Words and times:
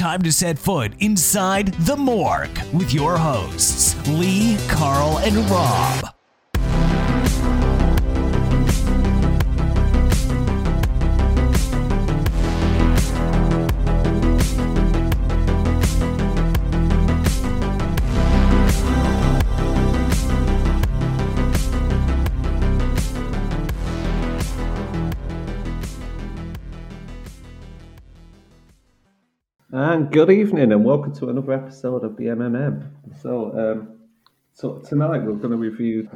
time 0.00 0.22
to 0.22 0.32
set 0.32 0.58
foot 0.58 0.94
inside 1.00 1.74
the 1.84 1.94
morgue 1.94 2.58
with 2.72 2.94
your 2.94 3.18
hosts, 3.18 3.94
Lee, 4.08 4.56
Carl, 4.66 5.18
and 5.18 5.36
Rob. 5.50 6.19
Good 30.10 30.30
evening, 30.30 30.72
and 30.72 30.84
welcome 30.84 31.14
to 31.14 31.28
another 31.28 31.52
episode 31.52 32.02
of 32.02 32.16
the 32.16 32.24
MMM. 32.24 32.84
So, 33.22 33.56
um, 33.56 34.00
so 34.52 34.78
tonight 34.78 35.18
we're 35.18 35.34
going 35.34 35.52
to 35.52 35.56
review 35.56 36.10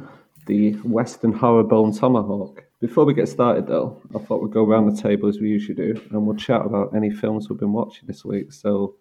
the 0.47 0.73
Western 0.83 1.31
Horror 1.31 1.63
Bone 1.63 1.93
Tomahawk. 1.93 2.65
Before 2.81 3.05
we 3.05 3.13
get 3.13 3.29
started, 3.29 3.67
though, 3.67 4.01
I 4.13 4.19
thought 4.19 4.41
we'd 4.41 4.51
go 4.51 4.65
around 4.65 4.93
the 4.93 5.01
table 5.01 5.29
as 5.29 5.39
we 5.39 5.47
usually 5.47 5.75
do, 5.75 6.01
and 6.11 6.27
we'll 6.27 6.35
chat 6.35 6.65
about 6.65 6.93
any 6.93 7.09
films 7.09 7.49
we've 7.49 7.57
been 7.57 7.71
watching 7.71 8.05
this 8.05 8.25
week. 8.25 8.51
So, 8.51 8.95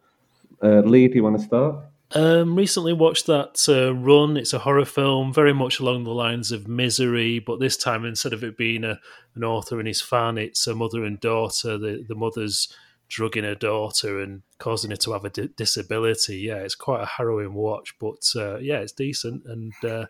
uh, 0.62 0.83
Lee, 0.83 1.09
do 1.09 1.17
you 1.17 1.25
want 1.25 1.41
to 1.41 1.45
start? 1.45 1.77
Um, 2.12 2.55
recently 2.55 2.92
watched 2.92 3.27
that 3.27 3.67
uh, 3.69 3.92
Run. 3.97 4.37
It's 4.37 4.53
a 4.53 4.61
horror 4.61 4.84
film, 4.84 5.34
very 5.34 5.53
much 5.53 5.81
along 5.81 6.05
the 6.05 6.15
lines 6.15 6.53
of 6.53 6.69
Misery, 6.69 7.41
but 7.41 7.59
this 7.59 7.77
time 7.77 8.05
instead 8.05 8.33
of 8.33 8.45
it 8.45 8.56
being 8.56 8.84
a, 8.84 9.01
an 9.34 9.42
author 9.42 9.81
and 9.81 9.89
his 9.89 10.01
fan, 10.01 10.39
it's 10.39 10.69
a 10.69 10.75
mother 10.77 11.03
and 11.03 11.19
daughter. 11.19 11.77
The 11.79 12.05
the 12.06 12.15
mother's 12.15 12.69
drugging 13.15 13.45
her 13.45 13.55
daughter 13.55 14.21
and 14.21 14.43
causing 14.59 14.91
her 14.91 14.97
to 14.97 15.13
have 15.13 15.25
a 15.25 15.31
disability. 15.31 16.39
Yeah, 16.39 16.57
it's 16.57 16.75
quite 16.75 17.03
a 17.03 17.07
harrowing 17.07 17.55
watch, 17.55 17.95
but 18.01 18.25
uh, 18.35 18.59
yeah, 18.59 18.79
it's 18.79 18.93
decent. 18.93 19.45
And 19.47 19.73
uh, 19.84 20.06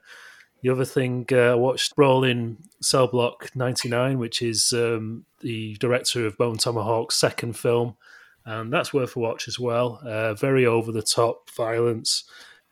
the 0.63 0.71
other 0.71 0.87
thing 0.87 1.27
uh, 1.31 1.53
I 1.53 1.55
watched 1.55 1.95
Brawl 1.95 2.25
in 2.25 2.57
Cell 2.81 3.07
Block 3.07 3.51
99, 3.55 4.19
which 4.19 4.41
is 4.41 4.73
um, 4.73 5.27
the 5.41 5.75
director 5.75 6.25
of 6.25 6.39
Bone 6.39 6.57
Tomahawk's 6.57 7.17
second 7.17 7.59
film. 7.59 7.97
And 8.47 8.73
that's 8.73 8.95
worth 8.95 9.17
a 9.17 9.19
watch 9.19 9.49
as 9.49 9.59
well. 9.59 10.01
Uh, 10.03 10.33
very 10.33 10.65
over 10.65 10.91
the 10.91 11.03
top 11.03 11.51
violence, 11.51 12.25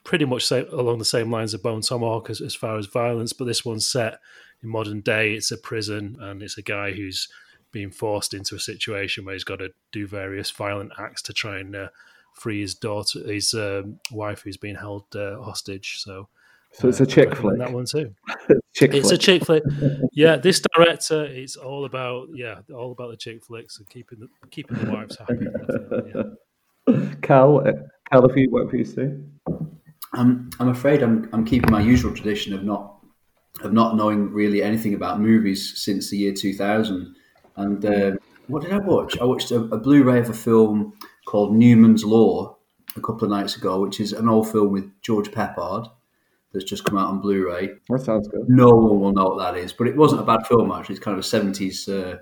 pretty 0.04 0.24
much 0.24 0.46
say, 0.46 0.66
along 0.72 0.98
the 0.98 1.04
same 1.04 1.30
lines 1.30 1.52
of 1.52 1.62
Bone 1.62 1.82
Tomahawk 1.82 2.30
as, 2.30 2.40
as 2.40 2.54
far 2.54 2.78
as 2.78 2.86
violence, 2.86 3.34
but 3.34 3.44
this 3.44 3.64
one's 3.64 3.90
set 3.90 4.18
in 4.62 4.70
modern 4.70 5.00
day. 5.00 5.34
It's 5.34 5.50
a 5.50 5.58
prison, 5.58 6.16
and 6.20 6.42
it's 6.42 6.58
a 6.58 6.62
guy 6.62 6.92
who's 6.92 7.28
being 7.72 7.90
forced 7.90 8.34
into 8.34 8.54
a 8.54 8.60
situation 8.60 9.24
where 9.24 9.34
he's 9.34 9.44
got 9.44 9.56
to 9.56 9.70
do 9.90 10.06
various 10.06 10.50
violent 10.50 10.92
acts 10.98 11.22
to 11.22 11.32
try 11.32 11.58
and 11.58 11.74
uh, 11.74 11.88
free 12.34 12.60
his 12.60 12.74
daughter, 12.74 13.20
his 13.26 13.54
um, 13.54 13.98
wife, 14.10 14.42
who's 14.42 14.56
being 14.56 14.76
held 14.76 15.04
uh, 15.16 15.40
hostage. 15.42 15.98
So, 15.98 16.28
so 16.72 16.88
it's 16.88 17.00
a 17.00 17.04
uh, 17.04 17.06
chick 17.06 17.34
flick. 17.34 17.58
That 17.58 17.72
one 17.72 17.86
too. 17.86 18.14
chick 18.74 18.94
it's 18.94 19.08
flick. 19.08 19.20
a 19.20 19.22
chick 19.22 19.44
flick. 19.44 19.62
Yeah, 20.14 20.36
this 20.36 20.60
director 20.74 21.24
it's 21.24 21.56
all 21.56 21.86
about 21.86 22.28
yeah, 22.34 22.60
all 22.74 22.92
about 22.92 23.10
the 23.10 23.16
chick 23.16 23.42
flicks 23.42 23.78
and 23.78 23.88
keeping 23.88 24.20
the 24.20 24.28
keeping 24.50 24.78
the 24.78 24.90
wives 24.90 25.16
happy. 25.16 25.46
Yeah. 26.14 27.04
Cal, 27.22 27.60
uh, 27.60 27.72
Cal, 28.10 28.28
have 28.28 28.36
you 28.36 28.50
what 28.50 28.64
have 28.64 28.74
you 28.74 28.84
seen? 28.84 29.38
I'm 30.12 30.50
I'm 30.58 30.68
afraid 30.68 31.02
I'm 31.02 31.28
I'm 31.32 31.44
keeping 31.44 31.70
my 31.70 31.80
usual 31.80 32.12
tradition 32.12 32.52
of 32.52 32.64
not 32.64 32.98
of 33.62 33.72
not 33.72 33.96
knowing 33.96 34.32
really 34.32 34.62
anything 34.62 34.94
about 34.94 35.20
movies 35.20 35.74
since 35.76 36.10
the 36.10 36.16
year 36.16 36.32
2000. 36.32 37.14
And 37.56 37.84
uh, 37.84 38.12
what 38.46 38.62
did 38.62 38.72
I 38.72 38.78
watch? 38.78 39.18
I 39.18 39.24
watched 39.24 39.50
a, 39.50 39.56
a, 39.56 39.78
Blu-ray 39.78 40.18
of 40.18 40.30
a 40.30 40.34
film 40.34 40.94
called 41.26 41.54
Newman's 41.54 42.04
Law 42.04 42.56
a 42.96 43.00
couple 43.00 43.24
of 43.24 43.30
nights 43.30 43.56
ago, 43.56 43.80
which 43.80 44.00
is 44.00 44.12
an 44.12 44.28
old 44.28 44.50
film 44.50 44.72
with 44.72 44.90
George 45.02 45.30
Peppard 45.30 45.90
that's 46.52 46.64
just 46.64 46.84
come 46.84 46.98
out 46.98 47.08
on 47.08 47.20
Blu-ray. 47.20 47.70
That 47.88 48.00
sounds 48.00 48.28
good. 48.28 48.48
No 48.48 48.68
one 48.68 49.00
will 49.00 49.12
know 49.12 49.28
what 49.30 49.38
that 49.38 49.58
is, 49.58 49.72
but 49.72 49.86
it 49.86 49.96
wasn't 49.96 50.20
a 50.20 50.24
bad 50.24 50.46
film 50.46 50.70
actually. 50.70 50.96
It's 50.96 51.04
kind 51.04 51.14
of 51.14 51.24
a 51.24 51.26
seventies 51.26 51.88
uh, 51.88 52.18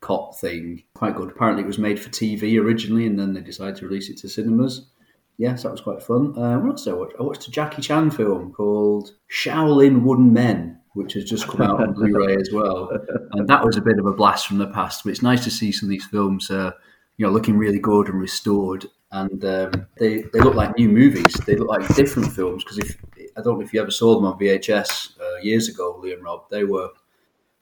cop 0.00 0.38
thing, 0.38 0.82
quite 0.94 1.16
good. 1.16 1.30
Apparently, 1.30 1.64
it 1.64 1.66
was 1.66 1.78
made 1.78 2.00
for 2.00 2.10
TV 2.10 2.60
originally, 2.60 3.06
and 3.06 3.18
then 3.18 3.34
they 3.34 3.40
decided 3.40 3.76
to 3.76 3.86
release 3.86 4.10
it 4.10 4.18
to 4.18 4.28
cinemas. 4.28 4.88
Yes, 5.36 5.64
that 5.64 5.72
was 5.72 5.80
quite 5.80 6.02
fun. 6.02 6.38
Uh, 6.38 6.58
what 6.58 6.72
else 6.72 6.84
did 6.84 6.94
I 6.94 6.96
watch? 6.96 7.12
I 7.18 7.22
watched 7.22 7.48
a 7.48 7.50
Jackie 7.50 7.82
Chan 7.82 8.12
film 8.12 8.52
called 8.52 9.12
Shaolin 9.30 10.02
Wooden 10.02 10.32
Men 10.32 10.80
which 10.94 11.12
has 11.12 11.24
just 11.24 11.46
come 11.46 11.62
out 11.62 11.80
on 11.80 11.92
Blu-ray 11.94 12.36
as 12.36 12.50
well, 12.52 12.90
and 13.32 13.48
that 13.48 13.64
was 13.64 13.76
a 13.76 13.82
bit 13.82 13.98
of 13.98 14.06
a 14.06 14.12
blast 14.12 14.46
from 14.46 14.58
the 14.58 14.68
past. 14.68 15.04
But 15.04 15.10
it's 15.10 15.22
nice 15.22 15.44
to 15.44 15.50
see 15.50 15.70
some 15.70 15.88
of 15.88 15.90
these 15.90 16.06
films, 16.06 16.50
uh, 16.50 16.72
you 17.16 17.26
know, 17.26 17.32
looking 17.32 17.58
really 17.58 17.78
good 17.78 18.08
and 18.08 18.20
restored, 18.20 18.86
and 19.12 19.44
um, 19.44 19.86
they 19.98 20.22
they 20.32 20.40
look 20.40 20.54
like 20.54 20.76
new 20.78 20.88
movies. 20.88 21.34
They 21.46 21.56
look 21.56 21.68
like 21.68 21.94
different 21.94 22.32
films 22.32 22.64
because 22.64 22.78
if 22.78 22.96
I 23.36 23.42
don't 23.42 23.58
know 23.58 23.64
if 23.64 23.74
you 23.74 23.82
ever 23.82 23.90
saw 23.90 24.14
them 24.14 24.24
on 24.24 24.38
VHS 24.38 25.20
uh, 25.20 25.40
years 25.42 25.68
ago, 25.68 25.98
Lee 26.02 26.12
and 26.12 26.22
Rob, 26.22 26.48
they 26.50 26.64
were 26.64 26.88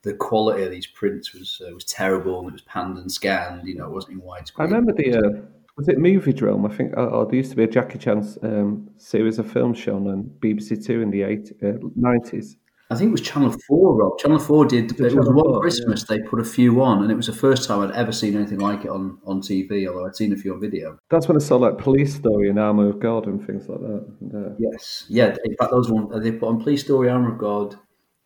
the 0.03 0.13
quality 0.13 0.63
of 0.63 0.71
these 0.71 0.87
prints 0.87 1.33
was 1.33 1.61
uh, 1.65 1.73
was 1.73 1.85
terrible 1.85 2.39
and 2.39 2.49
it 2.49 2.53
was 2.53 2.61
panned 2.61 2.97
and 2.97 3.11
scanned. 3.11 3.67
You 3.67 3.75
know, 3.75 3.85
it 3.85 3.91
wasn't 3.91 4.13
in 4.13 4.21
widescreen. 4.21 4.59
I 4.59 4.63
remember 4.63 4.93
the. 4.93 5.15
Uh, 5.15 5.41
was 5.75 5.87
it 5.87 5.97
Moviedrome? 5.97 6.71
I 6.71 6.75
think, 6.75 6.93
oh, 6.97 7.25
there 7.25 7.33
used 7.33 7.49
to 7.49 7.57
be 7.57 7.63
a 7.63 7.67
Jackie 7.67 7.97
Chan 7.97 8.35
um, 8.43 8.91
series 8.97 9.39
of 9.39 9.51
films 9.51 9.79
shown 9.79 10.07
on 10.07 10.29
BBC 10.39 10.85
Two 10.85 11.01
in 11.01 11.09
the 11.09 11.23
eight, 11.23 11.51
uh, 11.63 11.79
90s. 11.99 12.57
I 12.93 12.95
think 12.95 13.09
it 13.09 13.11
was 13.11 13.21
Channel 13.21 13.55
Four, 13.67 13.95
Rob. 13.95 14.19
Channel 14.19 14.37
Four 14.37 14.65
did. 14.65 14.91
It, 14.91 14.99
it 14.99 15.15
was 15.15 15.27
one 15.27 15.45
4, 15.45 15.61
Christmas 15.61 16.05
yeah. 16.07 16.17
they 16.17 16.23
put 16.23 16.39
a 16.39 16.43
few 16.43 16.83
on, 16.83 17.01
and 17.01 17.11
it 17.11 17.15
was 17.15 17.25
the 17.25 17.33
first 17.33 17.67
time 17.67 17.79
I'd 17.79 17.95
ever 17.95 18.11
seen 18.11 18.35
anything 18.35 18.59
like 18.59 18.85
it 18.85 18.89
on, 18.89 19.17
on 19.25 19.41
TV. 19.41 19.87
Although 19.87 20.05
I'd 20.05 20.15
seen 20.15 20.31
a 20.31 20.35
few 20.35 20.53
on 20.53 20.61
video. 20.61 20.99
That's 21.09 21.27
when 21.27 21.35
I 21.35 21.39
saw 21.39 21.57
like 21.57 21.79
Police 21.79 22.13
Story 22.13 22.49
and 22.49 22.59
Armor 22.59 22.89
of 22.89 22.99
God 22.99 23.25
and 23.25 23.45
things 23.45 23.67
like 23.67 23.79
that. 23.79 24.37
Uh... 24.37 24.55
Yes, 24.59 25.05
yeah. 25.09 25.35
In 25.43 25.55
fact, 25.55 25.71
those 25.71 25.89
one 25.89 26.21
they 26.21 26.31
put 26.31 26.49
on 26.49 26.61
Police 26.61 26.83
Story, 26.83 27.09
Armor 27.09 27.33
of 27.33 27.39
God, 27.39 27.75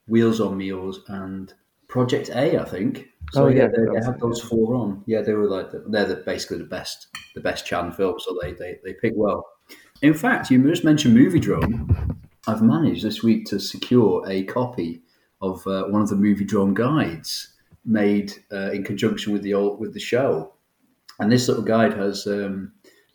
Wheels 0.07 0.41
on 0.41 0.57
Meals, 0.57 0.99
and 1.07 1.53
Project 1.87 2.29
A. 2.29 2.59
I 2.59 2.65
think. 2.65 3.07
So 3.31 3.45
oh, 3.45 3.47
yeah, 3.47 3.63
yeah 3.63 3.67
they, 3.67 3.99
they 3.99 4.05
had 4.05 4.19
those 4.19 4.41
four 4.41 4.75
on. 4.75 5.01
Yeah, 5.05 5.21
they 5.21 5.33
were 5.33 5.47
like 5.47 5.71
the, 5.71 5.85
they're 5.87 6.05
the, 6.05 6.15
basically 6.17 6.57
the 6.57 6.65
best 6.65 7.07
the 7.35 7.41
best 7.41 7.65
Chan 7.65 7.93
films. 7.93 8.25
So 8.27 8.37
they 8.41 8.51
they 8.51 8.79
they 8.83 8.93
pick 8.93 9.13
well. 9.15 9.45
In 10.01 10.13
fact, 10.13 10.51
you 10.51 10.61
just 10.67 10.83
mentioned 10.83 11.17
Moviedrome. 11.17 12.16
I've 12.47 12.61
managed 12.61 13.03
this 13.03 13.21
week 13.21 13.45
to 13.47 13.59
secure 13.59 14.23
a 14.27 14.43
copy 14.43 15.01
of 15.41 15.67
uh, 15.67 15.83
one 15.83 16.01
of 16.01 16.09
the 16.09 16.15
Moviedrome 16.15 16.73
guides 16.73 17.49
made 17.85 18.33
uh, 18.51 18.71
in 18.71 18.83
conjunction 18.83 19.33
with 19.33 19.43
the 19.43 19.53
old, 19.53 19.79
with 19.79 19.93
the 19.93 19.99
show, 19.99 20.53
and 21.19 21.31
this 21.31 21.47
little 21.47 21.63
guide 21.63 21.93
has 21.93 22.25
um, 22.25 22.71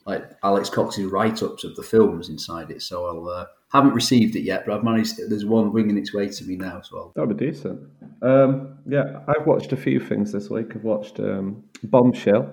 like 0.06 0.24
Alex 0.42 0.68
Cox's 0.68 1.06
write 1.06 1.42
ups 1.42 1.64
of 1.64 1.74
the 1.76 1.82
films 1.82 2.28
inside 2.28 2.70
it. 2.70 2.82
So 2.82 3.06
I'll 3.06 3.28
uh, 3.28 3.46
haven't 3.72 3.94
received 3.94 4.36
it 4.36 4.42
yet, 4.42 4.64
but 4.66 4.76
I've 4.76 4.84
managed. 4.84 5.18
There's 5.28 5.46
one 5.46 5.72
winging 5.72 5.96
its 5.96 6.12
way 6.12 6.28
to 6.28 6.44
me 6.44 6.56
now, 6.56 6.82
so 6.82 6.98
I'll... 6.98 7.12
that'd 7.16 7.36
be 7.36 7.46
decent. 7.46 7.80
Um, 8.20 8.78
yeah, 8.86 9.20
I've 9.28 9.46
watched 9.46 9.72
a 9.72 9.76
few 9.76 9.98
things 9.98 10.32
this 10.32 10.50
week. 10.50 10.76
I've 10.76 10.84
watched 10.84 11.18
um, 11.20 11.64
Bombshell, 11.84 12.50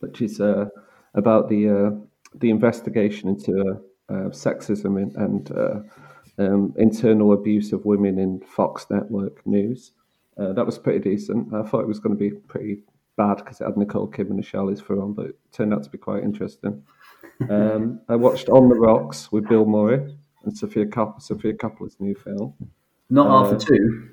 which 0.00 0.20
is 0.20 0.40
uh, 0.40 0.66
about 1.14 1.48
the 1.48 1.68
uh, 1.68 1.90
the 2.34 2.50
investigation 2.50 3.28
into 3.28 3.80
uh, 4.08 4.30
sexism 4.30 5.00
and, 5.00 5.16
and 5.16 5.50
um, 6.38 6.74
internal 6.76 7.32
abuse 7.32 7.72
of 7.72 7.84
women 7.84 8.18
in 8.18 8.40
Fox 8.40 8.86
Network 8.90 9.46
News. 9.46 9.92
Uh, 10.38 10.52
that 10.52 10.64
was 10.64 10.78
pretty 10.78 11.00
decent. 11.00 11.52
I 11.52 11.62
thought 11.62 11.80
it 11.80 11.88
was 11.88 11.98
going 11.98 12.16
to 12.16 12.18
be 12.18 12.30
pretty 12.30 12.78
bad 13.16 13.38
because 13.38 13.60
it 13.60 13.64
had 13.64 13.76
Nicole 13.76 14.08
Kidman 14.08 14.30
and 14.30 14.44
Charlize 14.44 14.80
Theron, 14.80 15.12
but 15.12 15.26
it 15.26 15.36
turned 15.52 15.74
out 15.74 15.82
to 15.82 15.90
be 15.90 15.98
quite 15.98 16.22
interesting. 16.22 16.82
Um, 17.48 18.00
I 18.08 18.16
watched 18.16 18.48
On 18.48 18.68
the 18.68 18.74
Rocks 18.74 19.30
with 19.30 19.48
Bill 19.48 19.64
Murray 19.64 20.16
and 20.44 20.58
Sofia 20.58 20.86
Coppola, 20.86 21.22
Sofia 21.22 21.52
Coppola's 21.52 21.96
new 22.00 22.16
film. 22.16 22.52
Not 23.10 23.28
uh, 23.28 23.30
Alpha 23.30 23.64
Two. 23.64 24.08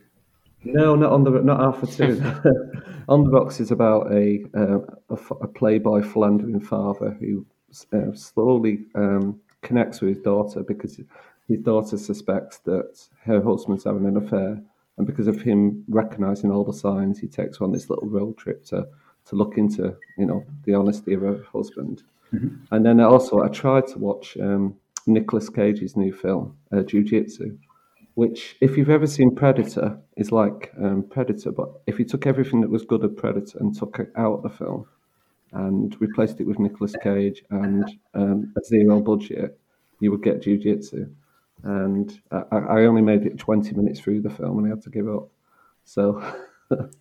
No, 0.64 0.96
not 0.96 1.12
on 1.12 1.24
the 1.24 1.32
not 1.32 1.60
Alpha 1.60 1.88
Two. 1.88 2.22
on 3.10 3.24
the 3.24 3.32
Rocks 3.32 3.60
is 3.60 3.72
about 3.72 4.12
a 4.14 4.46
uh, 4.56 4.78
a, 5.10 5.16
a 5.42 5.48
playboy 5.48 6.04
philandering 6.04 6.60
father 6.60 7.18
who 7.20 7.48
uh, 7.94 8.14
slowly 8.14 8.86
um, 8.94 9.40
connects 9.64 10.02
with 10.02 10.16
his 10.16 10.24
daughter 10.24 10.62
because 10.62 11.00
his 11.48 11.60
daughter 11.60 11.98
suspects 11.98 12.58
that 12.60 13.08
her 13.24 13.42
husband's 13.42 13.84
having 13.84 14.06
an 14.06 14.18
affair, 14.18 14.62
and 14.98 15.06
because 15.06 15.28
of 15.28 15.42
him 15.42 15.84
recognizing 15.88 16.52
all 16.52 16.64
the 16.64 16.74
signs, 16.74 17.20
he 17.20 17.28
takes 17.28 17.58
her 17.58 17.66
on 17.66 17.72
this 17.72 17.90
little 17.90 18.08
road 18.08 18.38
trip 18.38 18.64
to 18.66 18.88
to 19.26 19.36
look 19.36 19.58
into 19.58 19.96
you 20.18 20.26
know 20.26 20.44
the 20.66 20.74
honesty 20.74 21.14
of 21.14 21.22
her 21.22 21.44
husband. 21.52 22.04
Mm-hmm. 22.34 22.56
And 22.72 22.86
then 22.86 23.00
also, 23.00 23.42
I 23.42 23.50
tried 23.50 23.88
to 23.88 24.00
watch 24.00 24.38
um, 24.38 24.76
Nicolas 25.06 25.50
Cage's 25.50 25.96
new 25.96 26.14
film, 26.14 26.58
uh, 26.72 26.82
Jiu 26.82 27.04
Jitsu, 27.04 27.58
which, 28.16 28.56
if 28.62 28.78
you've 28.78 28.90
ever 28.90 29.08
seen 29.08 29.36
Predator, 29.36 30.00
is 30.18 30.32
like 30.32 30.74
um, 30.82 31.04
Predator, 31.10 31.52
but 31.52 31.70
if 31.86 32.00
you 32.00 32.06
took 32.06 32.26
everything 32.26 32.62
that 32.62 32.70
was 32.70 32.84
good 32.84 33.04
of 33.04 33.16
Predator 33.16 33.60
and 33.60 33.78
took 33.78 34.00
it 34.00 34.12
out 34.16 34.38
of 34.38 34.44
the 34.44 34.50
film 34.50 34.88
and 35.52 35.96
replaced 36.02 36.42
it 36.42 36.48
with 36.48 36.60
Nicolas 36.60 36.96
Cage 37.04 37.44
and 37.52 37.88
um, 38.16 38.54
a 38.58 38.64
zero 38.66 39.00
budget, 39.00 39.60
you 40.00 40.12
would 40.12 40.24
get 40.24 40.42
Jiu 40.42 40.58
Jitsu 40.58 41.08
and 41.66 42.22
I, 42.32 42.58
I, 42.58 42.86
only 42.86 43.02
made 43.02 43.26
it 43.26 43.38
20 43.38 43.76
minutes 43.76 44.00
through 44.00 44.22
the 44.22 44.30
film 44.30 44.60
and 44.60 44.68
I 44.68 44.70
had 44.70 44.84
to 44.84 44.90
give 44.90 45.10
up. 45.10 45.30
So, 45.84 46.24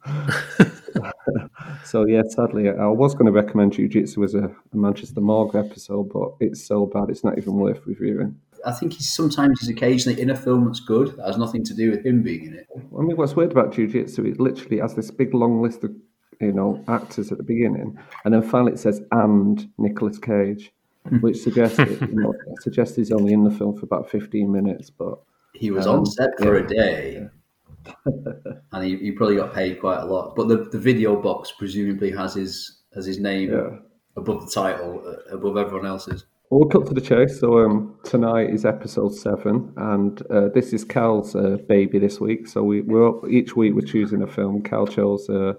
So 1.85 2.07
yeah, 2.07 2.23
sadly, 2.29 2.69
I 2.69 2.87
was 2.87 3.15
going 3.15 3.27
to 3.27 3.33
recommend 3.33 3.75
Jiu 3.75 3.89
Jitsu 3.89 4.25
as 4.25 4.35
a, 4.35 4.45
a 4.45 4.77
Manchester 4.77 5.21
Morgue 5.21 5.55
episode, 5.55 6.11
but 6.13 6.33
it's 6.41 6.67
so 6.67 6.87
bad 6.87 7.11
it's 7.11 7.25
not 7.25 7.39
even 7.39 7.55
worth 7.55 7.81
reviewing. 7.87 8.37
I 8.67 8.73
think 8.73 8.95
he's 8.95 9.13
sometimes 9.13 9.61
he's 9.61 9.69
occasionally 9.69 10.21
in 10.21 10.31
a 10.31 10.37
film 10.37 10.65
that's 10.65 10.81
good. 10.81 11.17
That 11.17 11.27
has 11.27 11.37
nothing 11.37 11.63
to 11.65 11.75
do 11.75 11.91
with 11.91 12.05
him 12.05 12.23
being 12.23 12.47
in 12.47 12.55
it. 12.55 12.67
I 12.77 13.03
mean, 13.03 13.17
what's 13.17 13.37
weird 13.37 13.53
about 13.53 13.73
Jiu 13.73 13.87
Jitsu 13.87 14.25
is 14.25 14.41
literally 14.41 14.79
has 14.79 14.95
this 14.95 15.11
big 15.11 15.35
long 15.35 15.63
list 15.63 15.85
of 15.85 15.93
you 16.41 16.53
know 16.53 16.83
actors 16.89 17.31
at 17.31 17.39
the 17.39 17.45
beginning, 17.45 17.99
and 18.25 18.35
then 18.35 18.43
finally 18.43 18.73
it 18.73 18.79
says 18.79 19.03
and 19.13 19.69
Nicolas 19.77 20.19
Cage, 20.19 20.73
which 21.21 21.39
suggests 21.39 21.79
it, 21.79 22.01
you 22.01 22.15
know, 22.15 22.35
suggests 22.61 22.97
he's 22.97 23.13
only 23.13 23.33
in 23.33 23.45
the 23.45 23.51
film 23.51 23.77
for 23.77 23.85
about 23.85 24.11
fifteen 24.11 24.51
minutes, 24.51 24.91
but 24.91 25.19
He 25.55 25.71
was 25.71 25.87
Um, 25.87 26.01
on 26.01 26.07
set 26.07 26.31
for 26.39 26.59
yeah. 26.59 26.65
a 26.65 26.67
day, 26.67 27.29
and 28.73 28.85
he, 28.85 28.97
he 28.97 29.13
probably 29.13 29.37
got 29.37 29.53
paid 29.55 29.81
quite 29.81 30.01
a 30.01 30.07
lot. 30.07 30.35
But 30.35 30.49
the, 30.49 30.69
the 30.73 30.79
video 30.79 31.21
box 31.21 31.53
presumably 31.53 32.11
has 32.13 32.35
his 32.35 32.83
has 32.95 33.05
his 33.05 33.19
name 33.19 33.53
yeah. 33.53 33.79
above 34.17 34.47
the 34.47 34.53
title, 34.53 35.03
uh, 35.07 35.35
above 35.37 35.57
everyone 35.59 35.87
else's. 35.87 36.25
Well, 36.51 36.61
we'll 36.61 36.69
cut 36.69 36.87
to 36.87 36.95
the 36.95 37.01
chase. 37.01 37.39
So 37.41 37.59
um, 37.59 37.99
tonight 38.05 38.51
is 38.51 38.65
episode 38.65 39.15
seven, 39.15 39.73
and 39.77 40.23
uh, 40.31 40.49
this 40.55 40.73
is 40.73 40.85
Cal's 40.85 41.35
uh, 41.35 41.59
baby 41.69 41.99
this 41.99 42.21
week. 42.21 42.47
So 42.49 42.63
we 42.63 42.81
we're 42.81 43.29
each 43.29 43.57
week 43.57 43.75
we're 43.75 43.83
choosing 43.83 44.23
a 44.23 44.27
film. 44.27 44.63
Cal 44.63 44.87
chose 44.87 45.29
uh, 45.29 45.55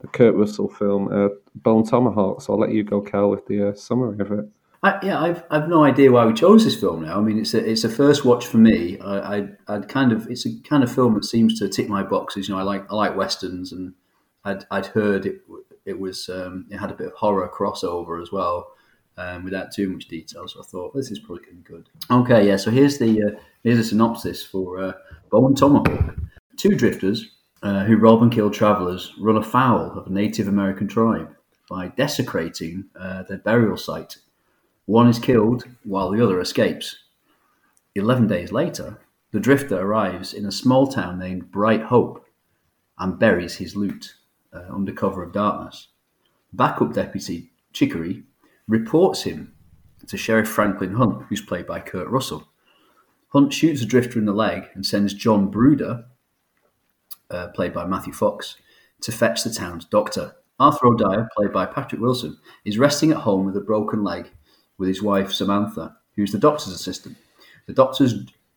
the 0.00 0.08
Kurt 0.08 0.34
Russell 0.34 0.68
film 0.68 1.08
uh, 1.12 1.28
Bone 1.54 1.86
Tomahawk. 1.86 2.42
So 2.42 2.52
I'll 2.52 2.60
let 2.60 2.72
you 2.72 2.82
go, 2.84 3.00
Cal, 3.00 3.30
with 3.30 3.46
the 3.46 3.70
uh, 3.70 3.74
summary 3.74 4.18
of 4.20 4.32
it. 4.32 4.46
I, 4.82 4.98
yeah, 5.02 5.20
I've, 5.20 5.42
I've 5.50 5.68
no 5.68 5.84
idea 5.84 6.10
why 6.10 6.24
we 6.24 6.32
chose 6.32 6.64
this 6.64 6.78
film 6.78 7.04
now. 7.04 7.18
I 7.18 7.20
mean, 7.20 7.38
it's 7.38 7.52
a, 7.52 7.70
it's 7.70 7.84
a 7.84 7.88
first 7.90 8.24
watch 8.24 8.46
for 8.46 8.56
me. 8.56 8.98
I, 8.98 9.36
I 9.36 9.48
I'd 9.68 9.88
kind 9.88 10.10
of 10.10 10.26
it's 10.28 10.46
a 10.46 10.58
kind 10.60 10.82
of 10.82 10.92
film 10.92 11.14
that 11.14 11.24
seems 11.24 11.58
to 11.58 11.68
tick 11.68 11.88
my 11.88 12.02
boxes. 12.02 12.48
You 12.48 12.54
know, 12.54 12.60
I 12.60 12.64
like 12.64 12.90
I 12.90 12.94
like 12.94 13.16
westerns, 13.16 13.72
and 13.72 13.92
I'd, 14.44 14.64
I'd 14.70 14.86
heard 14.86 15.26
it 15.26 15.42
it 15.84 15.98
was 15.98 16.30
um, 16.30 16.66
it 16.70 16.78
had 16.78 16.90
a 16.90 16.94
bit 16.94 17.08
of 17.08 17.12
horror 17.12 17.50
crossover 17.52 18.22
as 18.22 18.32
well, 18.32 18.72
um, 19.18 19.44
without 19.44 19.70
too 19.70 19.90
much 19.90 20.08
detail. 20.08 20.48
So 20.48 20.60
I 20.60 20.64
thought 20.64 20.94
this 20.94 21.10
is 21.10 21.18
probably 21.18 21.44
going 21.44 21.64
good. 21.64 21.88
Okay, 22.10 22.48
yeah. 22.48 22.56
So 22.56 22.70
here's 22.70 22.96
the 22.96 23.22
uh, 23.22 23.40
here's 23.62 23.78
a 23.78 23.84
synopsis 23.84 24.42
for 24.42 24.78
uh, 24.82 24.92
Bone 25.30 25.54
Tomahawk. 25.54 26.16
Two 26.56 26.74
drifters 26.74 27.36
uh, 27.62 27.84
who 27.84 27.96
rob 27.96 28.22
and 28.22 28.32
kill 28.32 28.50
travelers 28.50 29.12
run 29.20 29.36
afoul 29.36 29.92
of 29.98 30.06
a 30.06 30.10
Native 30.10 30.48
American 30.48 30.88
tribe 30.88 31.34
by 31.68 31.88
desecrating 31.88 32.86
uh, 32.98 33.24
their 33.24 33.38
burial 33.38 33.76
site. 33.76 34.16
One 34.90 35.06
is 35.06 35.20
killed 35.20 35.62
while 35.84 36.10
the 36.10 36.20
other 36.20 36.40
escapes. 36.40 36.96
Eleven 37.94 38.26
days 38.26 38.50
later, 38.50 38.98
the 39.30 39.38
drifter 39.38 39.78
arrives 39.78 40.34
in 40.34 40.44
a 40.44 40.50
small 40.50 40.88
town 40.88 41.16
named 41.16 41.52
Bright 41.52 41.82
Hope 41.82 42.26
and 42.98 43.16
buries 43.16 43.54
his 43.54 43.76
loot 43.76 44.16
uh, 44.52 44.64
under 44.68 44.90
cover 44.90 45.22
of 45.22 45.32
darkness. 45.32 45.90
Backup 46.52 46.92
deputy 46.92 47.52
Chicory 47.72 48.24
reports 48.66 49.22
him 49.22 49.54
to 50.08 50.16
Sheriff 50.16 50.48
Franklin 50.48 50.94
Hunt, 50.94 51.22
who's 51.28 51.40
played 51.40 51.68
by 51.68 51.78
Kurt 51.78 52.08
Russell. 52.08 52.48
Hunt 53.28 53.52
shoots 53.52 53.78
the 53.78 53.86
drifter 53.86 54.18
in 54.18 54.24
the 54.24 54.32
leg 54.32 54.70
and 54.74 54.84
sends 54.84 55.14
John 55.14 55.52
Bruder, 55.52 56.06
uh, 57.30 57.46
played 57.54 57.72
by 57.72 57.86
Matthew 57.86 58.12
Fox, 58.12 58.56
to 59.02 59.12
fetch 59.12 59.44
the 59.44 59.50
town's 59.50 59.84
doctor. 59.84 60.34
Arthur 60.58 60.88
O'Dwyer, 60.88 61.28
played 61.36 61.52
by 61.52 61.66
Patrick 61.66 62.00
Wilson, 62.00 62.38
is 62.64 62.76
resting 62.76 63.12
at 63.12 63.18
home 63.18 63.46
with 63.46 63.56
a 63.56 63.60
broken 63.60 64.02
leg 64.02 64.32
with 64.80 64.88
his 64.88 65.02
wife 65.02 65.30
Samantha, 65.30 65.94
who's 66.16 66.32
the 66.32 66.38
doctor's 66.38 66.72
assistant. 66.72 67.16
The 67.66 67.74
doctor's 67.74 68.14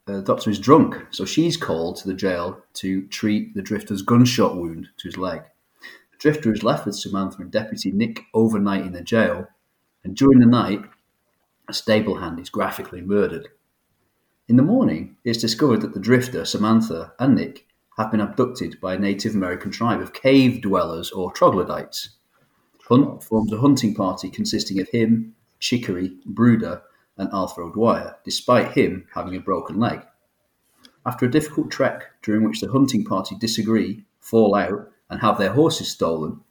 uh, 0.08 0.22
doctor 0.22 0.50
is 0.50 0.58
drunk, 0.58 0.96
so 1.12 1.26
she's 1.26 1.58
called 1.58 1.98
to 1.98 2.08
the 2.08 2.14
jail 2.14 2.64
to 2.76 3.06
treat 3.08 3.54
the 3.54 3.62
drifter's 3.62 4.02
gunshot 4.02 4.56
wound 4.56 4.88
to 4.98 5.08
his 5.08 5.18
leg. 5.18 5.42
The 6.12 6.18
drifter 6.18 6.54
is 6.54 6.64
left 6.64 6.86
with 6.86 6.96
Samantha 6.96 7.42
and 7.42 7.52
Deputy 7.52 7.92
Nick 7.92 8.24
overnight 8.34 8.86
in 8.86 8.94
the 8.94 9.04
jail, 9.04 9.48
and 10.04 10.16
during 10.16 10.40
the 10.40 10.46
night, 10.46 10.82
a 11.68 11.74
stable 11.74 12.18
hand 12.18 12.40
is 12.40 12.50
graphically 12.50 13.02
murdered. 13.02 13.50
In 14.48 14.56
the 14.56 14.64
morning, 14.64 15.18
it's 15.26 15.40
discovered 15.40 15.82
that 15.82 15.94
the 15.94 16.00
drifter, 16.00 16.46
Samantha, 16.46 17.14
and 17.20 17.36
Nick 17.36 17.68
have 17.98 18.12
been 18.12 18.22
abducted 18.22 18.80
by 18.82 18.96
a 18.96 19.00
Native 19.00 19.36
American 19.36 19.72
tribe 19.72 20.02
of 20.02 20.14
cave 20.14 20.62
dwellers 20.62 21.12
or 21.12 21.32
troglodytes. 21.34 22.10
Hunt 22.88 23.24
forms 23.24 23.52
a 23.54 23.60
hunting 23.60 23.94
party 23.94 24.30
consisting 24.30 24.80
of 24.80 24.90
him, 24.90 25.36
Chicory, 25.64 26.18
Bruder, 26.26 26.82
and 27.18 27.30
Arthur 27.32 27.64
O'Dwyer, 27.64 28.18
despite 28.26 28.74
him 28.74 29.08
having 29.14 29.34
a 29.38 29.40
broken 29.40 29.80
leg. 29.80 30.02
After 31.06 31.26
a 31.26 31.32
difficult 31.32 31.72
trek 31.72 32.04
during 32.22 32.44
which 32.44 32.60
the 32.60 32.70
hunting 32.70 33.06
party 33.06 33.38
disagree, 33.40 34.04
fall 34.20 34.56
out, 34.56 34.92
and 35.10 35.22
have 35.22 35.38
their 35.38 35.54
horses 35.54 35.90
stolen, 35.90 36.42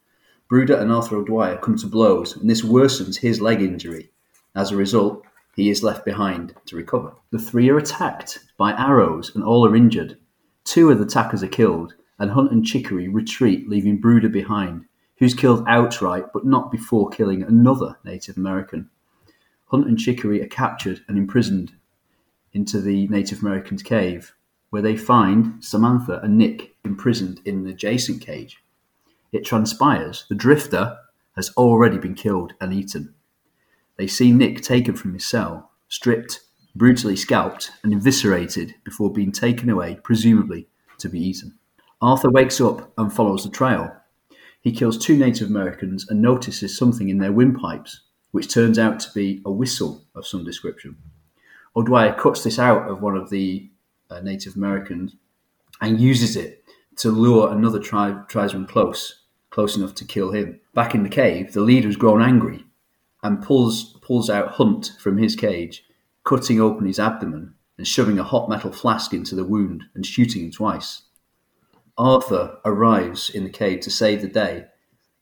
Bruder 0.49 0.77
and 0.77 0.91
Arthur 0.91 1.17
O'Dwyer 1.17 1.59
come 1.59 1.77
to 1.77 1.87
blows, 1.87 2.35
and 2.35 2.49
this 2.49 2.63
worsens 2.63 3.19
his 3.19 3.39
leg 3.39 3.61
injury. 3.61 4.11
As 4.55 4.71
a 4.71 4.77
result, 4.77 5.23
he 5.57 5.69
is 5.69 5.83
left 5.83 6.07
behind 6.07 6.55
to 6.65 6.77
recover. 6.77 7.13
The 7.33 7.39
three 7.39 7.69
are 7.69 7.77
attacked 7.77 8.39
by 8.57 8.73
arrows, 8.73 9.35
and 9.35 9.45
all 9.45 9.67
are 9.67 9.77
injured. 9.77 10.17
Two 10.65 10.89
of 10.89 10.99
the 10.99 11.05
attackers 11.05 11.43
are 11.43 11.49
killed, 11.49 11.93
and 12.19 12.31
Hunt 12.31 12.51
and 12.51 12.65
Chicory 12.65 13.09
retreat, 13.09 13.69
leaving 13.69 14.01
Bruder 14.01 14.31
behind, 14.31 14.87
who's 15.19 15.35
killed 15.35 15.65
outright 15.69 16.25
but 16.33 16.47
not 16.47 16.73
before 16.73 17.11
killing 17.11 17.43
another 17.43 17.99
Native 18.05 18.39
American. 18.39 18.89
Hunt 19.73 19.89
and 19.89 19.99
Chicory 19.99 20.43
are 20.43 20.49
captured 20.49 21.01
and 21.09 21.17
imprisoned 21.17 21.73
into 22.53 22.79
the 22.79 23.09
Native 23.09 23.41
American's 23.41 23.83
cave, 23.83 24.35
where 24.69 24.83
they 24.83 24.97
find 24.97 25.65
Samantha 25.65 26.21
and 26.23 26.37
Nick 26.37 26.77
imprisoned 26.85 27.41
in 27.47 27.57
an 27.57 27.67
adjacent 27.67 28.21
cage. 28.21 28.63
It 29.33 29.47
transpires 29.47 30.27
the 30.29 30.35
drifter 30.35 30.99
has 31.37 31.49
already 31.57 31.97
been 31.97 32.15
killed 32.15 32.53
and 32.61 32.75
eaten. 32.75 33.15
They 33.97 34.07
see 34.07 34.31
Nick 34.31 34.61
taken 34.61 34.95
from 34.95 35.15
his 35.15 35.27
cell, 35.27 35.71
stripped, 35.89 36.41
brutally 36.77 37.17
scalped, 37.17 37.71
and 37.83 37.95
eviscerated 37.95 38.75
before 38.85 39.11
being 39.11 39.33
taken 39.33 39.71
away, 39.71 39.99
presumably 40.05 40.69
to 40.99 41.09
be 41.09 41.19
eaten. 41.19 41.55
Arthur 42.03 42.31
wakes 42.31 42.61
up 42.61 42.93
and 42.99 43.11
follows 43.11 43.45
the 43.45 43.51
trail. 43.51 43.91
He 44.61 44.71
kills 44.71 44.99
two 44.99 45.17
Native 45.17 45.49
Americans 45.49 46.07
and 46.11 46.21
notices 46.21 46.77
something 46.77 47.09
in 47.09 47.19
their 47.19 47.33
windpipes, 47.33 48.03
which 48.33 48.53
turns 48.53 48.79
out 48.79 48.99
to 49.01 49.11
be 49.15 49.41
a 49.47 49.53
whistle 49.53 50.03
of 50.15 50.27
some 50.27 50.45
description. 50.45 50.97
O'Dwyer 51.77 52.15
cuts 52.15 52.45
this 52.45 52.59
out 52.59 52.91
of 52.91 53.01
one 53.01 53.17
of 53.17 53.31
the 53.31 53.71
uh, 54.11 54.21
Native 54.21 54.57
Americans 54.57 55.15
and 55.81 56.01
uses 56.01 56.37
it 56.37 56.65
to 56.97 57.11
lure 57.11 57.51
another 57.51 57.79
tribe 57.79 58.29
tribesman 58.29 58.67
close, 58.67 59.23
close 59.51 59.77
enough 59.77 59.95
to 59.95 60.05
kill 60.05 60.33
him. 60.33 60.61
Back 60.75 60.95
in 60.95 61.03
the 61.03 61.09
cave, 61.09 61.53
the 61.53 61.61
leader 61.61 61.89
has 61.89 61.97
grown 61.97 62.21
angry 62.21 62.65
and 63.23 63.43
pulls 63.43 63.95
pulls 64.03 64.29
out 64.29 64.53
Hunt 64.53 64.93
from 64.99 65.17
his 65.17 65.37
cage, 65.37 65.85
cutting 66.25 66.61
open 66.61 66.87
his 66.87 66.99
abdomen 66.99 67.55
and 67.79 67.87
shoving 67.87 68.19
a 68.19 68.25
hot 68.25 68.49
metal 68.49 68.73
flask 68.73 69.15
into 69.15 69.35
the 69.35 69.45
wound 69.45 69.85
and 69.95 70.05
shooting 70.05 70.45
him 70.45 70.51
twice. 70.51 71.03
Arthur 71.97 72.59
arrives 72.65 73.31
in 73.31 73.45
the 73.45 73.51
cave 73.51 73.81
to 73.81 73.91
save 73.91 74.23
the 74.23 74.29
day, 74.29 74.67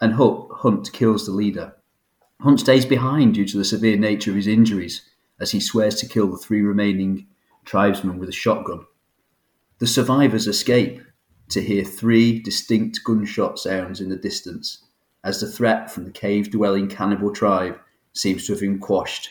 and 0.01 0.15
Hunt 0.15 0.93
kills 0.93 1.27
the 1.27 1.33
leader. 1.33 1.75
Hunt 2.43 2.61
stays 2.61 2.87
behind 2.87 3.35
due 3.35 3.47
to 3.47 3.59
the 3.59 3.65
severe 3.65 3.97
nature 3.97 4.31
of 4.31 4.37
his 4.37 4.47
injuries 4.47 5.03
as 5.39 5.51
he 5.51 5.61
swears 5.61 5.95
to 5.97 6.09
kill 6.09 6.27
the 6.31 6.37
three 6.37 6.63
remaining 6.63 7.27
tribesmen 7.65 8.19
with 8.19 8.29
a 8.29 8.33
shotgun. 8.33 8.87
The 9.79 9.87
survivors 9.87 10.47
escape 10.47 11.03
to 11.51 11.61
hear 11.61 11.85
three 11.85 12.41
distinct 12.41 13.01
gunshot 13.05 13.59
sounds 13.59 14.01
in 14.01 14.09
the 14.09 14.17
distance 14.17 14.85
as 15.25 15.41
the 15.41 15.51
threat 15.51 15.91
from 15.91 16.05
the 16.05 16.11
cave 16.11 16.51
dwelling 16.51 16.89
cannibal 16.89 17.33
tribe 17.33 17.79
seems 18.13 18.47
to 18.47 18.53
have 18.53 18.61
been 18.61 18.79
quashed, 18.79 19.31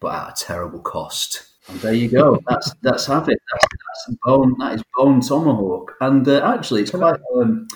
but 0.00 0.14
at 0.14 0.42
a 0.42 0.44
terrible 0.44 0.80
cost. 0.80 1.46
And 1.68 1.80
there 1.80 1.94
you 1.94 2.08
go. 2.08 2.40
That's 2.48 2.74
that's 2.82 3.06
have 3.06 3.28
it. 3.28 3.38
That's, 3.52 3.66
that's 4.06 4.18
bone. 4.24 4.56
That 4.58 4.74
is 4.74 4.82
bone 4.96 5.20
tomahawk. 5.20 5.94
And 6.00 6.26
uh, 6.26 6.40
actually, 6.42 6.82
it's 6.82 6.90
quite. 6.90 7.20
Um, 7.36 7.68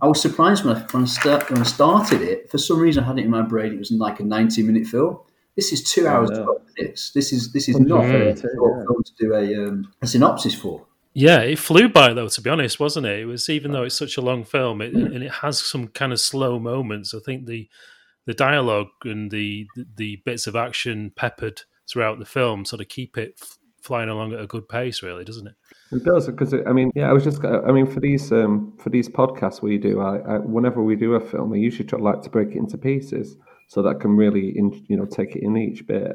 I 0.00 0.06
was 0.06 0.20
surprised 0.20 0.64
when 0.64 0.76
I, 0.76 0.80
when, 0.90 1.04
I 1.04 1.06
start, 1.06 1.50
when 1.50 1.60
I 1.60 1.64
started 1.64 2.20
it. 2.22 2.50
For 2.50 2.58
some 2.58 2.78
reason, 2.78 3.04
I 3.04 3.06
had 3.06 3.18
it 3.18 3.24
in 3.24 3.30
my 3.30 3.42
brain. 3.42 3.72
It 3.72 3.78
was 3.78 3.90
like 3.90 4.20
a 4.20 4.24
ninety-minute 4.24 4.86
film. 4.86 5.18
This 5.56 5.72
is 5.72 5.82
two 5.82 6.06
hours 6.06 6.30
yeah. 6.32 6.42
twelve 6.42 6.62
minutes. 6.76 7.12
This 7.12 7.32
is 7.32 7.52
this 7.52 7.68
is 7.68 7.80
not 7.80 8.04
a 8.04 8.08
Mm. 8.08 8.38
short 8.38 8.86
film 8.86 9.02
to 9.04 9.12
do 9.18 9.34
a, 9.34 9.68
um, 9.68 9.92
a 10.02 10.06
synopsis 10.06 10.54
for. 10.54 10.84
Yeah, 11.14 11.40
it 11.40 11.58
flew 11.58 11.88
by 11.88 12.12
though. 12.12 12.28
To 12.28 12.40
be 12.42 12.50
honest, 12.50 12.78
wasn't 12.78 13.06
it? 13.06 13.20
It 13.20 13.24
was 13.24 13.48
even 13.48 13.72
though 13.72 13.84
it's 13.84 13.96
such 13.96 14.18
a 14.18 14.20
long 14.20 14.44
film, 14.44 14.82
it, 14.82 14.92
and 14.92 15.24
it 15.24 15.32
has 15.32 15.58
some 15.58 15.88
kind 15.88 16.12
of 16.12 16.20
slow 16.20 16.58
moments. 16.58 17.14
I 17.14 17.20
think 17.20 17.46
the 17.46 17.68
the 18.26 18.34
dialogue 18.34 18.88
and 19.04 19.30
the 19.30 19.66
the 19.96 20.16
bits 20.26 20.46
of 20.46 20.54
action 20.56 21.10
peppered 21.16 21.62
throughout 21.88 22.18
the 22.18 22.26
film 22.26 22.64
sort 22.66 22.82
of 22.82 22.88
keep 22.88 23.16
it 23.16 23.38
f- 23.40 23.55
flying 23.86 24.10
along 24.10 24.32
at 24.34 24.40
a 24.40 24.46
good 24.54 24.66
pace, 24.68 24.98
really, 25.02 25.24
doesn't 25.24 25.46
it? 25.46 25.54
It 25.92 26.04
does 26.04 26.26
because 26.26 26.52
I 26.52 26.72
mean, 26.78 26.90
yeah, 26.94 27.08
I 27.10 27.12
was 27.12 27.24
just, 27.24 27.44
I 27.44 27.72
mean, 27.76 27.86
for 27.86 28.00
these 28.00 28.32
um, 28.32 28.76
for 28.82 28.90
these 28.90 29.08
podcasts 29.08 29.62
we 29.62 29.78
do, 29.78 30.00
I, 30.00 30.14
I 30.32 30.38
whenever 30.38 30.82
we 30.82 30.96
do 30.96 31.14
a 31.14 31.20
film, 31.20 31.52
I 31.52 31.56
usually 31.56 31.88
try 31.88 31.98
like 31.98 32.22
to 32.22 32.30
break 32.30 32.48
it 32.48 32.58
into 32.64 32.78
pieces 32.78 33.36
so 33.68 33.82
that 33.82 33.96
I 33.96 33.98
can 34.02 34.16
really, 34.22 34.46
in, 34.60 34.66
you 34.88 34.96
know, 34.96 35.06
take 35.06 35.36
it 35.36 35.42
in 35.42 35.56
each 35.56 35.86
bit. 35.86 36.12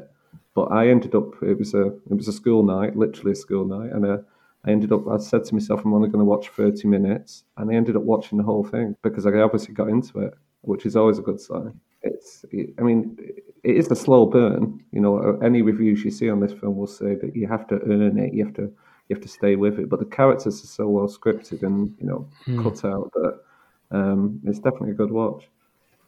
But 0.54 0.66
I 0.80 0.88
ended 0.94 1.14
up, 1.14 1.28
it 1.42 1.58
was 1.58 1.72
a 1.74 1.86
it 2.10 2.16
was 2.20 2.28
a 2.28 2.32
school 2.32 2.62
night, 2.62 2.96
literally 2.96 3.32
a 3.32 3.42
school 3.46 3.64
night, 3.64 3.90
and 3.94 4.04
uh, 4.04 4.18
I 4.66 4.70
ended 4.70 4.92
up, 4.92 5.08
I 5.08 5.16
said 5.16 5.44
to 5.44 5.54
myself, 5.54 5.80
I'm 5.84 5.94
only 5.94 6.10
going 6.10 6.24
to 6.24 6.32
watch 6.34 6.48
thirty 6.50 6.86
minutes, 6.86 7.44
and 7.56 7.70
I 7.70 7.74
ended 7.74 7.96
up 7.96 8.02
watching 8.02 8.38
the 8.38 8.44
whole 8.44 8.64
thing 8.64 8.94
because 9.02 9.24
I 9.26 9.30
obviously 9.40 9.74
got 9.74 9.88
into 9.88 10.20
it. 10.26 10.34
which 10.62 10.86
is 10.86 10.96
always 10.96 11.18
a 11.18 11.22
good 11.22 11.40
sign. 11.40 11.78
It's, 12.02 12.44
I 12.78 12.82
mean, 12.82 13.16
it 13.64 13.76
is 13.76 13.90
a 13.90 13.96
slow 13.96 14.26
burn. 14.26 14.82
You 14.92 15.00
know, 15.00 15.38
any 15.42 15.62
reviews 15.62 16.04
you 16.04 16.10
see 16.10 16.28
on 16.28 16.40
this 16.40 16.52
film 16.52 16.76
will 16.76 16.86
say 16.86 17.14
that 17.14 17.36
you 17.36 17.46
have 17.48 17.66
to 17.68 17.80
earn 17.82 18.18
it. 18.18 18.34
You 18.34 18.44
have 18.44 18.54
to 18.54 18.62
you 19.08 19.16
have 19.16 19.22
to 19.22 19.28
stay 19.28 19.56
with 19.56 19.78
it. 19.78 19.88
But 19.88 20.00
the 20.00 20.06
characters 20.06 20.62
are 20.62 20.66
so 20.66 20.88
well 20.88 21.08
scripted 21.08 21.62
and 21.62 21.94
you 21.98 22.06
know 22.06 22.28
mm. 22.46 22.62
cut 22.62 22.84
out 22.84 23.12
that 23.14 23.40
um, 23.90 24.40
it's 24.44 24.58
definitely 24.58 24.90
a 24.90 24.94
good 24.94 25.12
watch. 25.12 25.48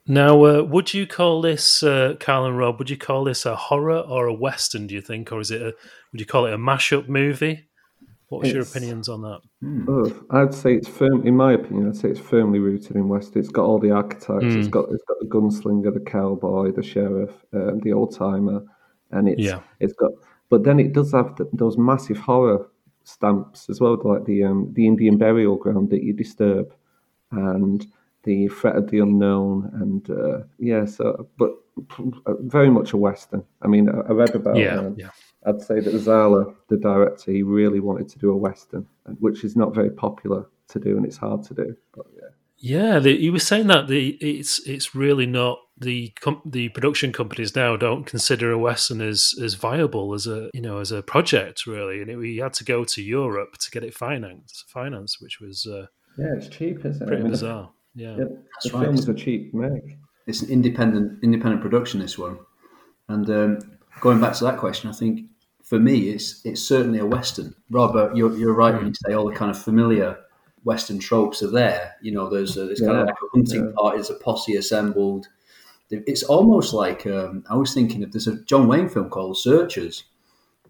Now, 0.06 0.44
uh, 0.44 0.62
would 0.62 0.92
you 0.92 1.06
call 1.06 1.40
this, 1.40 1.82
uh, 1.82 2.16
Carl 2.20 2.44
and 2.44 2.58
Rob? 2.58 2.78
Would 2.78 2.90
you 2.90 2.98
call 2.98 3.24
this 3.24 3.46
a 3.46 3.56
horror 3.56 4.00
or 4.00 4.26
a 4.26 4.34
western? 4.34 4.86
Do 4.86 4.94
you 4.94 5.00
think, 5.00 5.32
or 5.32 5.40
is 5.40 5.50
it? 5.50 5.62
A, 5.62 5.72
would 6.12 6.20
you 6.20 6.26
call 6.26 6.44
it 6.44 6.52
a 6.52 6.58
mashup 6.58 7.08
movie? 7.08 7.64
What's 8.38 8.52
your 8.52 8.62
opinions 8.62 9.08
on 9.08 9.22
that? 9.22 9.40
Oh, 9.88 10.24
I'd 10.30 10.54
say 10.54 10.74
it's 10.74 10.88
firm. 10.88 11.26
In 11.26 11.36
my 11.36 11.52
opinion, 11.52 11.88
I'd 11.88 11.96
say 11.96 12.08
it's 12.08 12.20
firmly 12.20 12.58
rooted 12.58 12.96
in 12.96 13.08
West. 13.08 13.36
It's 13.36 13.48
got 13.48 13.64
all 13.64 13.78
the 13.78 13.90
archetypes. 13.90 14.44
Mm. 14.44 14.58
It's 14.58 14.68
got 14.68 14.90
it's 14.90 15.04
got 15.04 15.18
the 15.20 15.26
gunslinger, 15.26 15.92
the 15.92 16.00
cowboy, 16.00 16.72
the 16.72 16.82
sheriff, 16.82 17.30
um, 17.52 17.80
the 17.80 17.92
old 17.92 18.14
timer, 18.16 18.62
and 19.10 19.28
it's 19.28 19.42
yeah. 19.42 19.60
it's 19.80 19.94
got. 19.94 20.12
But 20.50 20.64
then 20.64 20.78
it 20.78 20.92
does 20.92 21.12
have 21.12 21.36
the, 21.36 21.48
those 21.52 21.78
massive 21.78 22.18
horror 22.18 22.68
stamps 23.04 23.68
as 23.68 23.80
well, 23.80 23.98
like 24.02 24.24
the 24.24 24.44
um, 24.44 24.72
the 24.74 24.86
Indian 24.86 25.16
burial 25.18 25.56
ground 25.56 25.90
that 25.90 26.02
you 26.02 26.12
disturb, 26.12 26.74
and 27.30 27.86
the 28.24 28.48
threat 28.48 28.76
of 28.76 28.90
the 28.90 28.98
unknown, 28.98 29.70
and 29.74 30.10
uh, 30.10 30.44
yeah, 30.58 30.84
so 30.84 31.28
but 31.38 31.50
very 32.40 32.70
much 32.70 32.92
a 32.92 32.96
western. 32.96 33.44
I 33.62 33.68
mean, 33.68 33.88
I, 33.88 34.12
read 34.12 34.34
about 34.34 34.56
yeah, 34.56 34.78
um, 34.78 34.94
yeah. 34.98 35.10
I'd 35.46 35.60
say 35.60 35.80
that 35.80 35.94
Zahler, 35.94 36.54
the 36.68 36.76
director, 36.76 37.32
he 37.32 37.42
really 37.42 37.80
wanted 37.80 38.08
to 38.10 38.18
do 38.18 38.30
a 38.30 38.36
western, 38.36 38.86
which 39.18 39.44
is 39.44 39.56
not 39.56 39.74
very 39.74 39.90
popular 39.90 40.46
to 40.68 40.78
do, 40.78 40.96
and 40.96 41.04
it's 41.04 41.18
hard 41.18 41.42
to 41.44 41.54
do. 41.54 41.76
But 41.94 42.06
yeah, 42.14 42.28
yeah, 42.56 42.98
the, 42.98 43.16
he 43.16 43.30
was 43.30 43.46
saying 43.46 43.66
that 43.66 43.88
the 43.88 44.10
it's 44.20 44.66
it's 44.66 44.94
really 44.94 45.26
not 45.26 45.58
the 45.76 46.12
com- 46.20 46.40
the 46.46 46.70
production 46.70 47.12
companies 47.12 47.54
now 47.54 47.76
don't 47.76 48.06
consider 48.06 48.52
a 48.52 48.58
western 48.58 49.02
as 49.02 49.34
as 49.42 49.54
viable 49.54 50.14
as 50.14 50.26
a 50.26 50.48
you 50.54 50.62
know 50.62 50.78
as 50.78 50.90
a 50.90 51.02
project 51.02 51.66
really, 51.66 52.00
and 52.00 52.10
it, 52.10 52.16
we 52.16 52.38
had 52.38 52.54
to 52.54 52.64
go 52.64 52.84
to 52.84 53.02
Europe 53.02 53.58
to 53.58 53.70
get 53.70 53.84
it 53.84 53.92
financed, 53.92 54.64
finance, 54.68 55.20
which 55.20 55.40
was 55.40 55.66
uh, 55.66 55.86
yeah, 56.16 56.34
it's 56.36 56.48
cheap, 56.48 56.84
isn't 56.86 57.02
it? 57.02 57.06
Pretty 57.06 57.28
bizarre. 57.28 57.70
Yeah, 57.94 58.16
yeah 58.16 58.24
the 58.62 58.70
right. 58.70 58.84
films 58.84 59.08
are 59.08 59.14
cheap 59.14 59.50
to 59.50 59.56
make. 59.56 59.98
It's 60.26 60.40
an 60.40 60.50
independent 60.50 61.22
independent 61.22 61.60
production. 61.60 62.00
This 62.00 62.16
one, 62.16 62.38
and 63.08 63.28
um, 63.28 63.58
going 64.00 64.20
back 64.20 64.34
to 64.36 64.44
that 64.44 64.58
question, 64.58 64.88
I 64.88 64.94
think 64.94 65.20
for 65.64 65.78
me, 65.78 66.10
it's 66.10 66.44
it's 66.44 66.62
certainly 66.62 66.98
a 66.98 67.06
western. 67.06 67.54
Robert, 67.70 68.14
you're, 68.14 68.36
you're 68.36 68.54
right 68.54 68.74
when 68.74 68.86
you 68.86 68.94
say 68.94 69.14
all 69.14 69.28
the 69.28 69.34
kind 69.34 69.50
of 69.50 69.60
familiar 69.60 70.18
western 70.62 70.98
tropes 70.98 71.42
are 71.42 71.50
there. 71.50 71.96
You 72.02 72.12
know, 72.12 72.28
there's 72.28 72.56
a, 72.56 72.66
yeah, 72.66 72.86
kind 72.86 72.98
of 72.98 73.06
like 73.06 73.14
a 73.14 73.26
hunting 73.34 73.64
yeah. 73.66 73.72
party, 73.76 73.96
there's 73.96 74.10
a 74.10 74.14
posse 74.14 74.56
assembled. 74.56 75.26
It's 75.90 76.22
almost 76.22 76.74
like 76.74 77.06
um, 77.06 77.44
I 77.48 77.56
was 77.56 77.72
thinking 77.72 78.02
of 78.02 78.12
there's 78.12 78.26
a 78.26 78.42
John 78.42 78.68
Wayne 78.68 78.88
film 78.88 79.08
called 79.10 79.38
Searchers, 79.38 80.04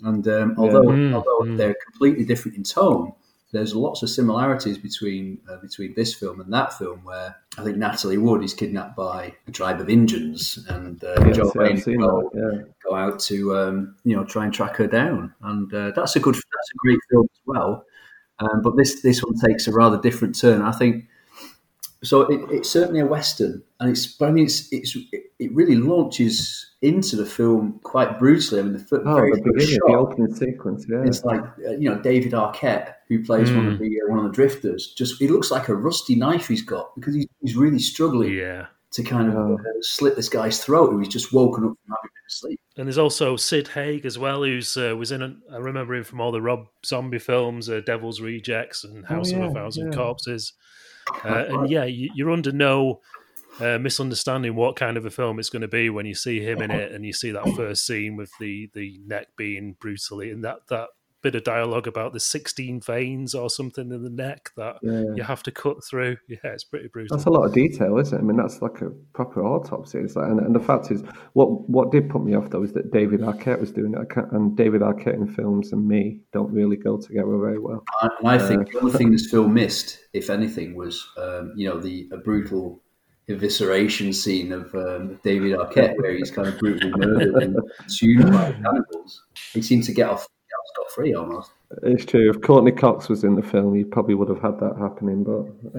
and 0.02 0.26
um, 0.28 0.54
although 0.58 0.92
yeah. 0.92 1.14
although 1.14 1.40
mm. 1.40 1.56
they're 1.56 1.76
completely 1.84 2.24
different 2.24 2.56
in 2.56 2.62
tone, 2.64 3.12
there's 3.54 3.74
lots 3.74 4.02
of 4.02 4.10
similarities 4.10 4.76
between 4.76 5.38
uh, 5.48 5.56
between 5.58 5.94
this 5.94 6.12
film 6.12 6.40
and 6.40 6.52
that 6.52 6.72
film, 6.74 7.04
where 7.04 7.36
I 7.56 7.62
think 7.62 7.76
Natalie 7.76 8.18
Wood 8.18 8.42
is 8.42 8.52
kidnapped 8.52 8.96
by 8.96 9.32
a 9.46 9.52
tribe 9.52 9.80
of 9.80 9.88
Indians, 9.88 10.58
and 10.68 11.02
uh, 11.04 11.14
yes, 11.24 11.36
John 11.36 11.52
Wayne 11.54 11.80
go, 11.98 12.30
yeah. 12.34 12.62
go, 12.84 12.96
out 12.96 13.20
to 13.20 13.56
um, 13.56 13.94
you 14.04 14.16
know 14.16 14.24
try 14.24 14.44
and 14.44 14.52
track 14.52 14.76
her 14.76 14.88
down, 14.88 15.32
and 15.42 15.72
uh, 15.72 15.92
that's 15.94 16.16
a 16.16 16.20
good 16.20 16.34
that's 16.34 16.70
a 16.74 16.78
great 16.78 16.98
film 17.10 17.28
as 17.32 17.40
well. 17.46 17.84
Um, 18.40 18.60
but 18.60 18.76
this 18.76 19.02
this 19.02 19.22
one 19.22 19.34
takes 19.36 19.68
a 19.68 19.72
rather 19.72 20.00
different 20.00 20.38
turn. 20.38 20.60
I 20.60 20.72
think 20.72 21.04
so. 22.04 22.22
It, 22.22 22.40
it's 22.50 22.70
certainly 22.70 23.00
a 23.00 23.06
western, 23.06 23.62
and 23.80 23.90
it's 23.90 24.06
but 24.06 24.28
I 24.28 24.32
mean 24.32 24.44
it's 24.44 24.72
it's 24.72 24.96
it 25.38 25.54
really 25.54 25.76
launches 25.76 26.70
into 26.82 27.16
the 27.16 27.26
film 27.26 27.80
quite 27.82 28.18
brutally. 28.18 28.60
I 28.60 28.64
mean, 28.64 28.74
the, 28.74 29.02
oh, 29.06 29.14
very 29.14 29.32
the 29.32 29.42
beginning, 29.42 29.74
shot, 29.74 29.86
the 29.86 29.94
opening 29.94 30.34
sequence, 30.34 30.86
yeah. 30.88 31.02
It's 31.04 31.24
like 31.24 31.40
uh, 31.66 31.72
you 31.72 31.90
know 31.90 32.00
David 32.00 32.32
Arquette, 32.32 32.94
who 33.08 33.24
plays 33.24 33.50
mm. 33.50 33.56
one 33.56 33.66
of 33.66 33.74
mm. 33.74 33.78
the 33.80 34.00
uh, 34.02 34.10
one 34.10 34.18
of 34.18 34.24
the 34.24 34.32
drifters. 34.32 34.92
Just 34.94 35.18
he 35.18 35.28
looks 35.28 35.50
like 35.50 35.68
a 35.68 35.74
rusty 35.74 36.14
knife 36.14 36.48
he's 36.48 36.62
got 36.62 36.94
because 36.94 37.14
he's, 37.14 37.26
he's 37.40 37.56
really 37.56 37.78
struggling. 37.78 38.32
Yeah. 38.32 38.66
To 38.92 39.02
kind 39.02 39.28
of 39.28 39.34
oh. 39.34 39.54
uh, 39.54 39.72
slit 39.80 40.14
this 40.14 40.28
guy's 40.28 40.62
throat, 40.62 40.92
who 40.92 41.00
he's 41.00 41.08
just 41.08 41.32
woken 41.32 41.64
up 41.64 41.70
from 41.70 41.96
having 41.96 42.10
been 42.14 42.28
asleep. 42.28 42.60
And 42.76 42.86
there's 42.86 42.96
also 42.96 43.34
Sid 43.34 43.66
Haig 43.66 44.06
as 44.06 44.20
well, 44.20 44.44
who's 44.44 44.76
uh, 44.76 44.94
was 44.96 45.10
in. 45.10 45.20
A, 45.20 45.34
I 45.52 45.56
remember 45.56 45.96
him 45.96 46.04
from 46.04 46.20
all 46.20 46.30
the 46.30 46.40
Rob 46.40 46.68
Zombie 46.86 47.18
films, 47.18 47.68
uh, 47.68 47.80
Devil's 47.84 48.20
Rejects 48.20 48.84
and 48.84 49.04
House 49.04 49.32
oh, 49.32 49.38
yeah, 49.38 49.44
of 49.46 49.50
a 49.50 49.54
Thousand 49.54 49.90
yeah. 49.90 49.98
Corpses. 49.98 50.52
Uh, 51.24 51.44
and 51.48 51.70
yeah, 51.70 51.84
you, 51.84 52.26
are 52.26 52.30
under 52.30 52.52
no 52.52 53.00
uh, 53.60 53.78
misunderstanding 53.78 54.54
what 54.54 54.76
kind 54.76 54.96
of 54.96 55.06
a 55.06 55.10
film 55.10 55.38
it's 55.38 55.50
going 55.50 55.62
to 55.62 55.68
be 55.68 55.90
when 55.90 56.06
you 56.06 56.14
see 56.14 56.40
him 56.40 56.60
in 56.60 56.70
it 56.70 56.92
and 56.92 57.04
you 57.04 57.12
see 57.12 57.30
that 57.30 57.48
first 57.56 57.86
scene 57.86 58.16
with 58.16 58.30
the 58.40 58.68
the 58.74 59.00
neck 59.06 59.28
being 59.36 59.76
brutally 59.80 60.30
and 60.30 60.44
that 60.44 60.66
that 60.68 60.88
bit 61.24 61.34
of 61.34 61.42
dialogue 61.42 61.86
about 61.86 62.12
the 62.12 62.20
16 62.20 62.82
veins 62.82 63.34
or 63.34 63.48
something 63.48 63.90
in 63.90 64.02
the 64.02 64.10
neck 64.10 64.50
that 64.58 64.76
yeah. 64.82 65.04
you 65.16 65.22
have 65.22 65.42
to 65.42 65.50
cut 65.50 65.82
through. 65.82 66.16
Yeah, 66.28 66.50
it's 66.52 66.64
pretty 66.64 66.88
brutal. 66.88 67.16
That's 67.16 67.26
a 67.26 67.30
lot 67.30 67.44
of 67.44 67.52
detail, 67.52 67.96
isn't 67.98 68.16
it? 68.16 68.20
I 68.20 68.24
mean, 68.24 68.36
that's 68.36 68.60
like 68.60 68.80
a 68.80 68.90
proper 69.12 69.44
autopsy. 69.44 69.98
It's 69.98 70.16
like, 70.16 70.26
and, 70.26 70.40
and 70.40 70.54
the 70.54 70.60
fact 70.60 70.90
is, 70.90 71.02
what 71.34 71.68
what 71.70 71.92
did 71.92 72.10
put 72.10 72.24
me 72.24 72.34
off 72.34 72.50
though 72.50 72.64
is 72.64 72.72
that 72.72 72.90
David 72.90 73.20
Arquette 73.20 73.60
was 73.60 73.70
doing 73.70 73.94
it, 73.94 74.16
and 74.32 74.56
David 74.56 74.80
Arquette 74.80 75.14
in 75.14 75.28
films 75.28 75.72
and 75.72 75.86
me 75.86 76.20
don't 76.32 76.52
really 76.52 76.76
go 76.76 76.96
together 76.96 77.38
very 77.38 77.60
well. 77.60 77.84
And 78.02 78.28
I 78.28 78.38
think 78.38 78.68
uh, 78.68 78.72
the 78.72 78.78
only 78.80 78.92
thing 78.98 79.12
this 79.12 79.30
film 79.30 79.54
missed, 79.54 80.00
if 80.12 80.28
anything, 80.28 80.74
was 80.74 81.06
um, 81.18 81.52
you 81.54 81.68
know 81.68 81.78
the 81.78 82.08
a 82.12 82.16
brutal 82.16 82.82
evisceration 83.28 84.14
scene 84.14 84.50
of 84.50 84.74
um, 84.74 85.20
David 85.22 85.52
Arquette, 85.52 85.96
where 85.98 86.12
he's 86.12 86.32
kind 86.32 86.48
of 86.48 86.58
brutally 86.58 86.92
murdered 86.96 87.42
and 87.42 87.56
consumed 87.78 88.32
by 88.32 88.52
cannibals. 88.52 89.22
He 89.52 89.62
seemed 89.62 89.84
to 89.84 89.92
get 89.92 90.08
off 90.08 90.26
almost. 91.16 91.50
It's 91.82 92.04
true. 92.04 92.30
If 92.30 92.40
Courteney 92.40 92.72
Cox 92.72 93.08
was 93.08 93.24
in 93.24 93.34
the 93.34 93.42
film, 93.42 93.74
he 93.74 93.84
probably 93.84 94.14
would 94.14 94.28
have 94.28 94.40
had 94.40 94.58
that 94.60 94.76
happening. 94.78 95.24
But 95.24 95.74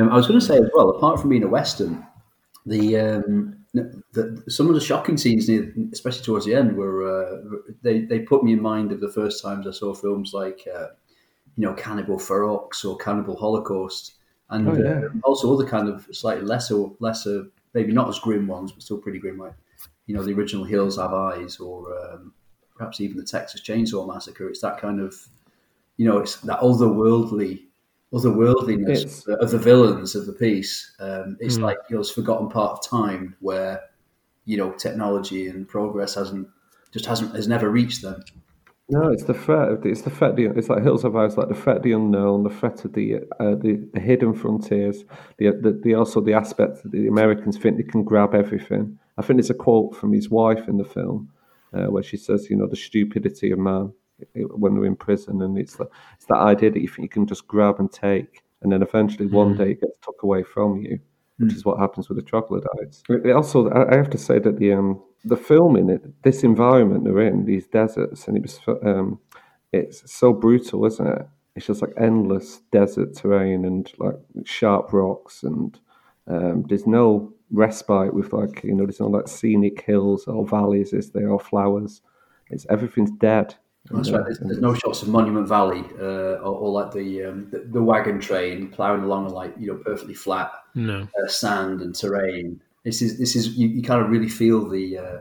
um, 0.00 0.08
I 0.10 0.16
was 0.16 0.26
going 0.26 0.40
to 0.40 0.46
say 0.46 0.56
as 0.56 0.70
well, 0.74 0.90
apart 0.90 1.20
from 1.20 1.30
being 1.30 1.44
a 1.44 1.48
western, 1.48 2.06
the, 2.66 2.96
um, 2.98 3.56
the 3.72 4.42
some 4.48 4.68
of 4.68 4.74
the 4.74 4.80
shocking 4.80 5.16
scenes, 5.16 5.48
especially 5.92 6.24
towards 6.24 6.46
the 6.46 6.54
end, 6.54 6.76
were 6.76 7.04
uh, 7.04 7.58
they 7.82 8.02
they 8.02 8.20
put 8.20 8.44
me 8.44 8.52
in 8.52 8.62
mind 8.62 8.92
of 8.92 9.00
the 9.00 9.10
first 9.10 9.42
times 9.42 9.66
I 9.66 9.72
saw 9.72 9.94
films 9.94 10.32
like 10.32 10.66
uh, 10.72 10.88
you 11.56 11.66
know 11.66 11.74
Cannibal 11.74 12.18
Ferox 12.18 12.84
or 12.84 12.96
Cannibal 12.98 13.36
Holocaust, 13.36 14.14
and 14.50 14.68
oh, 14.68 14.74
yeah. 14.74 15.06
uh, 15.06 15.08
also 15.24 15.52
other 15.52 15.68
kind 15.68 15.88
of 15.88 16.06
slightly 16.12 16.44
lesser 16.44 16.84
lesser 17.00 17.46
maybe 17.74 17.92
not 17.92 18.08
as 18.08 18.18
grim 18.18 18.46
ones, 18.46 18.72
but 18.72 18.82
still 18.82 18.98
pretty 18.98 19.18
grim, 19.18 19.38
like 19.38 19.54
you 20.06 20.14
know 20.14 20.22
the 20.22 20.34
original 20.34 20.64
Hills 20.64 20.98
Have 20.98 21.14
Eyes 21.14 21.58
or 21.58 21.96
um, 21.98 22.32
perhaps 22.82 23.00
even 23.00 23.16
the 23.16 23.24
Texas 23.24 23.60
Chainsaw 23.60 24.12
Massacre. 24.12 24.48
It's 24.48 24.60
that 24.60 24.78
kind 24.78 25.00
of, 25.00 25.14
you 25.98 26.04
know, 26.04 26.18
it's 26.18 26.36
that 26.40 26.58
otherworldly, 26.58 27.62
otherworldliness 28.12 29.24
of 29.28 29.52
the 29.52 29.58
villains 29.58 30.16
of 30.16 30.26
the 30.26 30.32
piece. 30.32 30.92
Um, 30.98 31.36
it's 31.38 31.58
mm. 31.58 31.62
like 31.62 31.78
you 31.88 31.94
know, 31.94 32.02
this 32.02 32.10
forgotten 32.10 32.48
part 32.48 32.72
of 32.72 32.88
time 32.88 33.36
where, 33.38 33.80
you 34.46 34.56
know, 34.56 34.72
technology 34.72 35.46
and 35.46 35.68
progress 35.68 36.16
hasn't 36.16 36.48
just 36.92 37.06
hasn't 37.06 37.36
has 37.36 37.46
never 37.46 37.70
reached 37.70 38.02
them. 38.02 38.20
No, 38.88 39.12
it's 39.12 39.24
the 39.24 39.32
threat. 39.32 39.68
Of 39.68 39.82
the, 39.82 39.90
it's 39.90 40.02
the 40.02 40.10
threat. 40.10 40.34
The, 40.34 40.46
it's 40.46 40.68
like 40.68 40.82
Hills 40.82 41.04
of 41.04 41.14
Eyes, 41.14 41.36
like 41.36 41.48
the 41.48 41.54
threat 41.54 41.76
of 41.76 41.82
the 41.84 41.92
unknown, 41.92 42.42
the 42.42 42.50
threat 42.50 42.84
of 42.84 42.94
the 42.94 43.18
uh, 43.38 43.54
the, 43.54 43.88
the, 43.94 44.00
hidden 44.00 44.34
frontiers. 44.34 45.04
The, 45.38 45.52
the, 45.52 45.80
the 45.84 45.94
also 45.94 46.20
the 46.20 46.34
aspect 46.34 46.82
that 46.82 46.90
the 46.90 47.06
Americans 47.06 47.56
think 47.56 47.76
they 47.76 47.84
can 47.84 48.02
grab 48.02 48.34
everything. 48.34 48.98
I 49.16 49.22
think 49.22 49.38
it's 49.38 49.50
a 49.50 49.54
quote 49.54 49.94
from 49.94 50.12
his 50.12 50.28
wife 50.28 50.66
in 50.66 50.78
the 50.78 50.84
film 50.84 51.30
uh, 51.74 51.86
where 51.86 52.02
she 52.02 52.16
says, 52.16 52.48
you 52.50 52.56
know, 52.56 52.66
the 52.66 52.76
stupidity 52.76 53.50
of 53.50 53.58
man 53.58 53.92
when 54.34 54.74
they're 54.74 54.84
in 54.84 54.96
prison, 54.96 55.42
and 55.42 55.58
it's 55.58 55.76
the, 55.76 55.86
it's 56.14 56.26
that 56.26 56.38
idea 56.38 56.70
that 56.70 56.80
you 56.80 56.88
think 56.88 57.02
you 57.02 57.08
can 57.08 57.26
just 57.26 57.46
grab 57.46 57.76
and 57.78 57.90
take, 57.90 58.42
and 58.62 58.72
then 58.72 58.82
eventually 58.82 59.26
mm. 59.26 59.32
one 59.32 59.56
day 59.56 59.72
it 59.72 59.80
gets 59.80 59.98
took 59.98 60.22
away 60.22 60.42
from 60.42 60.80
you, 60.82 60.98
which 61.38 61.52
mm. 61.52 61.56
is 61.56 61.64
what 61.64 61.78
happens 61.78 62.08
with 62.08 62.18
the 62.18 62.22
troglodytes. 62.22 63.02
It 63.08 63.32
also, 63.32 63.70
I 63.70 63.96
have 63.96 64.10
to 64.10 64.18
say 64.18 64.38
that 64.38 64.58
the 64.58 64.72
um, 64.72 65.02
the 65.24 65.36
film 65.36 65.76
in 65.76 65.90
it, 65.90 66.22
this 66.22 66.42
environment 66.42 67.04
they're 67.04 67.20
in, 67.20 67.46
these 67.46 67.66
deserts, 67.66 68.28
and 68.28 68.36
it 68.36 68.42
was 68.42 68.60
um, 68.84 69.18
it's 69.72 70.10
so 70.10 70.32
brutal, 70.32 70.86
isn't 70.86 71.06
it? 71.06 71.26
It's 71.54 71.66
just 71.66 71.82
like 71.82 71.92
endless 71.98 72.60
desert 72.70 73.14
terrain 73.16 73.64
and 73.64 73.90
like 73.98 74.16
sharp 74.44 74.92
rocks, 74.92 75.42
and 75.42 75.78
um, 76.26 76.64
there's 76.68 76.86
no 76.86 77.32
respite 77.50 78.14
with 78.14 78.32
like 78.32 78.62
you 78.64 78.74
know 78.74 78.84
there's 78.84 79.00
no 79.00 79.08
like 79.08 79.28
scenic 79.28 79.82
hills 79.82 80.26
or 80.26 80.46
valleys 80.46 80.92
is 80.92 81.10
there 81.10 81.30
or 81.30 81.40
flowers. 81.40 82.02
It's 82.50 82.66
everything's 82.68 83.10
dead. 83.12 83.54
That's 83.90 84.10
right 84.10 84.22
there's, 84.24 84.38
there's, 84.38 84.60
no 84.60 84.74
shots 84.74 85.02
of 85.02 85.08
monument 85.08 85.48
valley 85.48 85.84
uh, 85.98 86.38
or, 86.38 86.54
or, 86.54 86.70
like 86.70 86.92
the, 86.92 87.24
um, 87.24 87.50
the, 87.50 87.66
the 87.68 87.82
wagon 87.82 88.20
train 88.20 88.68
plowing 88.68 89.02
along 89.02 89.30
like 89.30 89.52
you 89.58 89.66
know 89.66 89.74
perfectly 89.74 90.14
flat 90.14 90.52
no. 90.76 91.02
uh, 91.02 91.28
sand 91.28 91.80
and 91.80 91.94
terrain. 91.94 92.60
This 92.84 93.02
is 93.02 93.18
this 93.18 93.34
is 93.34 93.56
you, 93.56 93.68
you 93.68 93.82
kind 93.82 94.00
of 94.00 94.08
really 94.08 94.28
feel 94.28 94.68
the 94.68 94.98
uh, 94.98 95.18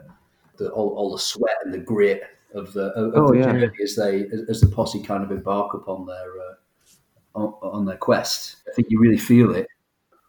the 0.57 0.69
all, 0.69 0.89
all, 0.89 1.11
the 1.11 1.19
sweat 1.19 1.55
and 1.65 1.73
the 1.73 1.79
grit 1.79 2.21
of 2.53 2.71
the 2.73 2.91
of, 2.91 3.13
oh, 3.15 3.31
the 3.31 3.39
yeah. 3.39 3.45
journey 3.45 3.69
as 3.81 3.95
they 3.95 4.25
as, 4.27 4.43
as, 4.47 4.61
the 4.61 4.67
posse 4.67 5.01
kind 5.01 5.23
of 5.23 5.31
embark 5.31 5.73
upon 5.73 6.05
their 6.05 6.31
uh, 6.39 7.39
on, 7.39 7.53
on 7.63 7.85
their 7.85 7.97
quest. 7.97 8.57
I 8.69 8.73
think 8.75 8.89
you 8.91 8.99
really 8.99 9.17
feel 9.17 9.55
it 9.55 9.67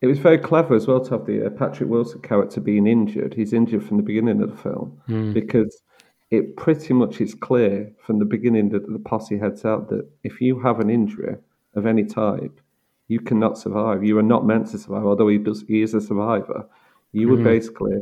It 0.02 0.08
was 0.08 0.18
very 0.18 0.38
clever 0.38 0.74
as 0.74 0.88
well 0.88 1.00
to 1.00 1.10
have 1.12 1.26
the 1.26 1.46
uh, 1.46 1.50
Patrick 1.50 1.88
Wilson 1.88 2.20
character 2.22 2.60
being 2.60 2.88
injured. 2.88 3.34
He's 3.34 3.52
injured 3.52 3.84
from 3.86 3.98
the 3.98 4.02
beginning 4.02 4.42
of 4.42 4.50
the 4.50 4.56
film 4.56 5.00
because 5.32 5.80
it 6.32 6.56
pretty 6.56 6.92
much 6.92 7.20
is 7.20 7.34
clear 7.34 7.92
from 8.04 8.18
the 8.18 8.24
beginning 8.24 8.70
that 8.70 8.90
the 8.90 8.98
posse 8.98 9.38
heads 9.38 9.64
out 9.64 9.88
that 9.90 10.08
if 10.24 10.40
you 10.40 10.58
have 10.58 10.80
an 10.80 10.90
injury 10.90 11.36
of 11.76 11.86
any 11.86 12.04
type, 12.04 12.60
you 13.06 13.20
cannot 13.20 13.58
survive. 13.58 14.02
You 14.02 14.18
are 14.18 14.24
not 14.24 14.44
meant 14.44 14.68
to 14.70 14.78
survive. 14.78 15.04
Although 15.04 15.28
he 15.28 15.38
does, 15.38 15.62
he 15.68 15.82
is 15.82 15.94
a 15.94 16.00
survivor. 16.00 16.66
You 17.12 17.28
were 17.28 17.36
basically, 17.36 17.98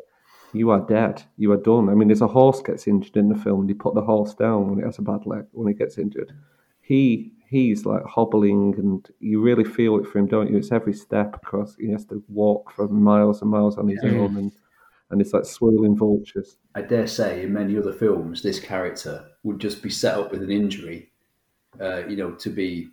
you 0.52 0.71
are 0.71 0.80
dead. 0.80 1.23
You 1.37 1.52
are 1.52 1.57
done. 1.57 1.88
I 1.88 1.95
mean, 1.95 2.09
there's 2.09 2.23
a 2.23 2.28
horse 2.28 2.62
gets 2.62 2.87
injured 2.87 3.16
in 3.16 3.28
the 3.28 3.35
film, 3.35 3.61
and 3.61 3.69
they 3.69 3.75
put 3.75 3.95
the 3.95 4.02
horse 4.02 4.35
down 4.35 4.71
when 4.71 4.78
it 4.78 4.87
has 4.87 4.99
a 4.99 5.02
bad 5.02 5.26
leg 5.26 5.45
when 5.52 5.69
he 5.69 5.75
gets 5.75 5.99
injured. 5.99 6.33
He 6.80 7.33
he's 7.50 7.85
like 7.85 8.04
hobbling, 8.04 8.75
and 8.78 9.07
you 9.19 9.42
really 9.42 9.64
feel 9.64 9.99
it 9.99 10.07
for 10.07 10.19
him, 10.19 10.26
don't 10.26 10.50
you? 10.50 10.57
It's 10.57 10.73
every 10.73 10.95
step 10.95 11.35
across. 11.35 11.76
He 11.76 11.90
has 11.90 12.04
to 12.07 12.23
walk 12.28 12.73
for 12.73 12.88
miles 12.88 13.42
and 13.42 13.50
miles 13.50 13.76
on 13.76 13.88
his 13.88 14.02
own, 14.04 14.37
and 14.37 14.52
and 15.11 15.21
it's 15.21 15.33
like 15.33 15.45
swirling 15.45 15.97
vultures. 15.97 16.57
I 16.75 16.83
dare 16.83 17.09
say 17.09 17.42
in 17.42 17.52
many 17.52 17.76
other 17.76 17.92
films, 17.92 18.42
this 18.42 18.61
character 18.61 19.26
would 19.42 19.59
just 19.59 19.83
be 19.83 19.90
set 19.90 20.16
up 20.16 20.30
with 20.30 20.42
an 20.42 20.52
injury, 20.52 21.11
uh, 21.80 22.07
you 22.07 22.16
know, 22.16 22.30
to 22.33 22.49
be 22.49 22.88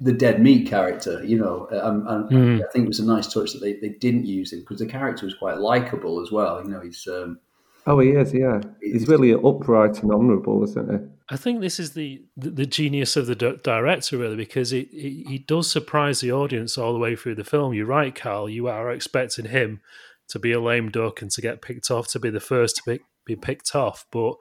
the 0.00 0.12
dead 0.12 0.42
meat 0.42 0.68
character, 0.68 1.24
you 1.24 1.38
know. 1.38 1.68
Um, 1.70 2.06
and 2.08 2.62
I 2.62 2.66
think 2.72 2.84
it 2.84 2.88
was 2.88 3.00
a 3.00 3.06
nice 3.06 3.32
touch 3.32 3.52
that 3.52 3.60
they, 3.60 3.74
they 3.74 3.90
didn't 3.90 4.26
use 4.26 4.52
him 4.52 4.60
because 4.60 4.80
the 4.80 4.86
character 4.86 5.24
was 5.24 5.34
quite 5.34 5.58
likable 5.58 6.20
as 6.20 6.32
well. 6.32 6.62
You 6.62 6.70
know, 6.70 6.80
he's 6.80 7.06
um, 7.06 7.38
Oh, 7.86 8.00
he 8.00 8.10
is, 8.10 8.34
yeah. 8.34 8.60
He's 8.82 9.06
really 9.06 9.32
upright 9.32 10.02
and 10.02 10.10
honourable, 10.10 10.64
isn't 10.64 10.90
he? 10.90 10.98
I 11.28 11.36
think 11.36 11.60
this 11.60 11.80
is 11.80 11.92
the 11.92 12.22
the, 12.36 12.66
genius 12.66 13.16
of 13.16 13.26
the 13.26 13.34
di- 13.34 13.56
director, 13.64 14.16
really, 14.16 14.36
because 14.36 14.72
it, 14.72 14.88
it 14.92 15.28
he 15.28 15.38
does 15.38 15.70
surprise 15.70 16.20
the 16.20 16.32
audience 16.32 16.78
all 16.78 16.92
the 16.92 17.00
way 17.00 17.16
through 17.16 17.34
the 17.34 17.44
film. 17.44 17.74
You're 17.74 17.86
right, 17.86 18.14
Carl. 18.14 18.48
You 18.48 18.68
are 18.68 18.92
expecting 18.92 19.46
him 19.46 19.80
to 20.28 20.38
be 20.38 20.52
a 20.52 20.60
lame 20.60 20.90
duck 20.90 21.22
and 21.22 21.30
to 21.32 21.40
get 21.40 21.62
picked 21.62 21.90
off, 21.90 22.08
to 22.08 22.20
be 22.20 22.30
the 22.30 22.40
first 22.40 22.76
to 22.76 22.82
be, 22.86 23.00
be 23.24 23.36
picked 23.36 23.74
off, 23.74 24.06
but 24.12 24.34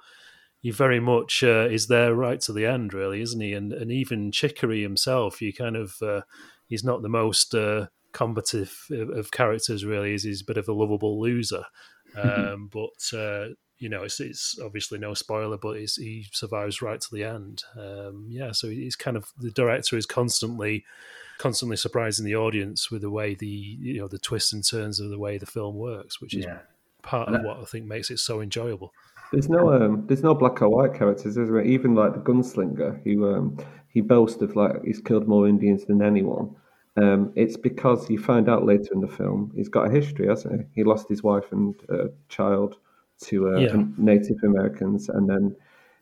he 0.61 0.71
very 0.71 0.99
much 0.99 1.43
uh, 1.43 1.67
is 1.69 1.87
there 1.87 2.13
right 2.13 2.39
to 2.41 2.53
the 2.53 2.65
end, 2.67 2.93
really, 2.93 3.21
isn't 3.21 3.41
he? 3.41 3.53
And 3.53 3.73
and 3.73 3.91
even 3.91 4.31
Chicory 4.31 4.83
himself, 4.83 5.41
you 5.41 5.53
kind 5.53 5.75
of 5.75 5.95
uh, 6.03 6.21
he's 6.67 6.83
not 6.83 7.01
the 7.01 7.09
most 7.09 7.55
uh, 7.55 7.87
combative 8.13 8.77
of, 8.91 9.09
of 9.09 9.31
characters, 9.31 9.85
really. 9.85 10.11
He's, 10.11 10.23
he's 10.23 10.41
a 10.41 10.45
bit 10.45 10.57
of 10.57 10.67
a 10.67 10.73
lovable 10.73 11.19
loser, 11.19 11.65
um, 12.15 12.69
but. 12.71 13.17
Uh, 13.17 13.55
you 13.77 13.89
know, 13.89 14.03
it's, 14.03 14.19
it's 14.19 14.57
obviously 14.63 14.99
no 14.99 15.13
spoiler, 15.13 15.57
but 15.57 15.77
he 15.77 16.27
survives 16.31 16.81
right 16.81 16.99
to 16.99 17.07
the 17.11 17.23
end. 17.23 17.63
Um, 17.77 18.25
yeah, 18.29 18.51
so 18.51 18.69
he's 18.69 18.95
kind 18.95 19.17
of 19.17 19.31
the 19.37 19.51
director 19.51 19.97
is 19.97 20.05
constantly, 20.05 20.85
constantly 21.37 21.77
surprising 21.77 22.25
the 22.25 22.35
audience 22.35 22.89
with 22.89 23.01
the 23.01 23.09
way 23.09 23.35
the 23.35 23.47
you 23.47 23.99
know 23.99 24.07
the 24.07 24.19
twists 24.19 24.53
and 24.53 24.65
turns 24.67 24.99
of 24.99 25.09
the 25.09 25.19
way 25.19 25.37
the 25.37 25.45
film 25.45 25.75
works, 25.75 26.21
which 26.21 26.33
is 26.33 26.45
yeah. 26.45 26.59
part 27.01 27.29
of 27.29 27.43
what 27.43 27.59
I 27.59 27.65
think 27.65 27.85
makes 27.85 28.09
it 28.09 28.19
so 28.19 28.41
enjoyable. 28.41 28.93
There's 29.31 29.49
no 29.49 29.73
um, 29.73 30.05
there's 30.07 30.23
no 30.23 30.33
black 30.33 30.61
or 30.61 30.69
white 30.69 30.97
characters, 30.97 31.35
is 31.37 31.49
there? 31.49 31.61
Even 31.61 31.95
like 31.95 32.13
the 32.13 32.19
gunslinger, 32.19 33.03
who 33.03 33.33
um, 33.33 33.57
he 33.89 33.99
boasts 33.99 34.41
of 34.41 34.55
like 34.55 34.83
he's 34.85 35.01
killed 35.01 35.27
more 35.27 35.47
Indians 35.47 35.85
than 35.85 36.01
anyone. 36.01 36.55
Um, 36.97 37.33
it's 37.35 37.57
because 37.57 38.09
you 38.09 38.17
find 38.17 38.47
out 38.47 38.65
later 38.65 38.93
in 38.93 39.01
the 39.01 39.07
film 39.09 39.51
he's 39.53 39.67
got 39.67 39.87
a 39.87 39.91
history, 39.91 40.29
hasn't 40.29 40.61
he? 40.61 40.67
He 40.75 40.83
lost 40.85 41.09
his 41.09 41.23
wife 41.23 41.51
and 41.51 41.75
uh, 41.89 42.05
child 42.29 42.77
to 43.21 43.55
uh, 43.55 43.59
Yeah. 43.59 43.83
Native 43.97 44.37
Americans, 44.43 45.09
and 45.09 45.29
then 45.29 45.55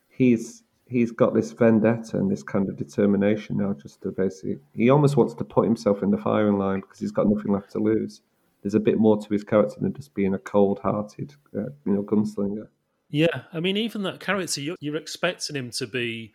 he's 0.09 0.63
he's 0.87 1.11
got 1.11 1.33
this 1.33 1.51
vendetta 1.51 2.17
and 2.17 2.29
this 2.29 2.43
kind 2.43 2.69
of 2.69 2.77
determination 2.77 3.57
now, 3.57 3.73
just 3.73 4.01
to 4.01 4.11
basically 4.11 4.59
he 4.73 4.89
almost 4.89 5.17
wants 5.17 5.33
to 5.35 5.43
put 5.43 5.65
himself 5.65 6.03
in 6.03 6.11
the 6.11 6.17
firing 6.17 6.57
line 6.57 6.81
because 6.81 6.99
he's 6.99 7.11
got 7.11 7.27
nothing 7.27 7.51
left 7.51 7.71
to 7.71 7.79
lose. 7.79 8.21
There's 8.61 8.75
a 8.75 8.79
bit 8.79 8.97
more 8.97 9.17
to 9.17 9.29
his 9.29 9.43
character 9.43 9.75
than 9.81 9.93
just 9.93 10.13
being 10.13 10.33
a 10.33 10.39
cold-hearted, 10.39 11.33
uh, 11.53 11.71
you 11.85 11.93
know, 11.93 12.03
gunslinger. 12.03 12.67
Yeah, 13.09 13.41
I 13.51 13.59
mean, 13.59 13.75
even 13.75 14.03
that 14.03 14.21
character, 14.21 14.61
you're, 14.61 14.77
you're 14.79 14.95
expecting 14.95 15.55
him 15.55 15.69
to 15.71 15.85
be 15.85 16.33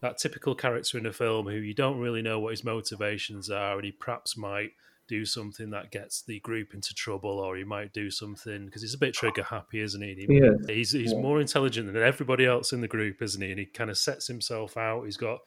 that 0.00 0.18
typical 0.18 0.54
character 0.56 0.98
in 0.98 1.06
a 1.06 1.12
film 1.12 1.46
who 1.46 1.56
you 1.56 1.74
don't 1.74 2.00
really 2.00 2.20
know 2.20 2.40
what 2.40 2.50
his 2.50 2.64
motivations 2.64 3.48
are, 3.48 3.76
and 3.76 3.84
he 3.84 3.92
perhaps 3.92 4.36
might 4.36 4.72
do 5.08 5.24
something 5.24 5.70
that 5.70 5.90
gets 5.90 6.22
the 6.22 6.38
group 6.40 6.74
into 6.74 6.94
trouble, 6.94 7.38
or 7.40 7.56
he 7.56 7.64
might 7.64 7.92
do 7.92 8.10
something 8.10 8.66
because 8.66 8.82
he's 8.82 8.94
a 8.94 8.98
bit 8.98 9.14
trigger 9.14 9.42
happy, 9.42 9.80
isn't 9.80 10.00
he? 10.02 10.14
He- 10.14 10.38
Yeah. 10.38 10.50
He's 10.66 10.92
he's 10.92 11.14
more 11.14 11.40
intelligent 11.40 11.92
than 11.92 12.02
everybody 12.02 12.44
else 12.46 12.72
in 12.72 12.80
the 12.80 12.88
group, 12.88 13.20
isn't 13.22 13.40
he? 13.42 13.50
And 13.50 13.58
he 13.58 13.66
kind 13.66 13.90
of 13.90 13.98
sets 13.98 14.26
himself 14.28 14.76
out. 14.76 15.04
He's 15.04 15.16
got 15.16 15.40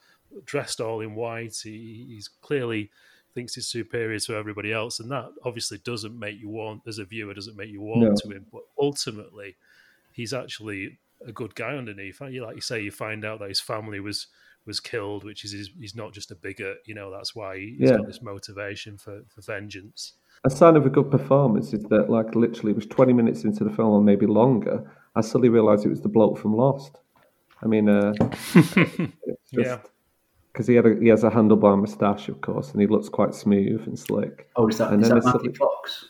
dressed 0.46 0.82
all 0.82 1.02
in 1.02 1.16
white. 1.16 1.56
He, 1.64 2.06
he's 2.10 2.28
clearly 2.28 2.90
thinks 3.34 3.56
he's 3.56 3.68
superior 3.68 4.20
to 4.20 4.36
everybody 4.36 4.74
else, 4.74 5.00
and 5.00 5.10
that 5.12 5.30
obviously 5.46 5.78
doesn't 5.78 6.20
make 6.20 6.38
you 6.40 6.50
want 6.50 6.82
as 6.88 6.98
a 7.00 7.06
viewer 7.06 7.34
doesn't 7.34 7.56
make 7.56 7.70
you 7.70 7.82
warm 7.82 8.02
No. 8.02 8.14
to 8.16 8.30
him. 8.30 8.46
But 8.52 8.64
ultimately, 8.78 9.56
he's 10.12 10.34
actually 10.34 10.98
a 11.26 11.32
good 11.32 11.56
guy 11.56 11.76
underneath. 11.78 12.20
Like 12.20 12.34
you 12.34 12.62
say, 12.62 12.82
you 12.82 12.92
find 12.92 13.24
out 13.24 13.40
that 13.40 13.48
his 13.50 13.62
family 13.62 14.00
was 14.00 14.28
was 14.66 14.80
killed, 14.80 15.24
which 15.24 15.44
is 15.44 15.52
he's, 15.52 15.70
he's 15.80 15.96
not 15.96 16.14
just 16.14 16.32
a 16.32 16.36
bigot. 16.36 16.78
You 16.86 16.96
know, 16.96 17.12
that's 17.12 17.36
why 17.36 17.58
he's 17.60 17.90
Yeah. 17.90 17.98
got 17.98 18.08
this 18.08 18.22
motivation 18.22 18.98
for, 18.98 19.22
for 19.28 19.42
vengeance. 19.42 20.14
A 20.44 20.50
sign 20.50 20.76
of 20.76 20.86
a 20.86 20.90
good 20.90 21.12
performance 21.12 21.74
is 21.74 21.84
that, 21.86 22.10
like, 22.10 22.34
literally, 22.36 22.72
it 22.72 22.76
was 22.76 22.88
20 22.88 23.14
minutes 23.14 23.44
into 23.44 23.64
the 23.64 23.70
film, 23.70 23.90
or 23.90 24.02
maybe 24.02 24.26
longer. 24.26 24.90
I 25.16 25.22
suddenly 25.22 25.50
realised 25.50 25.86
it 25.86 25.90
was 25.90 26.02
the 26.02 26.10
bloke 26.10 26.38
from 26.38 26.56
Lost. 26.56 26.98
I 27.64 27.68
mean, 27.68 27.88
uh, 27.90 28.14
it's 28.56 29.52
Yeah. 29.52 29.80
because 30.52 30.68
he 30.68 30.76
had 30.76 30.86
a, 30.86 30.96
he 31.00 31.10
has 31.10 31.24
a 31.24 31.30
handlebar 31.30 31.80
moustache, 31.80 32.28
of 32.30 32.42
course, 32.42 32.72
and 32.72 32.82
he 32.82 32.88
looks 32.88 33.08
quite 33.10 33.36
smooth 33.36 33.86
and 33.86 33.98
slick. 34.00 34.50
Oh, 34.56 34.68
is 34.68 34.78
that, 34.80 34.92
And 34.94 35.02
is 35.04 35.10
then 35.10 35.20
that 35.20 35.26
Matthew 35.26 35.54
something- 35.54 35.56
Fox? 35.56 36.06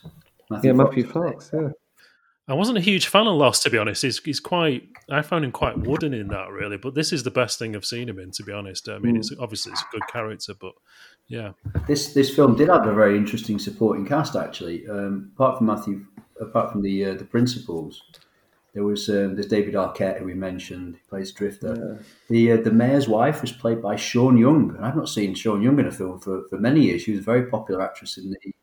Yeah, 0.63 0.73
Matthew 0.73 1.03
isn't 1.05 1.09
it? 1.09 1.13
Fox. 1.13 1.51
Yeah, 1.53 1.69
I 2.51 2.53
wasn't 2.53 2.77
a 2.77 2.81
huge 2.81 3.07
fan 3.07 3.27
of 3.27 3.37
Lost, 3.37 3.63
to 3.63 3.69
be 3.69 3.77
honest. 3.77 4.01
He's, 4.01 4.21
he's 4.21 4.41
quite. 4.41 4.89
I 5.09 5.21
found 5.21 5.45
him 5.45 5.53
quite 5.53 5.77
wooden 5.77 6.13
in 6.13 6.27
that, 6.27 6.49
really. 6.49 6.75
But 6.75 6.95
this 6.95 7.13
is 7.13 7.23
the 7.23 7.31
best 7.31 7.57
thing 7.57 7.77
I've 7.77 7.85
seen 7.85 8.09
him 8.09 8.19
in, 8.19 8.31
to 8.31 8.43
be 8.43 8.51
honest. 8.51 8.89
I 8.89 8.99
mean, 8.99 9.15
it's 9.15 9.31
obviously 9.39 9.71
it's 9.71 9.81
a 9.81 9.91
good 9.93 10.05
character, 10.11 10.53
but 10.59 10.73
yeah, 11.27 11.53
This 11.87 12.13
this 12.13 12.35
film 12.35 12.57
did 12.57 12.67
have 12.67 12.85
a 12.85 12.93
very 12.93 13.15
interesting 13.15 13.57
supporting 13.57 14.05
cast 14.05 14.35
actually. 14.35 14.85
Um, 14.89 15.31
apart 15.33 15.59
from 15.59 15.67
Matthew, 15.67 16.05
apart 16.41 16.73
from 16.73 16.81
the 16.81 17.05
uh, 17.05 17.13
the 17.13 17.23
principals, 17.23 18.03
there 18.73 18.83
was 18.83 19.07
um, 19.07 19.35
there's 19.35 19.47
David 19.47 19.75
Arquette 19.75 20.19
who 20.19 20.25
we 20.25 20.33
mentioned, 20.33 20.95
he 20.95 21.01
plays 21.07 21.31
Drifter. 21.31 22.03
The 22.29 22.51
uh, 22.51 22.57
the 22.57 22.71
mayor's 22.71 23.07
wife 23.07 23.41
was 23.41 23.53
played 23.53 23.81
by 23.81 23.95
Sean 23.95 24.37
Young, 24.37 24.75
and 24.75 24.85
I've 24.85 24.97
not 24.97 25.07
seen 25.07 25.35
Sean 25.35 25.61
Young 25.61 25.79
in 25.79 25.87
a 25.87 25.91
film 25.91 26.19
for, 26.19 26.43
for 26.49 26.57
many 26.57 26.81
years. 26.81 27.03
She 27.03 27.11
was 27.11 27.21
a 27.21 27.23
very 27.23 27.45
popular 27.45 27.81
actress 27.81 28.17
in 28.17 28.31
the 28.31 28.53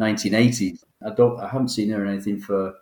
1980s. 0.00 0.82
I 1.06 1.14
don't 1.14 1.38
I 1.38 1.48
haven't 1.48 1.68
seen 1.68 1.90
her 1.90 2.04
in 2.04 2.10
anything 2.10 2.40
for 2.40 2.74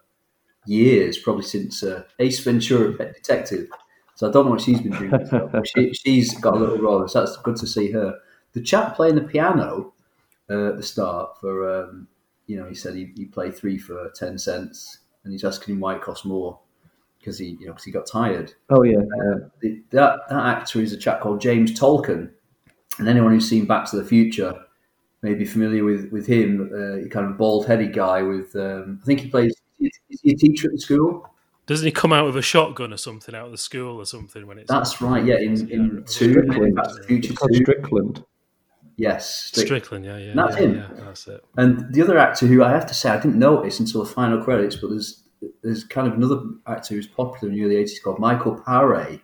years, 0.66 1.18
probably 1.18 1.44
since 1.44 1.82
uh, 1.82 2.04
Ace 2.18 2.40
Ventura: 2.40 2.92
Pet 2.92 3.14
Detective. 3.14 3.68
So 4.16 4.28
I 4.28 4.32
don't 4.32 4.44
know 4.44 4.52
what 4.52 4.60
she's 4.60 4.80
been 4.80 4.92
doing. 4.92 5.62
she, 5.74 5.92
she's 5.92 6.38
got 6.38 6.54
a 6.54 6.58
little 6.58 6.78
role, 6.78 7.06
so 7.08 7.20
that's 7.20 7.36
good 7.38 7.56
to 7.56 7.66
see 7.66 7.90
her. 7.90 8.16
The 8.52 8.60
chap 8.60 8.94
playing 8.94 9.16
the 9.16 9.22
piano 9.22 9.92
uh, 10.48 10.68
at 10.68 10.76
the 10.76 10.82
start 10.82 11.40
for, 11.40 11.82
um, 11.82 12.06
you 12.46 12.56
know, 12.56 12.66
he 12.68 12.74
said 12.74 12.94
he, 12.94 13.12
he 13.16 13.24
played 13.24 13.56
three 13.56 13.78
for 13.78 14.10
ten 14.14 14.38
cents, 14.38 14.98
and 15.24 15.32
he's 15.32 15.44
asking 15.44 15.74
him 15.74 15.80
why 15.80 15.96
it 15.96 16.02
costs 16.02 16.24
more 16.24 16.60
because 17.24 17.38
he, 17.38 17.56
you 17.58 17.66
know, 17.66 17.72
because 17.72 17.84
he 17.84 17.90
got 17.90 18.06
tired. 18.06 18.52
oh 18.70 18.82
yeah, 18.82 18.98
yeah. 18.98 19.34
The, 19.60 19.82
that 19.90 20.20
that 20.28 20.46
actor 20.46 20.80
is 20.80 20.92
a 20.92 20.96
chap 20.96 21.20
called 21.20 21.40
James 21.40 21.72
Tolkan, 21.72 22.30
and 22.98 23.08
anyone 23.08 23.32
who's 23.32 23.48
seen 23.48 23.64
Back 23.64 23.90
to 23.90 23.96
the 23.96 24.04
Future 24.04 24.54
may 25.22 25.34
be 25.34 25.46
familiar 25.46 25.84
with 25.84 26.12
with 26.12 26.26
him. 26.26 26.70
Uh, 26.72 27.08
kind 27.08 27.26
of 27.26 27.38
bald 27.38 27.66
headed 27.66 27.94
guy 27.94 28.22
with, 28.22 28.54
um, 28.56 29.00
I 29.02 29.06
think 29.06 29.20
he 29.20 29.30
plays. 29.30 29.53
Is 30.10 30.20
he 30.22 30.32
a 30.32 30.36
teacher 30.36 30.68
at 30.68 30.72
the 30.72 30.78
school? 30.80 31.28
doesn't 31.66 31.86
he 31.86 31.90
come 31.92 32.12
out 32.12 32.26
with 32.26 32.36
a 32.36 32.42
shotgun 32.42 32.92
or 32.92 32.96
something 32.98 33.34
out 33.34 33.46
of 33.46 33.50
the 33.50 33.56
school 33.56 33.96
or 33.98 34.04
something 34.04 34.46
when 34.46 34.58
it's 34.58 34.70
That's 34.70 35.00
right. 35.00 35.24
Yeah, 35.24 35.36
in, 35.38 35.52
in 35.70 36.04
two, 36.06 36.30
Strickland. 36.32 36.74
Back 36.76 36.88
to 36.88 36.94
the 36.96 37.02
Future 37.04 37.32
two. 37.32 37.54
Strickland. 37.62 38.22
Yes, 38.96 39.46
Strick- 39.46 39.66
Strickland? 39.68 40.04
Yeah, 40.04 40.18
yeah, 40.18 40.32
That's 40.36 40.56
yeah, 40.56 40.62
him. 40.62 40.74
yeah, 40.76 40.88
that's 41.04 41.26
it. 41.26 41.42
And 41.56 41.92
the 41.92 42.02
other 42.02 42.18
actor 42.18 42.46
who 42.46 42.62
I 42.62 42.70
have 42.70 42.84
to 42.86 42.94
say 42.94 43.08
I 43.10 43.16
didn't 43.18 43.38
notice 43.38 43.80
until 43.80 44.04
the 44.04 44.10
final 44.10 44.42
credits, 44.44 44.76
but 44.76 44.90
there's 44.90 45.22
there's 45.62 45.84
kind 45.84 46.06
of 46.06 46.14
another 46.14 46.42
actor 46.66 46.94
who's 46.94 47.06
popular 47.06 47.50
in 47.52 47.58
the 47.58 47.64
early 47.64 47.76
eighties 47.76 47.98
called 47.98 48.18
Michael 48.18 48.56
Paré, 48.56 49.20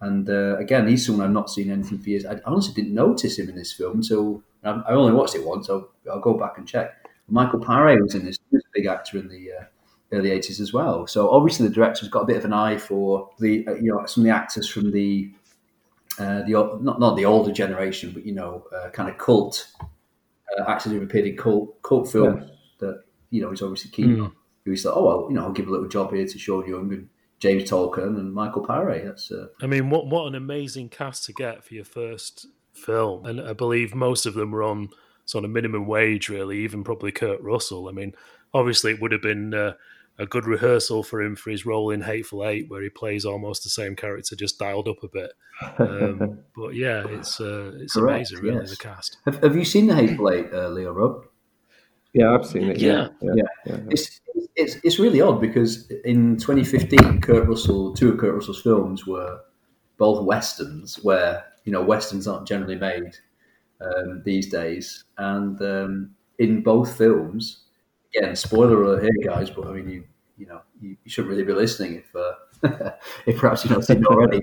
and 0.00 0.28
uh, 0.30 0.56
again 0.58 0.86
he's 0.88 1.04
someone 1.04 1.26
I've 1.26 1.32
not 1.32 1.50
seen 1.50 1.70
anything 1.70 1.98
for 1.98 2.08
years. 2.08 2.24
I 2.24 2.40
honestly 2.46 2.72
didn't 2.74 2.94
notice 2.94 3.38
him 3.38 3.48
in 3.48 3.56
this 3.56 3.72
film 3.72 3.96
until 3.96 4.42
I 4.64 4.70
I 4.70 4.92
only 4.92 5.12
watched 5.12 5.34
it 5.34 5.44
once. 5.44 5.68
I'll, 5.68 5.90
I'll 6.10 6.20
go 6.20 6.34
back 6.34 6.56
and 6.56 6.66
check. 6.66 7.07
Michael 7.28 7.60
Paré 7.60 8.00
was 8.00 8.14
in 8.14 8.24
this. 8.24 8.38
He 8.50 8.56
was 8.56 8.64
a 8.64 8.70
big 8.74 8.86
actor 8.86 9.18
in 9.18 9.28
the 9.28 9.52
uh, 9.52 9.64
early 10.12 10.30
eighties 10.30 10.60
as 10.60 10.72
well. 10.72 11.06
So 11.06 11.30
obviously 11.30 11.68
the 11.68 11.74
director's 11.74 12.08
got 12.08 12.22
a 12.22 12.26
bit 12.26 12.36
of 12.36 12.44
an 12.44 12.52
eye 12.52 12.78
for 12.78 13.30
the 13.38 13.66
uh, 13.66 13.74
you 13.74 13.92
know 13.92 14.06
some 14.06 14.22
of 14.22 14.26
the 14.26 14.34
actors 14.34 14.68
from 14.68 14.90
the 14.90 15.32
uh, 16.18 16.42
the 16.42 16.78
not 16.80 16.98
not 16.98 17.16
the 17.16 17.24
older 17.24 17.52
generation, 17.52 18.10
but 18.12 18.24
you 18.24 18.34
know 18.34 18.64
uh, 18.74 18.90
kind 18.90 19.08
of 19.08 19.18
cult 19.18 19.68
uh, 19.80 20.64
actors 20.66 20.92
who've 20.92 21.02
appeared 21.02 21.26
in 21.26 21.36
cult 21.36 21.80
cult 21.82 22.10
films 22.10 22.50
that 22.80 23.02
you 23.30 23.40
know 23.40 23.50
he's 23.50 23.62
obviously 23.62 23.90
keen 23.90 24.20
on. 24.20 24.32
Who 24.64 24.72
he's 24.72 24.84
like, 24.84 24.96
oh 24.96 25.04
well, 25.04 25.26
you 25.28 25.36
know, 25.36 25.44
I'll 25.44 25.52
give 25.52 25.68
a 25.68 25.70
little 25.70 25.88
job 25.88 26.12
here 26.12 26.26
to 26.26 26.38
Sean 26.38 26.68
Young 26.68 26.92
and 26.92 27.08
James 27.38 27.70
Tolkan 27.70 28.18
and 28.18 28.34
Michael 28.34 28.66
Paré. 28.66 29.04
That's 29.04 29.30
uh, 29.30 29.46
I 29.62 29.66
mean, 29.66 29.90
what 29.90 30.06
what 30.06 30.26
an 30.26 30.34
amazing 30.34 30.88
cast 30.88 31.24
to 31.26 31.32
get 31.32 31.64
for 31.64 31.74
your 31.74 31.84
first 31.84 32.46
film, 32.72 33.26
and 33.26 33.40
I 33.40 33.52
believe 33.52 33.94
most 33.94 34.26
of 34.26 34.34
them 34.34 34.50
were 34.50 34.62
on 34.62 34.88
sort 35.28 35.44
of 35.44 35.50
minimum 35.50 35.86
wage, 35.86 36.28
really. 36.28 36.58
Even 36.60 36.84
probably 36.84 37.12
Kurt 37.12 37.40
Russell. 37.40 37.88
I 37.88 37.92
mean, 37.92 38.14
obviously, 38.54 38.92
it 38.92 39.00
would 39.00 39.12
have 39.12 39.22
been. 39.22 39.54
Uh, 39.54 39.72
a 40.18 40.26
good 40.26 40.46
rehearsal 40.46 41.04
for 41.04 41.22
him 41.22 41.36
for 41.36 41.50
his 41.50 41.64
role 41.64 41.90
in 41.90 42.00
Hateful 42.00 42.44
Eight, 42.44 42.68
where 42.68 42.82
he 42.82 42.88
plays 42.88 43.24
almost 43.24 43.62
the 43.62 43.70
same 43.70 43.94
character, 43.94 44.34
just 44.34 44.58
dialed 44.58 44.88
up 44.88 45.02
a 45.04 45.08
bit. 45.08 45.30
Um, 45.78 46.40
but 46.56 46.74
yeah, 46.74 47.06
it's 47.06 47.40
uh, 47.40 47.72
it's 47.76 47.92
Correct, 47.94 48.32
amazing, 48.32 48.38
really, 48.40 48.56
yes. 48.60 48.70
the 48.70 48.76
cast. 48.76 49.18
Have, 49.26 49.42
have 49.42 49.56
you 49.56 49.64
seen 49.64 49.86
the 49.86 49.94
Hateful 49.94 50.30
Eight, 50.30 50.52
uh, 50.52 50.68
Leo 50.70 50.92
Rob? 50.92 51.24
Yeah, 52.14 52.34
I've 52.34 52.46
seen 52.46 52.64
it. 52.70 52.78
Yeah, 52.78 53.08
Yeah. 53.20 53.32
yeah. 53.34 53.42
Yeah, 53.66 53.76
it's, 53.90 54.20
it's 54.56 54.76
it's 54.82 54.98
really 54.98 55.20
odd 55.20 55.40
because 55.40 55.88
in 56.04 56.36
2015, 56.36 57.20
Kurt 57.20 57.46
Russell, 57.46 57.94
two 57.94 58.10
of 58.10 58.18
Kurt 58.18 58.34
Russell's 58.34 58.60
films 58.60 59.06
were 59.06 59.38
both 59.98 60.24
westerns, 60.24 60.96
where 61.04 61.44
you 61.64 61.70
know 61.72 61.84
westerns 61.84 62.26
aren't 62.26 62.48
generally 62.48 62.76
made 62.76 63.16
um, 63.80 64.22
these 64.24 64.48
days, 64.50 65.04
and 65.18 65.60
um, 65.62 66.10
in 66.38 66.62
both 66.62 66.96
films, 66.96 67.64
again, 68.14 68.34
spoiler 68.36 68.82
alert 68.82 69.02
here, 69.02 69.24
guys, 69.24 69.50
but 69.50 69.66
I 69.66 69.72
mean 69.72 69.88
you 69.88 70.04
you 70.36 70.46
know 70.46 70.60
you, 70.80 70.96
you 71.04 71.10
shouldn't 71.10 71.30
really 71.30 71.44
be 71.44 71.52
listening 71.52 71.96
if 72.02 72.16
uh, 72.16 72.90
if 73.26 73.38
perhaps 73.38 73.64
you've 73.64 73.72
not 73.72 73.84
seen 73.84 73.98
it 73.98 74.06
already. 74.06 74.40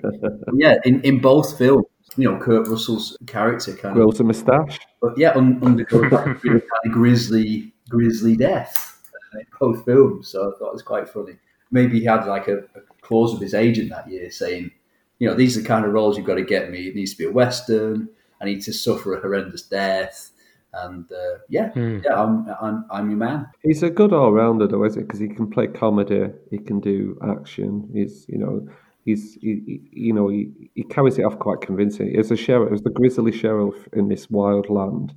Yeah, 0.53 0.77
in, 0.85 1.01
in 1.01 1.19
both 1.19 1.57
films, 1.57 1.85
you 2.17 2.29
know 2.31 2.39
Kurt 2.39 2.67
Russell's 2.67 3.17
character 3.27 3.73
kind 3.73 3.97
of 3.97 4.03
Grows 4.03 4.19
a 4.19 4.23
moustache. 4.23 4.79
but 5.01 5.17
yeah, 5.17 5.31
un- 5.35 5.59
undergoes 5.63 6.09
that 6.11 6.43
really 6.43 6.59
kind 6.61 6.85
of 6.85 6.91
grisly, 6.91 7.73
grisly 7.89 8.35
death 8.37 9.01
uh, 9.33 9.39
in 9.39 9.45
both 9.59 9.85
films. 9.85 10.29
So 10.29 10.41
I 10.53 10.57
thought 10.57 10.69
it 10.69 10.73
was 10.73 10.81
quite 10.83 11.09
funny. 11.09 11.33
Maybe 11.71 11.99
he 11.99 12.05
had 12.05 12.25
like 12.25 12.47
a, 12.47 12.59
a 12.59 12.81
clause 13.01 13.33
with 13.33 13.41
his 13.41 13.53
agent 13.53 13.89
that 13.89 14.09
year 14.09 14.31
saying, 14.31 14.71
you 15.19 15.27
know, 15.27 15.33
these 15.33 15.57
are 15.57 15.61
the 15.61 15.67
kind 15.67 15.85
of 15.85 15.91
roles 15.93 16.15
you've 16.17 16.25
got 16.25 16.35
to 16.35 16.43
get 16.43 16.71
me. 16.71 16.87
It 16.87 16.95
needs 16.95 17.11
to 17.11 17.17
be 17.17 17.25
a 17.25 17.31
western. 17.31 18.07
I 18.41 18.45
need 18.45 18.61
to 18.63 18.73
suffer 18.73 19.13
a 19.15 19.21
horrendous 19.21 19.63
death. 19.63 20.31
And 20.73 21.09
uh, 21.11 21.39
yeah, 21.49 21.71
yeah, 22.03 22.21
I'm, 22.21 22.47
I'm, 22.61 22.85
I'm 22.91 23.09
your 23.09 23.17
man. 23.19 23.47
He's 23.63 23.81
a 23.81 23.89
good 23.89 24.11
all 24.11 24.33
rounder, 24.33 24.67
though, 24.67 24.83
isn't 24.83 24.99
he? 25.01 25.05
Because 25.05 25.19
he 25.19 25.29
can 25.29 25.49
play 25.49 25.67
comedy, 25.67 26.31
he 26.51 26.57
can 26.57 26.79
do 26.81 27.17
action. 27.23 27.89
He's, 27.93 28.25
you 28.27 28.37
know, 28.37 28.67
he's, 29.05 29.35
he, 29.35 29.61
he- 29.65 29.89
you 29.91 30.13
know, 30.13 30.27
he, 30.27 30.69
he 30.75 30.83
carries 30.83 31.17
it 31.17 31.23
off 31.23 31.39
quite 31.39 31.61
convincingly. 31.61 32.17
As 32.17 32.29
a 32.29 32.35
sheriff, 32.35 32.73
as 32.73 32.81
the 32.81 32.89
grizzly 32.89 33.31
sheriff 33.31 33.87
in 33.93 34.09
this 34.09 34.29
wild 34.29 34.69
land, 34.69 35.13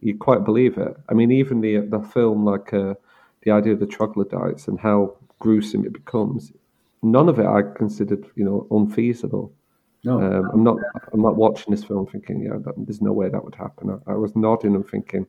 you 0.00 0.16
quite 0.16 0.44
believe 0.44 0.78
it. 0.78 0.96
I 1.08 1.14
mean, 1.14 1.30
even 1.32 1.60
the 1.60 1.78
the 1.78 2.00
film, 2.00 2.44
like 2.44 2.72
uh, 2.72 2.94
the 3.42 3.50
idea 3.52 3.72
of 3.72 3.80
the 3.80 3.86
troglodytes 3.86 4.68
and 4.68 4.78
how 4.80 5.16
gruesome 5.38 5.84
it 5.84 5.92
becomes, 5.92 6.52
none 7.02 7.28
of 7.28 7.38
it 7.38 7.46
I 7.46 7.62
considered, 7.76 8.24
you 8.36 8.44
know, 8.44 8.66
unfeasible. 8.70 9.52
No, 10.04 10.20
Um, 10.20 10.50
I'm 10.52 10.64
not. 10.64 10.78
I'm 11.12 11.22
not 11.22 11.36
watching 11.36 11.72
this 11.72 11.84
film 11.84 12.06
thinking, 12.06 12.42
yeah, 12.42 12.58
that, 12.64 12.74
there's 12.76 13.00
no 13.00 13.12
way 13.12 13.28
that 13.28 13.44
would 13.44 13.54
happen. 13.54 14.00
I, 14.06 14.12
I 14.12 14.14
was 14.14 14.34
nodding 14.34 14.74
and 14.74 14.88
thinking, 14.88 15.26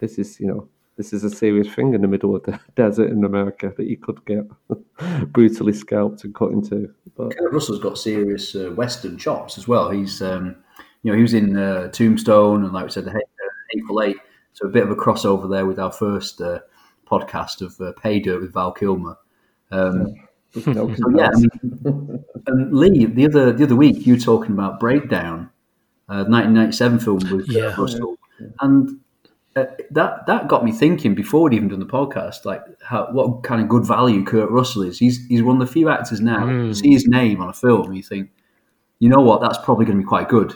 this 0.00 0.18
is, 0.18 0.38
you 0.38 0.46
know, 0.46 0.68
this 0.96 1.12
is 1.14 1.24
a 1.24 1.30
serious 1.30 1.72
thing 1.72 1.94
in 1.94 2.02
the 2.02 2.08
middle 2.08 2.36
of 2.36 2.42
the 2.42 2.60
desert 2.76 3.10
in 3.10 3.24
America 3.24 3.72
that 3.76 3.86
you 3.86 3.96
could 3.96 4.22
get 4.26 4.44
brutally 5.32 5.72
scalped 5.72 6.24
and 6.24 6.34
cut 6.34 6.52
into. 6.52 6.92
But 7.16 7.36
Kurt 7.36 7.52
Russell's 7.52 7.80
got 7.80 7.96
serious 7.96 8.54
uh, 8.54 8.70
Western 8.76 9.16
chops 9.16 9.56
as 9.56 9.66
well. 9.66 9.88
He's, 9.90 10.20
um, 10.20 10.56
you 11.02 11.10
know, 11.10 11.16
he 11.16 11.22
was 11.22 11.32
in 11.34 11.56
uh, 11.56 11.88
Tombstone 11.88 12.64
and, 12.64 12.72
like 12.74 12.84
we 12.84 12.90
said, 12.90 13.06
the 13.06 13.12
Hate- 13.12 13.22
uh, 13.22 13.48
Hateful 13.72 14.02
Eight. 14.02 14.16
So 14.52 14.66
a 14.66 14.70
bit 14.70 14.82
of 14.82 14.90
a 14.90 14.96
crossover 14.96 15.48
there 15.48 15.64
with 15.64 15.78
our 15.78 15.92
first 15.92 16.42
uh, 16.42 16.58
podcast 17.10 17.62
of 17.62 17.80
uh, 17.80 17.92
Paydirt 17.98 18.40
with 18.42 18.52
Val 18.52 18.72
Kilmer. 18.72 19.16
Um, 19.70 19.94
there's 19.94 20.08
no 20.08 20.24
so 20.52 20.72
yeah, 21.16 21.30
I 21.32 21.36
mean, 21.38 22.24
and 22.46 22.72
Lee, 22.72 23.04
the 23.06 23.26
other 23.26 23.52
the 23.52 23.64
other 23.64 23.76
week 23.76 24.06
you 24.06 24.14
were 24.14 24.20
talking 24.20 24.52
about 24.52 24.80
Breakdown, 24.80 25.50
uh, 26.08 26.24
1997 26.24 26.98
film 27.00 27.18
with 27.30 27.48
Yeah. 27.48 27.74
Russell, 27.78 28.16
and 28.60 28.98
uh, 29.56 29.64
that 29.90 30.26
that 30.26 30.48
got 30.48 30.64
me 30.64 30.72
thinking 30.72 31.14
before 31.14 31.42
we'd 31.44 31.54
even 31.56 31.68
done 31.68 31.80
the 31.80 31.86
podcast, 31.86 32.44
like 32.44 32.62
how, 32.82 33.08
what 33.12 33.42
kind 33.42 33.60
of 33.62 33.68
good 33.68 33.84
value 33.86 34.24
Kurt 34.24 34.50
Russell 34.50 34.82
is. 34.82 34.98
He's 34.98 35.24
he's 35.26 35.42
one 35.42 35.60
of 35.60 35.66
the 35.66 35.72
few 35.72 35.88
actors 35.88 36.20
now. 36.20 36.48
You 36.48 36.74
see 36.74 36.92
his 36.92 37.06
name 37.06 37.40
on 37.40 37.48
a 37.48 37.52
film, 37.52 37.86
and 37.86 37.96
you 37.96 38.02
think, 38.02 38.30
you 38.98 39.08
know 39.08 39.20
what, 39.20 39.40
that's 39.40 39.58
probably 39.58 39.86
going 39.86 39.98
to 39.98 40.02
be 40.02 40.08
quite 40.08 40.28
good. 40.28 40.54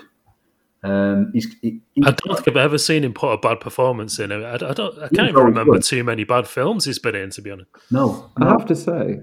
Um, 0.82 1.30
he's, 1.32 1.46
he, 1.62 1.80
I 2.04 2.10
don't 2.10 2.36
think 2.36 2.48
I've 2.48 2.56
ever 2.58 2.76
seen 2.76 3.04
him 3.04 3.14
put 3.14 3.32
a 3.32 3.38
bad 3.38 3.58
performance 3.58 4.18
in. 4.18 4.30
I, 4.30 4.54
I 4.54 4.56
don't. 4.74 4.98
I 4.98 5.08
can't 5.08 5.30
even 5.30 5.44
remember 5.44 5.72
good. 5.74 5.82
too 5.84 6.04
many 6.04 6.24
bad 6.24 6.46
films 6.46 6.84
he's 6.84 6.98
been 6.98 7.14
in. 7.14 7.30
To 7.30 7.40
be 7.42 7.50
honest, 7.50 7.70
no, 7.90 8.30
I 8.36 8.48
have 8.50 8.66
to 8.66 8.76
say, 8.76 9.20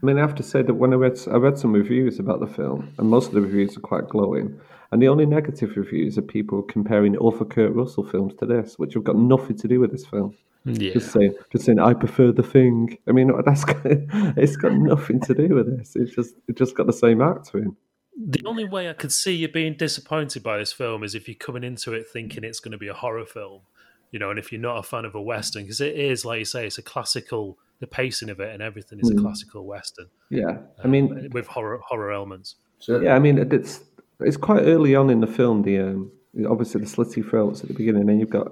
I 0.00 0.06
mean, 0.06 0.18
I 0.18 0.20
have 0.20 0.34
to 0.36 0.42
say 0.42 0.62
that 0.62 0.74
when 0.74 0.92
I 0.92 0.96
read, 0.96 1.18
I 1.30 1.36
read 1.36 1.58
some 1.58 1.72
reviews 1.72 2.18
about 2.18 2.40
the 2.40 2.46
film, 2.46 2.92
and 2.98 3.08
most 3.08 3.28
of 3.28 3.34
the 3.34 3.40
reviews 3.40 3.76
are 3.76 3.80
quite 3.80 4.08
glowing. 4.08 4.60
And 4.90 5.02
the 5.02 5.08
only 5.08 5.26
negative 5.26 5.76
reviews 5.76 6.16
are 6.16 6.22
people 6.22 6.62
comparing 6.62 7.16
other 7.20 7.44
Kurt 7.44 7.74
Russell 7.74 8.04
films 8.04 8.34
to 8.38 8.46
this, 8.46 8.78
which 8.78 8.94
have 8.94 9.04
got 9.04 9.16
nothing 9.16 9.56
to 9.58 9.68
do 9.68 9.80
with 9.80 9.90
this 9.90 10.06
film. 10.06 10.34
yeah, 10.64 10.94
Just 10.94 11.12
saying, 11.12 11.34
just 11.52 11.66
saying, 11.66 11.78
I 11.78 11.94
prefer 11.94 12.32
the 12.32 12.42
thing. 12.42 12.96
I 13.06 13.12
mean, 13.12 13.30
that's 13.44 13.64
it's 13.84 14.56
got 14.56 14.72
nothing 14.72 15.20
to 15.22 15.34
do 15.34 15.54
with 15.54 15.76
this. 15.76 15.94
It's 15.94 16.14
just, 16.14 16.34
it 16.46 16.56
just 16.56 16.74
got 16.74 16.86
the 16.86 16.92
same 16.92 17.20
acting. 17.20 17.76
the 18.16 18.42
only 18.46 18.64
way 18.64 18.88
I 18.88 18.94
could 18.94 19.12
see 19.12 19.34
you 19.34 19.48
being 19.48 19.74
disappointed 19.74 20.42
by 20.42 20.58
this 20.58 20.72
film 20.72 21.02
is 21.02 21.14
if 21.14 21.28
you're 21.28 21.34
coming 21.34 21.64
into 21.64 21.92
it 21.92 22.06
thinking 22.08 22.44
it's 22.44 22.60
going 22.60 22.72
to 22.72 22.78
be 22.78 22.88
a 22.88 22.94
horror 22.94 23.26
film, 23.26 23.62
you 24.10 24.18
know, 24.18 24.30
and 24.30 24.38
if 24.38 24.52
you're 24.52 24.60
not 24.60 24.78
a 24.78 24.82
fan 24.82 25.04
of 25.04 25.14
a 25.14 25.20
western, 25.20 25.64
because 25.64 25.80
it 25.80 25.96
is, 25.96 26.24
like 26.24 26.38
you 26.38 26.44
say, 26.44 26.66
it's 26.66 26.78
a 26.78 26.82
classical. 26.82 27.58
The 27.80 27.86
pacing 27.86 28.28
of 28.30 28.40
it 28.40 28.52
and 28.52 28.62
everything 28.62 28.98
is 29.00 29.10
a 29.10 29.14
classical 29.14 29.64
western 29.64 30.06
Yeah, 30.30 30.58
I 30.82 30.88
mean, 30.88 31.30
with 31.32 31.46
horror 31.46 31.80
horror 31.86 32.12
elements. 32.12 32.56
so, 32.78 33.00
Yeah, 33.00 33.14
I 33.14 33.18
mean 33.18 33.38
it's 33.38 33.84
it's 34.20 34.36
quite 34.36 34.62
early 34.62 34.94
on 34.96 35.10
in 35.10 35.20
the 35.20 35.26
film. 35.28 35.62
The 35.62 35.78
um, 35.78 36.10
obviously 36.48 36.80
the 36.80 36.86
slitty 36.86 37.28
throats 37.28 37.62
at 37.62 37.68
the 37.68 37.74
beginning, 37.74 38.08
and 38.08 38.20
you've 38.20 38.30
got 38.30 38.48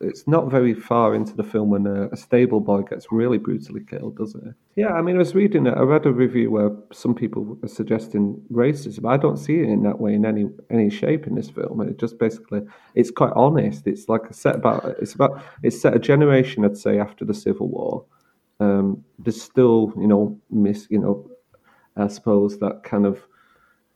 it's 0.00 0.26
not 0.26 0.50
very 0.50 0.74
far 0.74 1.14
into 1.14 1.34
the 1.34 1.44
film 1.44 1.70
when 1.70 1.86
a, 1.86 2.08
a 2.08 2.16
stable 2.16 2.60
boy 2.60 2.82
gets 2.82 3.06
really 3.12 3.38
brutally 3.38 3.82
killed, 3.84 4.16
does 4.16 4.34
it? 4.34 4.54
Yeah, 4.74 4.92
I 4.92 5.02
mean 5.02 5.16
I 5.16 5.18
was 5.18 5.34
reading 5.34 5.66
it. 5.66 5.74
I 5.76 5.82
read 5.82 6.06
a 6.06 6.12
review 6.12 6.50
where 6.50 6.70
some 6.92 7.14
people 7.14 7.58
are 7.62 7.68
suggesting 7.68 8.42
racism. 8.50 9.08
I 9.08 9.16
don't 9.16 9.36
see 9.36 9.60
it 9.60 9.68
in 9.68 9.82
that 9.84 10.00
way 10.00 10.14
in 10.14 10.24
any 10.26 10.46
any 10.70 10.90
shape 10.90 11.26
in 11.26 11.34
this 11.34 11.50
film. 11.50 11.80
It 11.82 11.98
just 11.98 12.18
basically 12.18 12.62
it's 12.94 13.10
quite 13.10 13.32
honest. 13.36 13.86
It's 13.86 14.08
like 14.08 14.22
a 14.30 14.34
set 14.34 14.56
about 14.56 14.96
it's 15.00 15.14
about 15.14 15.42
it's 15.62 15.80
set 15.80 15.94
a 15.94 15.98
generation, 15.98 16.64
I'd 16.64 16.76
say, 16.76 16.98
after 16.98 17.24
the 17.24 17.34
Civil 17.34 17.68
War. 17.68 18.04
Um, 18.62 19.04
there's 19.18 19.40
still 19.40 19.92
you 19.96 20.06
know 20.06 20.38
miss 20.50 20.86
you 20.90 20.98
know 20.98 21.28
I 21.96 22.08
suppose 22.08 22.58
that 22.58 22.82
kind 22.84 23.06
of 23.06 23.26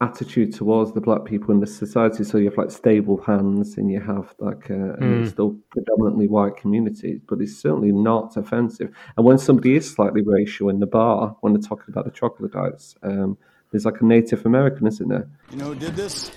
attitude 0.01 0.53
towards 0.53 0.93
the 0.93 1.01
black 1.01 1.25
people 1.25 1.53
in 1.55 1.61
the 1.61 1.67
society. 1.67 2.25
So 2.25 2.39
you 2.39 2.47
have 2.47 2.59
like 2.59 2.71
stable 2.71 3.23
hands, 3.23 3.79
and 3.79 3.91
you 3.91 4.01
have 4.01 4.35
like, 4.39 4.71
uh, 4.71 4.95
and 5.01 5.29
still 5.29 5.57
predominantly 5.71 6.29
white 6.29 6.57
communities, 6.57 7.21
but 7.27 7.41
it's 7.41 7.57
certainly 7.57 7.93
not 7.93 8.37
offensive. 8.37 8.91
And 9.17 9.25
when 9.25 9.39
somebody 9.39 9.77
is 9.77 9.91
slightly 9.91 10.23
racial 10.23 10.69
in 10.69 10.81
the 10.81 10.87
bar, 10.87 11.37
when 11.41 11.53
they're 11.55 11.63
talking 11.63 11.87
about 11.89 12.05
the 12.05 12.11
troglodytes, 12.11 12.95
um, 13.03 13.39
there's 13.71 13.85
like 13.85 14.01
a 14.01 14.05
Native 14.05 14.45
American, 14.45 14.87
isn't 14.87 15.09
there? 15.09 15.29
You 15.51 15.57
know 15.57 15.67
who 15.67 15.75
did 15.75 15.97
this? 15.97 16.31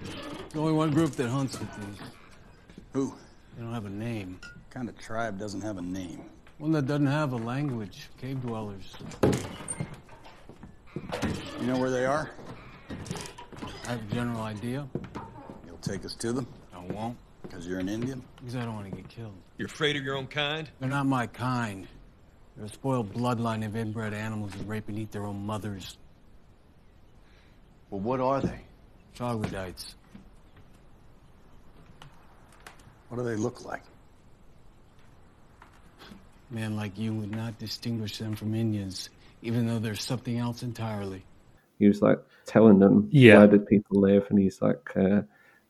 There's 0.00 0.60
only 0.60 0.72
one 0.72 0.90
group 0.90 1.12
that 1.12 1.28
hunts 1.28 1.58
with 1.58 1.68
these. 1.76 1.98
Who? 2.92 3.14
They 3.56 3.62
don't 3.62 3.72
have 3.72 3.86
a 3.86 3.90
name. 3.90 4.40
What 4.40 4.70
kind 4.70 4.88
of 4.88 4.98
tribe 4.98 5.38
doesn't 5.38 5.60
have 5.60 5.78
a 5.78 5.82
name? 5.82 6.24
One 6.58 6.72
that 6.72 6.86
doesn't 6.86 7.06
have 7.06 7.32
a 7.32 7.36
language. 7.36 8.08
Cave 8.20 8.40
dwellers. 8.42 8.94
You 11.60 11.66
know 11.66 11.78
where 11.78 11.90
they 11.90 12.06
are? 12.06 12.30
I 13.86 13.90
have 13.92 14.00
a 14.10 14.14
general 14.14 14.42
idea. 14.42 14.86
You'll 15.66 15.76
take 15.78 16.04
us 16.04 16.14
to 16.16 16.32
them? 16.32 16.46
I 16.74 16.78
won't, 16.92 17.16
Because 17.42 17.66
you're 17.66 17.80
an 17.80 17.88
Indian? 17.88 18.22
because 18.36 18.56
I 18.56 18.64
don't 18.64 18.74
want 18.74 18.90
to 18.90 18.96
get 18.96 19.08
killed. 19.08 19.34
You're 19.58 19.66
afraid 19.66 19.96
of 19.96 20.04
your 20.04 20.16
own 20.16 20.26
kind? 20.26 20.68
They're 20.80 20.88
not 20.88 21.06
my 21.06 21.26
kind. 21.26 21.86
They're 22.56 22.66
a 22.66 22.68
spoiled 22.68 23.12
bloodline 23.12 23.64
of 23.66 23.74
inbred 23.76 24.14
animals 24.14 24.52
that 24.52 24.66
rape 24.66 24.88
and 24.88 24.98
eat 24.98 25.10
their 25.10 25.24
own 25.24 25.44
mothers. 25.44 25.96
Well, 27.90 28.00
what 28.00 28.20
are 28.20 28.40
they? 28.40 28.60
Troglodytes. 29.14 29.94
What 33.08 33.18
do 33.18 33.24
they 33.24 33.36
look 33.36 33.64
like? 33.64 33.82
A 36.50 36.54
man 36.54 36.76
like 36.76 36.98
you 36.98 37.14
would 37.14 37.30
not 37.34 37.58
distinguish 37.58 38.18
them 38.18 38.34
from 38.36 38.54
Indians, 38.54 39.10
even 39.42 39.66
though 39.66 39.78
they're 39.78 39.94
something 39.94 40.38
else 40.38 40.62
entirely. 40.62 41.24
He 41.78 41.86
was 41.88 42.02
like 42.02 42.18
telling 42.46 42.78
them 42.78 43.08
Yeah. 43.10 43.38
where 43.38 43.48
did 43.48 43.66
people 43.66 44.00
live, 44.00 44.26
and 44.30 44.38
he's 44.38 44.60
like, 44.62 44.90
uh, 44.96 45.22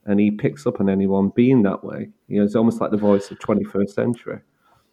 and 0.06 0.20
he 0.20 0.30
picks 0.30 0.66
up 0.66 0.80
on 0.80 0.88
anyone 0.90 1.30
being 1.34 1.62
that 1.62 1.82
way. 1.82 2.10
You 2.28 2.38
know, 2.38 2.44
it's 2.44 2.56
almost 2.56 2.80
like 2.80 2.90
the 2.90 2.96
voice 2.98 3.30
of 3.30 3.38
21st 3.38 3.90
century. 3.90 4.40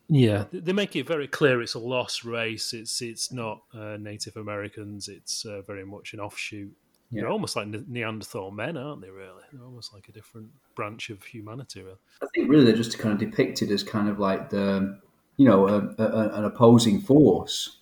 Yeah, 0.07 0.45
they 0.51 0.59
they 0.59 0.73
make 0.73 0.95
it 0.95 1.07
very 1.07 1.27
clear 1.27 1.61
it's 1.61 1.73
a 1.73 1.79
lost 1.79 2.25
race. 2.25 2.73
It's 2.73 3.01
it's 3.01 3.31
not 3.31 3.61
uh, 3.73 3.97
Native 3.99 4.35
Americans. 4.37 5.07
It's 5.07 5.45
uh, 5.45 5.61
very 5.61 5.85
much 5.85 6.13
an 6.13 6.19
offshoot. 6.19 6.71
They're 7.13 7.27
almost 7.29 7.57
like 7.57 7.67
Ne- 7.67 7.83
Neanderthal 7.89 8.51
men, 8.51 8.77
aren't 8.77 9.01
they? 9.01 9.09
Really, 9.09 9.43
they're 9.51 9.63
almost 9.65 9.93
like 9.93 10.07
a 10.07 10.13
different 10.13 10.47
branch 10.75 11.09
of 11.09 11.21
humanity. 11.23 11.81
Really. 11.81 11.97
I 12.23 12.25
think 12.33 12.49
really 12.49 12.63
they're 12.65 12.75
just 12.75 12.97
kind 12.99 13.13
of 13.13 13.19
depicted 13.19 13.69
as 13.71 13.83
kind 13.83 14.07
of 14.07 14.17
like 14.19 14.49
the, 14.49 14.97
you 15.41 15.47
know, 15.47 15.67
a, 15.67 15.77
a, 16.03 16.29
an 16.37 16.45
opposing 16.45 17.01
force. 17.01 17.77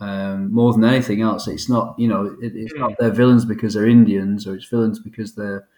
Um, 0.00 0.52
more 0.52 0.72
than 0.72 0.82
anything 0.82 1.20
else, 1.20 1.46
it's 1.46 1.68
not 1.68 1.94
you 1.98 2.08
know 2.08 2.22
it, 2.40 2.52
it's 2.56 2.74
not 2.74 2.92
they're 2.98 3.10
villains 3.22 3.44
because 3.44 3.74
they're 3.74 3.86
Indians 3.86 4.46
or 4.46 4.54
it's 4.56 4.66
villains 4.66 4.98
because 4.98 5.34
they're 5.34 5.68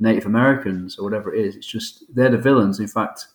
Native 0.00 0.26
Americans 0.26 0.98
or 0.98 1.04
whatever 1.04 1.32
it 1.32 1.44
is. 1.46 1.54
It's 1.56 1.66
just 1.66 2.04
they're 2.14 2.30
the 2.30 2.38
villains. 2.38 2.80
In 2.80 2.88
fact, 2.88 3.26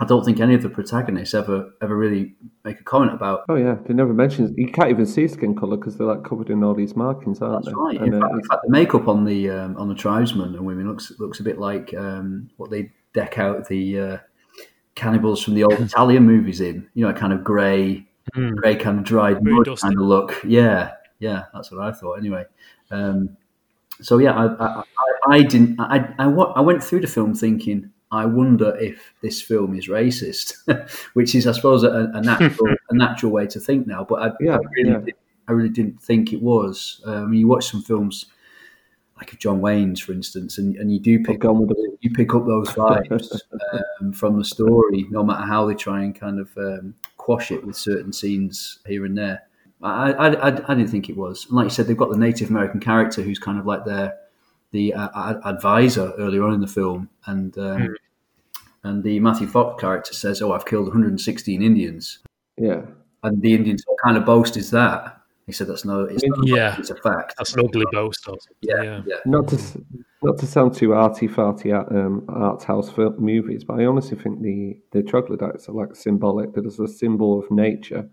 I 0.00 0.04
don't 0.06 0.24
think 0.24 0.40
any 0.40 0.54
of 0.54 0.62
the 0.62 0.68
protagonists 0.70 1.34
ever 1.34 1.70
ever 1.80 1.96
really 1.96 2.34
make 2.64 2.80
a 2.80 2.82
comment 2.82 3.14
about. 3.14 3.44
Oh 3.48 3.54
yeah, 3.54 3.76
they 3.86 3.94
never 3.94 4.12
mention. 4.12 4.52
You 4.58 4.70
can't 4.72 4.90
even 4.90 5.06
see 5.06 5.28
skin 5.28 5.54
color 5.54 5.76
because 5.76 5.96
they're 5.96 6.06
like 6.14 6.24
covered 6.24 6.50
in 6.50 6.64
all 6.64 6.74
these 6.74 6.96
markings, 6.96 7.40
aren't 7.40 7.64
That's 7.64 7.74
they? 7.74 7.80
right. 7.80 7.96
And, 8.00 8.08
In 8.08 8.14
uh, 8.14 8.20
fact, 8.26 8.34
in 8.34 8.42
fact, 8.50 8.62
the 8.66 8.70
makeup 8.72 9.08
on 9.08 9.24
the 9.24 9.50
um, 9.50 9.76
on 9.76 9.88
the 9.88 9.94
tribesmen 9.94 10.54
and 10.56 10.66
women 10.66 10.88
looks 10.88 11.12
looks 11.20 11.38
a 11.38 11.44
bit 11.44 11.58
like 11.58 11.94
um, 11.94 12.50
what 12.56 12.70
they 12.70 12.90
deck 13.12 13.38
out 13.38 13.68
the 13.68 14.00
uh, 14.00 14.18
cannibals 14.94 15.42
from 15.42 15.54
the 15.54 15.64
old 15.64 15.74
Italian 15.80 16.24
movies 16.24 16.60
in. 16.60 16.88
You 16.94 17.04
know, 17.04 17.10
a 17.10 17.14
kind 17.14 17.32
of 17.32 17.44
grey, 17.44 18.06
Mm. 18.36 18.54
grey 18.56 18.76
kind 18.76 18.98
of 18.98 19.04
dried 19.04 19.42
mud 19.42 19.64
dusty. 19.64 19.88
kind 19.88 19.98
of 19.98 20.04
look. 20.06 20.40
Yeah, 20.44 20.92
yeah, 21.18 21.44
that's 21.52 21.72
what 21.72 21.80
I 21.80 21.90
thought. 21.90 22.14
Anyway, 22.14 22.44
um, 22.92 23.36
so 24.00 24.18
yeah, 24.18 24.32
I, 24.32 24.46
I, 24.46 24.66
I, 24.80 25.36
I 25.38 25.42
didn't. 25.42 25.80
I, 25.80 26.14
I, 26.18 26.26
I 26.28 26.60
went 26.60 26.82
through 26.84 27.00
the 27.00 27.06
film 27.08 27.34
thinking, 27.34 27.90
I 28.12 28.26
wonder 28.26 28.76
if 28.76 29.14
this 29.20 29.42
film 29.42 29.74
is 29.76 29.88
racist, 29.88 30.54
which 31.14 31.34
is, 31.34 31.46
I 31.46 31.52
suppose, 31.52 31.82
a, 31.82 32.10
a 32.14 32.20
natural 32.20 32.68
a 32.90 32.94
natural 32.94 33.32
way 33.32 33.46
to 33.48 33.58
think 33.58 33.86
now. 33.86 34.04
But 34.04 34.22
I, 34.22 34.30
Yeah, 34.40 34.54
I 34.56 34.58
really, 34.76 34.90
yeah. 34.90 35.12
I 35.48 35.52
really 35.52 35.68
didn't 35.70 36.00
think 36.00 36.32
it 36.32 36.40
was. 36.42 37.00
Um, 37.04 37.32
you 37.34 37.48
watch 37.48 37.68
some 37.70 37.82
films 37.82 38.26
like 39.20 39.34
of 39.34 39.38
John 39.38 39.60
Wayne's, 39.60 40.00
for 40.00 40.12
instance, 40.12 40.56
and, 40.56 40.76
and 40.76 40.90
you 40.90 40.98
do 40.98 41.22
pick 41.22 41.40
Gone 41.40 41.66
with 41.66 41.76
you 42.00 42.10
pick 42.10 42.34
up 42.34 42.46
those 42.46 42.68
vibes 42.70 43.40
um, 44.00 44.12
from 44.12 44.38
the 44.38 44.44
story, 44.44 45.06
no 45.10 45.22
matter 45.22 45.46
how 45.46 45.66
they 45.66 45.74
try 45.74 46.02
and 46.02 46.18
kind 46.18 46.40
of 46.40 46.50
um, 46.56 46.94
quash 47.18 47.50
it 47.50 47.64
with 47.64 47.76
certain 47.76 48.12
scenes 48.12 48.78
here 48.86 49.04
and 49.04 49.16
there. 49.18 49.42
I, 49.82 50.12
I, 50.12 50.28
I, 50.28 50.46
I 50.48 50.74
didn't 50.74 50.88
think 50.88 51.10
it 51.10 51.16
was. 51.16 51.46
And 51.46 51.56
like 51.56 51.64
you 51.64 51.70
said, 51.70 51.86
they've 51.86 51.96
got 51.96 52.10
the 52.10 52.16
Native 52.16 52.48
American 52.48 52.80
character 52.80 53.20
who's 53.22 53.38
kind 53.38 53.58
of 53.58 53.66
like 53.66 53.84
their 53.84 54.16
the 54.72 54.94
uh, 54.94 55.40
advisor 55.44 56.12
earlier 56.18 56.44
on 56.44 56.54
in 56.54 56.60
the 56.60 56.66
film, 56.66 57.10
and 57.26 57.56
um, 57.58 57.94
and 58.84 59.02
the 59.02 59.20
Matthew 59.20 59.46
Fox 59.46 59.80
character 59.80 60.14
says, 60.14 60.40
"Oh, 60.40 60.52
I've 60.52 60.64
killed 60.64 60.86
116 60.86 61.62
Indians," 61.62 62.20
yeah. 62.56 62.82
and 63.22 63.42
the 63.42 63.52
Indians 63.52 63.82
what 63.86 63.98
kind 64.02 64.16
of 64.16 64.24
boast 64.24 64.56
is 64.56 64.70
that? 64.70 65.19
He 65.50 65.54
said, 65.54 65.66
"That's 65.66 65.84
no, 65.84 66.04
it's, 66.04 66.22
not, 66.24 66.46
Yeah. 66.46 66.76
it's 66.78 66.90
a 66.90 66.94
fact." 66.94 67.34
That's 67.36 67.54
an 67.54 67.64
ugly 67.64 67.84
boast. 67.90 68.24
yeah, 68.60 68.82
yeah. 68.82 69.02
yeah. 69.04 69.16
Not 69.26 69.48
to 69.48 69.58
not 70.22 70.38
to 70.38 70.46
sound 70.46 70.74
too 70.74 70.94
arty 70.94 71.26
farty 71.26 71.76
at 71.76 71.90
um, 71.90 72.24
art 72.28 72.62
house 72.62 72.88
film 72.88 73.16
movies, 73.18 73.64
but 73.64 73.80
I 73.80 73.84
honestly 73.86 74.16
think 74.16 74.42
the 74.42 74.78
the 74.92 75.02
troglodytes 75.02 75.68
are 75.68 75.72
like 75.72 75.96
symbolic. 75.96 76.54
That 76.54 76.66
is 76.66 76.78
a 76.78 76.86
symbol 76.86 77.40
of 77.40 77.50
nature, 77.50 78.08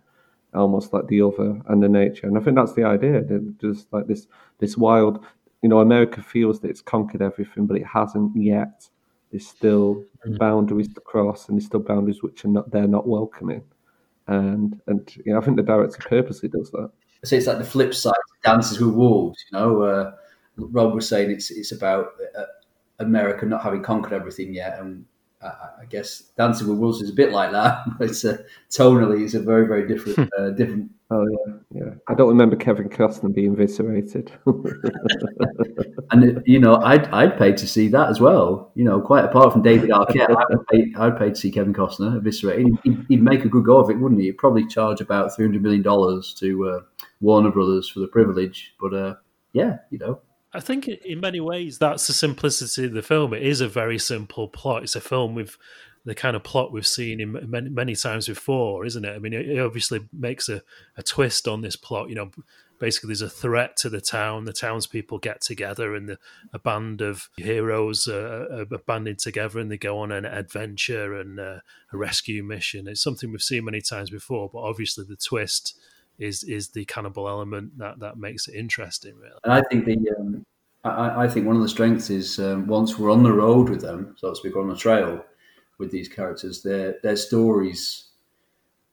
almost 0.55 0.93
like 0.93 1.05
the 1.09 1.21
other 1.21 1.61
and 1.67 1.83
the 1.83 1.89
nature. 1.89 2.25
And 2.25 2.39
I 2.39 2.41
think 2.41 2.55
that's 2.57 2.73
the 2.73 2.85
idea. 2.85 3.21
That 3.21 3.55
There's 3.59 3.85
like 3.91 4.07
this 4.07 4.25
this 4.57 4.75
wild. 4.75 5.23
You 5.61 5.69
know, 5.69 5.79
America 5.79 6.23
feels 6.23 6.59
that 6.61 6.69
it's 6.69 6.81
conquered 6.81 7.21
everything, 7.21 7.67
but 7.67 7.77
it 7.77 7.85
hasn't 7.85 8.35
yet. 8.35 8.89
There's 9.29 9.45
still 9.47 10.03
boundaries 10.39 10.91
to 10.95 11.01
cross, 11.01 11.49
and 11.49 11.57
there's 11.57 11.67
still 11.67 11.81
boundaries 11.81 12.23
which 12.23 12.45
are 12.45 12.47
not 12.47 12.71
they're 12.71 12.87
not 12.87 13.07
welcoming. 13.07 13.63
And 14.25 14.81
and 14.87 15.07
you 15.23 15.33
know, 15.33 15.39
I 15.39 15.43
think 15.43 15.57
the 15.57 15.63
director 15.63 16.01
purposely 16.09 16.49
does 16.49 16.71
that. 16.71 16.89
So 17.23 17.35
it's 17.35 17.47
like 17.47 17.57
the 17.57 17.63
flip 17.63 17.93
side 17.93 18.11
of 18.11 18.41
Dances 18.43 18.79
with 18.79 18.93
Wolves. 18.93 19.43
You 19.51 19.57
know, 19.57 19.81
uh, 19.81 20.11
Rob 20.57 20.93
was 20.93 21.07
saying 21.07 21.31
it's 21.31 21.51
it's 21.51 21.71
about 21.71 22.07
uh, 22.37 22.43
America 22.99 23.45
not 23.45 23.63
having 23.63 23.83
conquered 23.83 24.13
everything 24.13 24.53
yet, 24.53 24.79
and 24.79 25.05
I, 25.41 25.47
I 25.81 25.85
guess 25.89 26.23
Dancing 26.37 26.67
with 26.67 26.77
Wolves 26.77 27.01
is 27.01 27.09
a 27.09 27.13
bit 27.13 27.31
like 27.31 27.51
that. 27.51 27.83
It's 27.99 28.23
a, 28.23 28.39
tonally, 28.69 29.23
it's 29.23 29.33
a 29.33 29.39
very 29.39 29.67
very 29.67 29.87
different 29.87 30.29
uh, 30.37 30.51
different. 30.51 30.91
Oh 31.09 31.25
yeah, 31.25 31.53
yeah. 31.73 31.93
I 32.07 32.13
don't 32.13 32.27
remember 32.27 32.55
Kevin 32.55 32.89
Costner 32.89 33.33
being 33.33 33.53
eviscerated. 33.53 34.31
And 36.11 36.41
you 36.45 36.59
know, 36.59 36.75
I'd 36.75 37.05
I'd 37.07 37.37
pay 37.37 37.51
to 37.51 37.67
see 37.67 37.89
that 37.89 38.09
as 38.09 38.21
well. 38.21 38.71
You 38.75 38.85
know, 38.85 39.01
quite 39.01 39.25
apart 39.25 39.51
from 39.51 39.61
David 39.61 39.89
Arquette, 39.89 40.29
I'd 40.29 40.67
pay, 40.71 40.93
I'd 40.97 41.17
pay 41.17 41.29
to 41.29 41.35
see 41.35 41.51
Kevin 41.51 41.73
Costner 41.73 42.17
eviscerated. 42.17 42.67
He'd, 42.83 43.05
he'd 43.09 43.21
make 43.21 43.43
a 43.43 43.49
good 43.49 43.65
go 43.65 43.77
of 43.77 43.89
it, 43.89 43.99
wouldn't 43.99 44.21
he? 44.21 44.27
He'd 44.27 44.37
probably 44.37 44.65
charge 44.65 45.01
about 45.01 45.35
three 45.35 45.45
hundred 45.45 45.63
million 45.63 45.81
dollars 45.81 46.33
to 46.35 46.69
uh, 46.69 46.79
Warner 47.19 47.51
Brothers 47.51 47.89
for 47.89 47.99
the 47.99 48.07
privilege. 48.07 48.73
But 48.79 48.93
uh, 48.93 49.15
yeah, 49.53 49.77
you 49.89 49.97
know, 49.97 50.21
I 50.53 50.59
think 50.59 50.87
in 50.87 51.19
many 51.19 51.39
ways 51.39 51.77
that's 51.77 52.07
the 52.07 52.13
simplicity 52.13 52.85
of 52.85 52.93
the 52.93 53.01
film. 53.01 53.33
It 53.33 53.43
is 53.43 53.61
a 53.61 53.67
very 53.67 53.99
simple 53.99 54.47
plot. 54.47 54.83
It's 54.83 54.95
a 54.95 55.01
film 55.01 55.35
with 55.35 55.57
the 56.05 56.15
kind 56.15 56.37
of 56.37 56.43
plot 56.43 56.71
we've 56.71 56.87
seen 56.87 57.19
in 57.19 57.49
many, 57.49 57.69
many 57.69 57.95
times 57.95 58.27
before, 58.27 58.85
isn't 58.85 59.03
it? 59.03 59.13
I 59.13 59.19
mean, 59.19 59.33
it, 59.33 59.59
obviously 59.59 60.07
makes 60.13 60.47
a, 60.47 60.61
a 60.95 61.03
twist 61.03 61.49
on 61.49 61.61
this 61.61 61.75
plot. 61.75 62.07
You 62.07 62.15
know, 62.15 62.31
basically 62.79 63.07
there's 63.09 63.21
a 63.21 63.29
threat 63.29 63.75
to 63.77 63.89
the 63.89 63.99
town. 63.99 64.45
The 64.45 64.53
townspeople 64.53 65.19
get 65.19 65.41
together, 65.41 65.95
and 65.95 66.07
the, 66.07 66.17
a 66.53 66.59
band 66.59 67.01
of 67.01 67.29
heroes 67.35 68.07
uh, 68.07 68.65
are 68.71 68.77
banded 68.77 69.19
together, 69.19 69.59
and 69.59 69.69
they 69.69 69.77
go 69.77 69.99
on 69.99 70.13
an 70.13 70.25
adventure 70.25 71.19
and 71.19 71.39
uh, 71.39 71.59
a 71.91 71.97
rescue 71.97 72.41
mission. 72.41 72.87
It's 72.87 73.03
something 73.03 73.31
we've 73.31 73.41
seen 73.41 73.65
many 73.65 73.81
times 73.81 74.09
before, 74.09 74.49
but 74.51 74.59
obviously 74.59 75.03
the 75.07 75.17
twist 75.17 75.77
is 76.19 76.43
is 76.43 76.69
the 76.69 76.85
cannibal 76.85 77.27
element 77.27 77.77
that 77.77 77.99
that 77.99 78.17
makes 78.17 78.47
it 78.47 78.55
interesting. 78.55 79.15
Really. 79.15 79.33
And 79.43 79.53
I 79.53 79.61
think 79.69 79.85
the 79.85 79.97
um, 80.17 80.45
I, 80.83 81.23
I 81.25 81.27
think 81.27 81.45
one 81.45 81.55
of 81.55 81.61
the 81.61 81.69
strengths 81.69 82.09
is 82.09 82.39
um, 82.39 82.67
once 82.67 82.97
we're 82.97 83.11
on 83.11 83.23
the 83.23 83.33
road 83.33 83.69
with 83.69 83.81
them, 83.81 84.15
so 84.17 84.29
to 84.29 84.35
speak, 84.35 84.55
on 84.55 84.69
the 84.69 84.75
trail 84.75 85.23
with 85.77 85.91
these 85.91 86.07
characters, 86.09 86.61
their 86.61 86.95
their 87.03 87.15
stories 87.15 88.05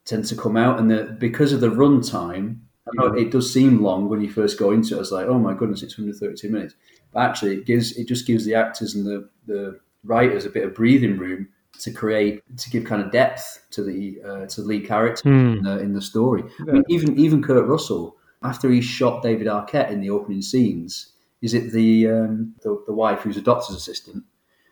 tend 0.04 0.24
to 0.26 0.36
come 0.36 0.56
out, 0.56 0.78
and 0.78 0.90
the, 0.90 1.16
because 1.18 1.52
of 1.52 1.60
the 1.60 1.70
run 1.70 2.02
time, 2.02 2.64
know 2.94 3.06
it 3.14 3.30
does 3.30 3.52
seem 3.52 3.82
long 3.82 4.08
when 4.08 4.20
you 4.20 4.30
first 4.30 4.58
go 4.58 4.70
into 4.70 4.96
it. 4.96 5.00
It's 5.00 5.10
like, 5.10 5.26
oh 5.26 5.38
my 5.38 5.54
goodness, 5.54 5.82
it's 5.82 5.96
132 5.96 6.52
minutes, 6.52 6.74
but 7.12 7.20
actually, 7.20 7.56
it 7.56 7.66
gives 7.66 7.92
it 7.96 8.06
just 8.06 8.26
gives 8.26 8.44
the 8.44 8.54
actors 8.54 8.94
and 8.94 9.06
the 9.06 9.28
the 9.46 9.80
writers 10.04 10.44
a 10.44 10.50
bit 10.50 10.64
of 10.64 10.74
breathing 10.74 11.16
room 11.16 11.48
to 11.80 11.90
create 11.90 12.42
to 12.58 12.70
give 12.70 12.84
kind 12.84 13.02
of 13.02 13.10
depth 13.10 13.66
to 13.70 13.82
the 13.82 14.20
uh, 14.24 14.46
to 14.46 14.62
the 14.62 14.66
lead 14.66 14.86
character 14.86 15.28
in, 15.28 15.62
the, 15.62 15.78
in 15.80 15.92
the 15.92 16.02
story. 16.02 16.42
I 16.60 16.72
mean, 16.72 16.84
even 16.88 17.18
even 17.18 17.42
Kurt 17.42 17.66
Russell 17.66 18.16
after 18.42 18.70
he 18.70 18.80
shot 18.80 19.22
David 19.22 19.46
Arquette 19.46 19.90
in 19.90 20.00
the 20.00 20.10
opening 20.10 20.42
scenes, 20.42 21.12
is 21.42 21.54
it 21.54 21.72
the 21.72 22.08
um, 22.08 22.54
the, 22.62 22.82
the 22.86 22.92
wife 22.92 23.20
who's 23.20 23.36
a 23.36 23.42
doctor's 23.42 23.76
assistant? 23.76 24.24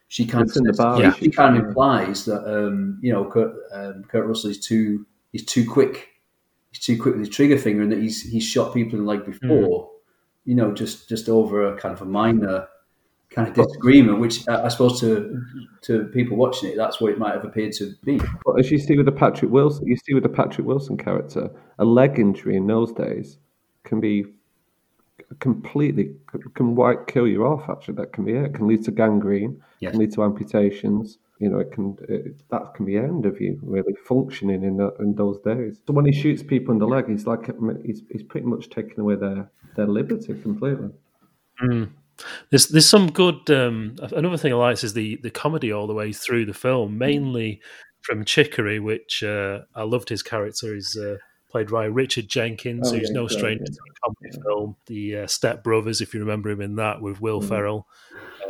She 0.09 0.27
kind 0.27 0.47
It's 0.47 0.59
in 0.59 0.65
the 0.65 0.71
of 0.71 0.77
bar, 0.77 0.97
she, 0.99 1.03
yeah. 1.03 1.15
she 1.15 1.31
kind 1.31 1.57
of 1.57 1.65
implies 1.65 2.27
that 2.27 2.45
um, 2.45 2.99
you 3.03 3.13
know 3.13 3.25
Kurt, 3.25 3.55
um, 3.73 4.05
Kurt 4.05 4.27
Russell 4.27 4.51
is 4.51 4.61
too 4.61 5.07
he's 5.33 5.45
too 5.45 5.69
quick 5.69 6.09
he's 6.71 6.85
too 6.85 7.01
quick 7.01 7.15
with 7.15 7.27
his 7.27 7.35
trigger 7.35 7.59
finger 7.59 7.83
and 7.83 7.93
that 7.93 8.01
he's 8.01 8.23
he's 8.23 8.45
shot 8.45 8.75
people 8.75 8.99
in 8.99 9.05
the 9.05 9.11
leg 9.11 9.25
before 9.25 9.91
you 10.45 10.55
know 10.55 10.73
just 10.73 11.09
just 11.09 11.29
over 11.29 11.73
a 11.73 11.79
kind 11.79 11.95
of 11.95 12.03
a 12.03 12.05
minor 12.05 12.67
kind 13.35 13.49
of 13.49 13.55
disagreement 13.55 14.19
which 14.19 14.47
uh, 14.49 14.63
I 14.65 14.69
suppose 14.69 15.01
to 15.01 15.43
to 15.83 16.05
people 16.07 16.37
watching 16.37 16.71
it 16.71 16.77
that's 16.77 17.01
what 17.01 17.13
it 17.13 17.19
might 17.19 17.35
have 17.35 17.45
appeared 17.45 17.73
to 17.75 17.95
be 18.05 18.21
But 18.45 18.59
as 18.59 18.71
you 18.71 18.79
see 18.79 18.97
with 18.97 19.07
the 19.07 19.13
Patrick 19.13 19.51
Wilson, 19.51 19.87
you 19.87 19.97
see 19.97 20.15
with 20.15 20.23
the 20.23 20.29
Patrick 20.29 20.67
Wilson 20.67 20.97
character, 20.97 21.51
a 21.79 21.85
leg 21.85 22.19
injury 22.19 22.57
in 22.57 22.67
those 22.67 22.93
days 22.93 23.39
can 23.85 24.01
be 24.01 24.25
completely 25.41 26.15
can 26.55 26.75
white 26.75 27.07
kill 27.07 27.27
you 27.27 27.45
off. 27.47 27.69
Actually, 27.69 27.95
that 27.95 28.13
can 28.13 28.25
be 28.25 28.33
it. 28.33 28.45
It 28.45 28.55
can 28.55 28.67
lead 28.67 28.85
to 28.85 28.91
gangrene. 28.91 29.63
Yes. 29.81 29.93
Can 29.93 30.01
lead 30.01 30.13
to 30.13 30.25
amputations. 30.25 31.19
You 31.39 31.49
know, 31.49 31.59
it 31.59 31.73
can 31.73 31.97
it, 32.09 32.49
that 32.51 32.75
can 32.75 32.85
be 32.85 32.97
the 32.97 33.03
end 33.03 33.27
of 33.27 33.41
you 33.41 33.59
really 33.63 33.95
functioning 34.05 34.63
in 34.63 34.77
the, 34.77 34.95
in 35.01 35.15
those 35.15 35.41
days. 35.41 35.81
So 35.87 35.93
when 35.93 36.05
he 36.05 36.13
shoots 36.13 36.43
people 36.43 36.73
in 36.73 36.79
the 36.79 36.87
leg, 36.87 37.09
he's 37.09 37.27
like 37.27 37.51
he's 37.85 38.03
he's 38.11 38.23
pretty 38.23 38.47
much 38.47 38.71
taking 38.71 39.01
away 39.01 39.17
their 39.17 39.51
their 39.77 39.87
liberty 39.87 40.35
completely. 40.41 40.91
There's 42.51 42.69
there's 42.69 42.89
some 42.89 43.11
good. 43.11 43.51
Um, 43.51 43.97
another 44.13 44.37
thing 44.37 44.53
I 44.53 44.57
like 44.57 44.83
is 44.85 44.95
the 44.95 45.17
the 45.23 45.31
comedy 45.31 45.73
all 45.73 45.87
the 45.87 45.95
way 45.95 46.13
through 46.13 46.47
the 46.47 46.55
film, 46.55 46.99
mainly 46.99 47.61
from 48.03 48.25
Chicory, 48.25 48.79
which 48.81 49.23
uh, 49.23 49.61
I 49.75 49.83
loved 49.83 50.09
his 50.09 50.23
character. 50.23 50.75
He's 50.75 50.97
uh, 50.97 51.17
played 51.51 51.71
by 51.71 51.85
Richard 51.85 52.29
Jenkins, 52.29 52.93
Oh, 52.93 52.97
who's 52.99 53.11
yeah, 53.11 53.15
no 53.21 53.27
stranger 53.29 53.65
yeah. 53.67 53.75
to 53.75 53.81
a 53.91 54.13
comedy 54.31 54.43
film. 54.43 54.77
The 54.87 55.17
uh, 55.19 55.27
Step 55.27 55.63
Brothers, 55.65 56.01
if 56.01 56.15
you 56.15 56.21
remember 56.21 56.51
him 56.51 56.61
in 56.61 56.77
that 56.77 57.01
with 57.01 57.21
Will 57.21 57.41
Ferrell, 57.41 57.87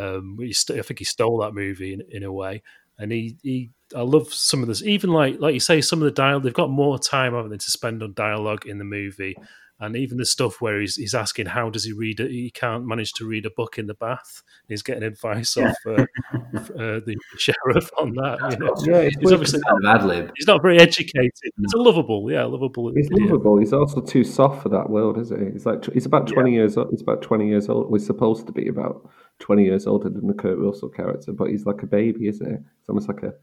um, 0.01 0.39
st- 0.53 0.79
I 0.79 0.83
think 0.83 0.99
he 0.99 1.05
stole 1.05 1.39
that 1.39 1.55
movie 1.55 1.95
in, 1.95 2.03
in 2.11 2.23
a 2.25 2.33
way. 2.33 2.63
And 2.99 3.11
he, 3.11 3.37
he, 3.43 3.71
I 3.97 4.03
love 4.03 4.33
some 4.33 4.63
of 4.63 4.69
this. 4.69 4.83
Even 4.83 5.11
like 5.11 5.41
like 5.41 5.55
you 5.55 5.61
say, 5.61 5.81
some 5.81 6.01
of 6.01 6.05
the 6.05 6.11
dialogue. 6.13 6.43
They've 6.45 6.55
got 6.55 6.71
more 6.71 6.99
time, 6.99 7.35
haven't 7.35 7.51
they, 7.51 7.57
to 7.57 7.71
spend 7.71 8.03
on 8.03 8.13
dialogue 8.15 8.67
in 8.67 8.79
the 8.79 8.85
movie. 8.85 9.37
And 9.83 9.97
even 9.97 10.19
the 10.19 10.25
stuff 10.25 10.61
where 10.61 10.81
he's, 10.81 10.95
he's 10.95 11.15
asking 11.15 11.47
how 11.47 11.69
does 11.69 11.85
he 11.85 11.93
read 11.93 12.21
it, 12.21 12.31
he 12.31 12.51
can't 12.51 12.87
manage 12.87 13.13
to 13.15 13.27
read 13.27 13.47
a 13.47 13.51
book 13.51 13.79
in 13.79 13.87
the 13.87 13.95
bath. 13.95 14.43
He's 14.69 14.83
getting 14.83 15.03
advice 15.03 15.57
off 15.57 15.75
uh, 15.87 15.93
uh, 15.93 17.01
the 17.05 17.17
sheriff 17.37 17.91
on 17.99 18.15
that. 18.15 18.39
You 18.53 18.59
know? 18.59 18.75
Yeah, 18.87 19.03
it's 19.03 19.17
he's 19.19 19.33
obviously 19.33 19.61
kind 19.61 19.85
of 19.85 19.95
ad 19.95 20.07
lib 20.07 20.33
he's 20.37 20.47
not 20.47 20.63
very 20.63 20.79
educated. 20.79 21.33
It's 21.59 21.75
a 21.75 21.79
lovable, 21.79 22.31
yeah, 22.31 22.45
lovable. 22.45 22.93
He's 22.95 23.07
idiot. 23.07 23.31
lovable. 23.31 23.59
He's 23.59 23.73
also 23.73 24.01
too 24.01 24.25
soft 24.25 24.63
for 24.63 24.69
that 24.71 24.91
world, 24.91 25.19
isn't 25.19 25.45
he? 25.45 25.53
He's 25.53 25.67
like 25.67 25.85
he's 25.93 26.07
about 26.07 26.27
twenty 26.27 26.53
years 26.53 26.77
old. 26.77 26.89
He's 26.91 27.03
about 27.03 27.23
twenty 27.23 27.49
years 27.49 27.69
old. 27.69 27.91
We're 27.91 27.99
supposed 27.99 28.47
to 28.47 28.53
be 28.53 28.69
about 28.69 29.09
twenty 29.39 29.65
years 29.65 29.87
older 29.87 30.09
than 30.09 30.27
the 30.27 30.35
Kurt 30.35 30.59
Russell 30.59 30.89
character, 30.89 31.33
but 31.33 31.51
he's 31.51 31.67
like 31.67 31.83
a 31.83 31.87
baby, 31.87 32.29
isn't 32.29 32.47
he? 32.47 32.55
It's 32.55 32.89
almost 32.89 33.09
like 33.09 33.23
a. 33.23 33.35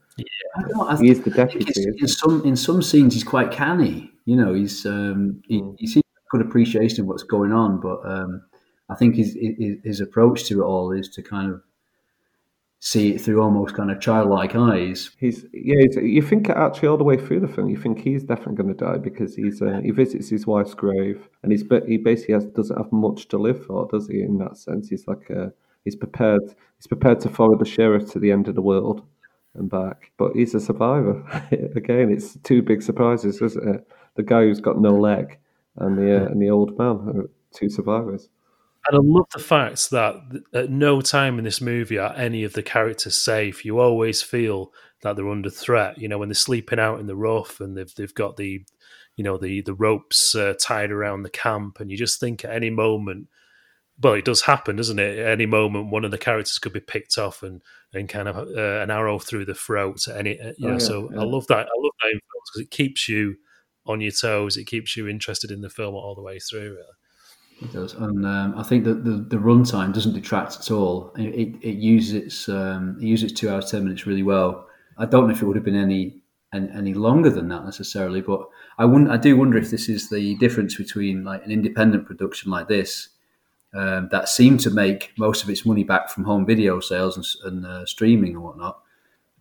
don't 0.69 1.01
he 1.01 1.09
is 1.09 1.21
the 1.21 1.31
deputy. 1.31 1.73
in 1.97 2.07
some 2.07 2.43
in 2.45 2.55
some 2.55 2.81
scenes 2.81 3.13
he's 3.13 3.23
quite 3.23 3.51
canny. 3.51 4.11
You 4.25 4.35
know, 4.35 4.53
he's 4.53 4.85
um, 4.85 5.41
he, 5.47 5.63
he 5.77 5.87
seems 5.87 6.03
to 6.03 6.08
have 6.08 6.08
good 6.29 6.41
appreciation 6.41 7.01
of 7.01 7.07
what's 7.07 7.23
going 7.23 7.51
on, 7.51 7.79
but 7.79 7.99
um, 8.05 8.43
I 8.89 8.95
think 8.95 9.15
his, 9.15 9.37
his 9.39 9.77
his 9.83 10.01
approach 10.01 10.45
to 10.45 10.61
it 10.61 10.65
all 10.65 10.91
is 10.91 11.09
to 11.09 11.21
kind 11.21 11.51
of 11.51 11.61
see 12.79 13.11
it 13.13 13.21
through 13.21 13.41
almost 13.41 13.75
kind 13.75 13.91
of 13.91 13.99
childlike 13.99 14.55
eyes. 14.55 15.11
He's 15.17 15.45
yeah. 15.53 15.75
He's, 15.79 15.95
you 15.97 16.21
think 16.21 16.49
actually 16.49 16.87
all 16.87 16.97
the 16.97 17.03
way 17.03 17.17
through 17.17 17.41
the 17.41 17.47
film, 17.47 17.69
you 17.69 17.77
think 17.77 17.99
he's 17.99 18.23
definitely 18.23 18.55
going 18.55 18.75
to 18.75 18.85
die 18.85 18.97
because 18.97 19.35
he's 19.35 19.61
uh, 19.61 19.81
he 19.83 19.91
visits 19.91 20.29
his 20.29 20.47
wife's 20.47 20.73
grave 20.73 21.27
and 21.43 21.51
he's 21.51 21.63
he 21.87 21.97
basically 21.97 22.33
has, 22.35 22.45
doesn't 22.45 22.77
have 22.77 22.91
much 22.91 23.27
to 23.29 23.37
live 23.37 23.65
for, 23.65 23.87
does 23.91 24.07
he? 24.07 24.21
In 24.21 24.37
that 24.39 24.57
sense, 24.57 24.89
he's 24.89 25.07
like 25.07 25.29
uh, 25.29 25.47
he's 25.83 25.95
prepared 25.95 26.55
he's 26.77 26.87
prepared 26.87 27.19
to 27.21 27.29
follow 27.29 27.57
the 27.57 27.65
sheriff 27.65 28.11
to 28.11 28.19
the 28.19 28.31
end 28.31 28.47
of 28.47 28.55
the 28.55 28.61
world 28.61 29.03
and 29.55 29.69
back, 29.69 30.11
but 30.17 30.33
he's 30.35 30.55
a 30.55 30.59
survivor. 30.59 31.23
Again, 31.75 32.11
it's 32.11 32.37
two 32.43 32.61
big 32.61 32.81
surprises, 32.81 33.41
isn't 33.41 33.75
it? 33.75 33.87
The 34.15 34.23
guy 34.23 34.43
who's 34.43 34.61
got 34.61 34.79
no 34.79 34.91
leg 34.91 35.37
and 35.79 35.97
the 35.97 36.23
uh, 36.23 36.25
and 36.27 36.41
the 36.41 36.49
old 36.49 36.77
man, 36.77 37.29
two 37.53 37.69
survivors. 37.69 38.29
And 38.87 38.97
I 38.97 39.01
love 39.03 39.27
the 39.33 39.39
fact 39.39 39.89
that 39.91 40.15
at 40.53 40.69
no 40.69 41.01
time 41.01 41.37
in 41.37 41.43
this 41.43 41.61
movie 41.61 41.97
are 41.97 42.13
any 42.15 42.43
of 42.43 42.53
the 42.53 42.63
characters 42.63 43.17
safe. 43.17 43.65
You 43.65 43.79
always 43.79 44.21
feel 44.21 44.71
that 45.01 45.15
they're 45.15 45.29
under 45.29 45.49
threat. 45.49 45.97
You 45.97 46.07
know, 46.07 46.17
when 46.17 46.29
they're 46.29 46.33
sleeping 46.33 46.79
out 46.79 46.99
in 46.99 47.07
the 47.07 47.15
rough 47.15 47.59
and 47.59 47.77
they've 47.77 47.93
they've 47.95 48.13
got 48.13 48.37
the, 48.37 48.65
you 49.15 49.23
know, 49.23 49.37
the 49.37 49.61
the 49.61 49.73
ropes 49.73 50.33
uh, 50.33 50.53
tied 50.59 50.91
around 50.91 51.23
the 51.23 51.29
camp, 51.29 51.79
and 51.79 51.91
you 51.91 51.97
just 51.97 52.19
think 52.19 52.45
at 52.45 52.51
any 52.51 52.69
moment, 52.69 53.27
well, 54.01 54.13
it 54.13 54.25
does 54.25 54.41
happen, 54.43 54.77
doesn't 54.77 54.99
it? 54.99 55.19
At 55.19 55.27
any 55.27 55.45
moment, 55.45 55.91
one 55.91 56.05
of 56.05 56.11
the 56.11 56.17
characters 56.17 56.57
could 56.57 56.73
be 56.73 56.79
picked 56.79 57.17
off 57.17 57.43
and 57.43 57.61
and 57.93 58.07
kind 58.07 58.27
of 58.27 58.37
uh, 58.37 58.81
an 58.81 58.91
arrow 58.91 59.19
through 59.19 59.45
the 59.45 59.55
throat. 59.55 60.07
Any, 60.07 60.39
uh, 60.39 60.53
you 60.57 60.67
know, 60.67 60.69
oh, 60.69 60.71
yeah, 60.73 60.77
so 60.79 61.09
yeah. 61.11 61.19
I 61.19 61.23
love 61.25 61.47
that. 61.47 61.67
I 61.67 61.77
love 61.79 61.93
that 62.01 62.13
because 62.13 62.61
it 62.63 62.71
keeps 62.71 63.09
you 63.09 63.35
on 63.85 64.01
your 64.01 64.11
toes. 64.11 64.57
It 64.57 64.65
keeps 64.65 64.95
you 64.95 65.07
interested 65.07 65.51
in 65.51 65.61
the 65.61 65.69
film 65.69 65.95
all 65.95 66.15
the 66.15 66.21
way 66.21 66.39
through. 66.39 66.71
Really. 66.71 66.83
It 67.61 67.73
does, 67.73 67.93
and 67.93 68.25
um, 68.25 68.53
I 68.57 68.63
think 68.63 68.85
that 68.85 69.03
the, 69.03 69.11
the 69.11 69.35
runtime 69.35 69.93
doesn't 69.93 70.13
detract 70.13 70.55
at 70.59 70.71
all. 70.71 71.11
It, 71.17 71.55
it, 71.61 71.75
uses 71.75 72.13
its 72.13 72.47
um, 72.47 72.97
it 73.01 73.05
uses 73.05 73.33
two 73.33 73.49
hours 73.49 73.69
ten 73.69 73.83
minutes 73.83 74.05
really 74.05 74.23
well. 74.23 74.65
I 74.97 75.05
don't 75.05 75.27
know 75.27 75.33
if 75.33 75.41
it 75.41 75.45
would 75.45 75.57
have 75.57 75.65
been 75.65 75.75
any, 75.75 76.21
any 76.53 76.69
any 76.73 76.93
longer 76.93 77.29
than 77.29 77.49
that 77.49 77.65
necessarily, 77.65 78.21
but 78.21 78.47
I 78.77 78.85
wouldn't. 78.85 79.11
I 79.11 79.17
do 79.17 79.35
wonder 79.35 79.57
if 79.57 79.71
this 79.71 79.89
is 79.89 80.09
the 80.09 80.35
difference 80.35 80.77
between 80.77 81.25
like 81.25 81.43
an 81.45 81.51
independent 81.51 82.05
production 82.05 82.49
like 82.49 82.69
this 82.69 83.09
um, 83.73 84.07
that 84.11 84.29
seemed 84.29 84.61
to 84.61 84.69
make 84.69 85.11
most 85.17 85.43
of 85.43 85.49
its 85.49 85.65
money 85.65 85.83
back 85.83 86.09
from 86.09 86.23
home 86.23 86.45
video 86.45 86.79
sales 86.79 87.17
and, 87.17 87.25
and 87.43 87.65
uh, 87.65 87.85
streaming 87.85 88.35
and 88.35 88.43
whatnot, 88.43 88.79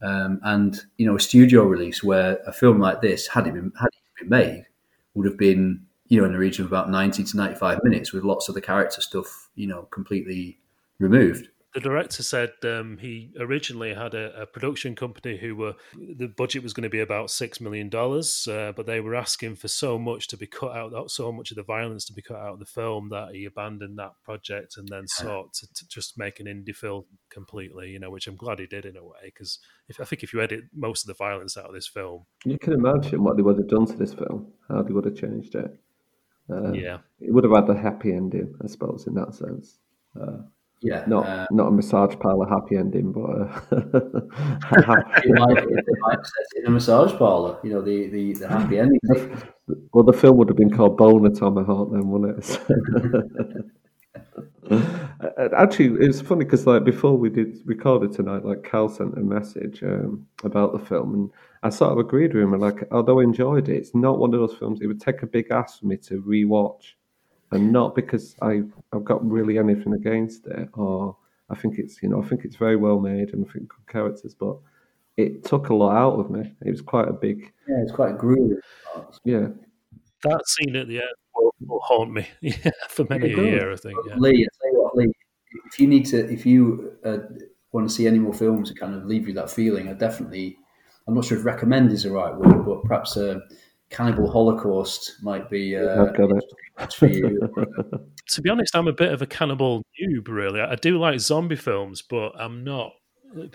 um, 0.02 0.40
and 0.42 0.80
you 0.96 1.06
know 1.06 1.14
a 1.14 1.20
studio 1.20 1.62
release 1.62 2.02
where 2.02 2.40
a 2.48 2.52
film 2.52 2.80
like 2.80 3.00
this 3.00 3.28
had 3.28 3.46
it 3.46 3.54
been 3.54 3.72
had 3.80 3.90
been 4.18 4.28
made 4.28 4.66
would 5.14 5.26
have 5.26 5.38
been 5.38 5.86
you 6.08 6.18
know, 6.18 6.26
in 6.26 6.32
the 6.32 6.38
region 6.38 6.64
of 6.64 6.70
about 6.70 6.90
90 6.90 7.22
to 7.22 7.36
95 7.36 7.84
minutes 7.84 8.12
with 8.12 8.24
lots 8.24 8.48
of 8.48 8.54
the 8.54 8.60
character 8.60 9.00
stuff, 9.00 9.50
you 9.54 9.66
know, 9.66 9.82
completely 9.90 10.58
removed. 10.98 11.48
The 11.78 11.88
director 11.90 12.24
said 12.24 12.54
um, 12.64 12.98
he 12.98 13.30
originally 13.38 13.94
had 13.94 14.12
a, 14.12 14.42
a, 14.42 14.46
production 14.46 14.96
company 14.96 15.36
who 15.36 15.54
were 15.54 15.74
the 15.96 16.26
budget 16.26 16.64
was 16.64 16.72
going 16.72 16.82
to 16.82 16.88
be 16.88 16.98
about 16.98 17.30
six 17.30 17.60
million 17.60 17.88
dollars, 17.88 18.48
uh, 18.48 18.72
but 18.74 18.86
they 18.86 18.98
were 18.98 19.14
asking 19.14 19.54
for 19.54 19.68
so 19.68 19.96
much 19.96 20.26
to 20.28 20.36
be 20.36 20.48
cut 20.48 20.76
out, 20.76 21.08
so 21.08 21.30
much 21.30 21.52
of 21.52 21.56
the 21.56 21.62
violence 21.62 22.04
to 22.06 22.12
be 22.12 22.20
cut 22.20 22.38
out 22.38 22.54
of 22.54 22.58
the 22.58 22.64
film 22.64 23.10
that 23.10 23.28
he 23.32 23.44
abandoned 23.44 23.96
that 23.96 24.14
project 24.24 24.76
and 24.76 24.88
then 24.88 25.06
sought 25.06 25.54
to, 25.54 25.72
to 25.72 25.86
just 25.86 26.18
make 26.18 26.40
an 26.40 26.46
indie 26.46 26.74
film 26.74 27.04
completely. 27.30 27.90
You 27.90 28.00
know, 28.00 28.10
which 28.10 28.26
I'm 28.26 28.34
glad 28.34 28.58
he 28.58 28.66
did 28.66 28.84
in 28.84 28.96
a 28.96 29.04
way 29.04 29.26
because 29.26 29.60
I 30.00 30.04
think 30.04 30.24
if 30.24 30.32
you 30.32 30.40
edit 30.40 30.64
most 30.74 31.04
of 31.04 31.06
the 31.06 31.14
violence 31.14 31.56
out 31.56 31.66
of 31.66 31.74
this 31.74 31.86
film, 31.86 32.24
you 32.44 32.58
can 32.58 32.72
imagine 32.72 33.22
what 33.22 33.36
they 33.36 33.42
would 33.44 33.58
have 33.58 33.68
done 33.68 33.86
to 33.86 33.96
this 33.96 34.14
film, 34.14 34.48
how 34.68 34.82
they 34.82 34.92
would 34.92 35.04
have 35.04 35.14
changed 35.14 35.54
it. 35.54 35.78
Uh, 36.50 36.72
yeah, 36.72 36.98
it 37.20 37.32
would 37.32 37.44
have 37.44 37.54
had 37.54 37.70
a 37.70 37.78
happy 37.78 38.12
ending, 38.12 38.56
I 38.64 38.66
suppose, 38.66 39.06
in 39.06 39.14
that 39.14 39.32
sense. 39.36 39.78
Uh, 40.20 40.38
yeah, 40.80 41.04
not 41.06 41.26
uh, 41.26 41.46
not 41.50 41.68
a 41.68 41.70
massage 41.70 42.14
parlor 42.20 42.48
happy 42.48 42.76
ending, 42.76 43.12
but 43.12 43.22
uh, 43.22 44.20
happy. 44.84 45.32
might, 45.32 45.64
might 45.64 46.26
set 46.26 46.46
in 46.56 46.66
a 46.66 46.70
massage 46.70 47.12
parlor. 47.18 47.58
You 47.64 47.70
know, 47.72 47.82
the 47.82 48.08
the, 48.08 48.34
the 48.34 48.48
happy 48.48 48.78
ending. 48.78 49.00
well, 49.92 50.04
the 50.04 50.12
film 50.12 50.36
would 50.36 50.48
have 50.48 50.56
been 50.56 50.70
called 50.70 50.96
Boner 50.96 51.30
Tomahawk 51.30 51.90
then, 51.92 52.08
wouldn't 52.08 52.38
it? 52.38 52.60
Actually, 55.56 56.06
it's 56.06 56.20
funny 56.20 56.44
because 56.44 56.66
like 56.66 56.84
before 56.84 57.16
we 57.16 57.30
did 57.30 57.58
recorded 57.64 58.12
tonight, 58.12 58.44
like 58.44 58.62
Cal 58.62 58.88
sent 58.88 59.18
a 59.18 59.20
message 59.20 59.82
um, 59.82 60.26
about 60.44 60.72
the 60.72 60.78
film, 60.78 61.14
and 61.14 61.30
I 61.62 61.70
sort 61.70 61.92
of 61.92 61.98
agreed 61.98 62.34
with 62.34 62.42
him. 62.42 62.52
And 62.52 62.62
like, 62.62 62.86
although 62.92 63.20
I 63.20 63.24
enjoyed 63.24 63.68
it, 63.68 63.76
it's 63.76 63.94
not 63.94 64.18
one 64.18 64.32
of 64.32 64.40
those 64.40 64.56
films. 64.56 64.80
It 64.80 64.86
would 64.86 65.00
take 65.00 65.22
a 65.22 65.26
big 65.26 65.50
ass 65.50 65.78
for 65.78 65.86
me 65.86 65.96
to 65.96 66.22
rewatch, 66.22 66.92
and 67.50 67.72
not 67.72 67.94
because 67.94 68.36
I 68.42 68.62
I've 68.92 69.04
got 69.04 69.28
really 69.28 69.58
anything 69.58 69.94
against 69.94 70.46
it, 70.46 70.68
or 70.74 71.16
I 71.50 71.54
think 71.54 71.78
it's 71.78 72.02
you 72.02 72.08
know 72.08 72.22
I 72.22 72.26
think 72.26 72.44
it's 72.44 72.56
very 72.56 72.76
well 72.76 73.00
made 73.00 73.32
and 73.32 73.46
I 73.48 73.52
think 73.52 73.68
good 73.68 73.86
characters, 73.86 74.34
but 74.34 74.56
it 75.16 75.44
took 75.44 75.68
a 75.68 75.74
lot 75.74 75.96
out 75.96 76.20
of 76.20 76.30
me. 76.30 76.54
It 76.64 76.70
was 76.70 76.80
quite 76.80 77.08
a 77.08 77.12
big. 77.12 77.52
Yeah, 77.68 77.82
it's 77.82 77.92
quite 77.92 78.18
grueling. 78.18 78.60
Yeah. 79.24 79.48
That 80.22 80.42
scene 80.46 80.76
at 80.76 80.88
the 80.88 80.98
end 80.98 81.08
will, 81.34 81.54
will 81.66 81.80
haunt 81.80 82.12
me 82.12 82.26
yeah, 82.40 82.70
for 82.88 83.06
many 83.08 83.30
yeah, 83.30 83.38
a 83.38 83.42
year. 83.42 83.72
I 83.72 83.76
think. 83.76 83.98
Yeah. 84.06 84.16
Lee, 84.16 84.30
I 84.30 84.48
tell 84.60 84.72
you 84.72 84.82
what, 84.82 84.96
Lee, 84.96 85.12
if 85.66 85.80
you 85.80 85.86
need 85.86 86.06
to, 86.06 86.30
if 86.30 86.44
you 86.46 86.92
uh, 87.04 87.18
want 87.72 87.88
to 87.88 87.94
see 87.94 88.06
any 88.06 88.18
more 88.18 88.32
films 88.32 88.70
to 88.70 88.78
kind 88.78 88.94
of 88.94 89.04
leave 89.06 89.26
you 89.28 89.34
that 89.34 89.50
feeling, 89.50 89.88
I 89.88 89.92
definitely 89.92 90.58
I'm 91.08 91.14
not 91.14 91.24
sure 91.24 91.38
if 91.38 91.44
recommend 91.44 91.90
is 91.90 92.02
the 92.02 92.10
right 92.10 92.34
word, 92.34 92.66
but 92.66 92.84
perhaps 92.84 93.16
a 93.16 93.40
Cannibal 93.90 94.30
Holocaust 94.30 95.16
might 95.22 95.48
be 95.48 95.76
uh, 95.76 96.12
for 96.94 97.06
you. 97.06 97.40
to 98.28 98.42
be 98.42 98.50
honest, 98.50 98.76
I'm 98.76 98.88
a 98.88 98.92
bit 98.92 99.12
of 99.12 99.22
a 99.22 99.26
cannibal 99.26 99.82
noob, 100.00 100.28
really. 100.28 100.60
I 100.60 100.74
do 100.74 100.98
like 100.98 101.20
zombie 101.20 101.56
films, 101.56 102.02
but 102.02 102.32
I'm 102.38 102.64
not. 102.64 102.92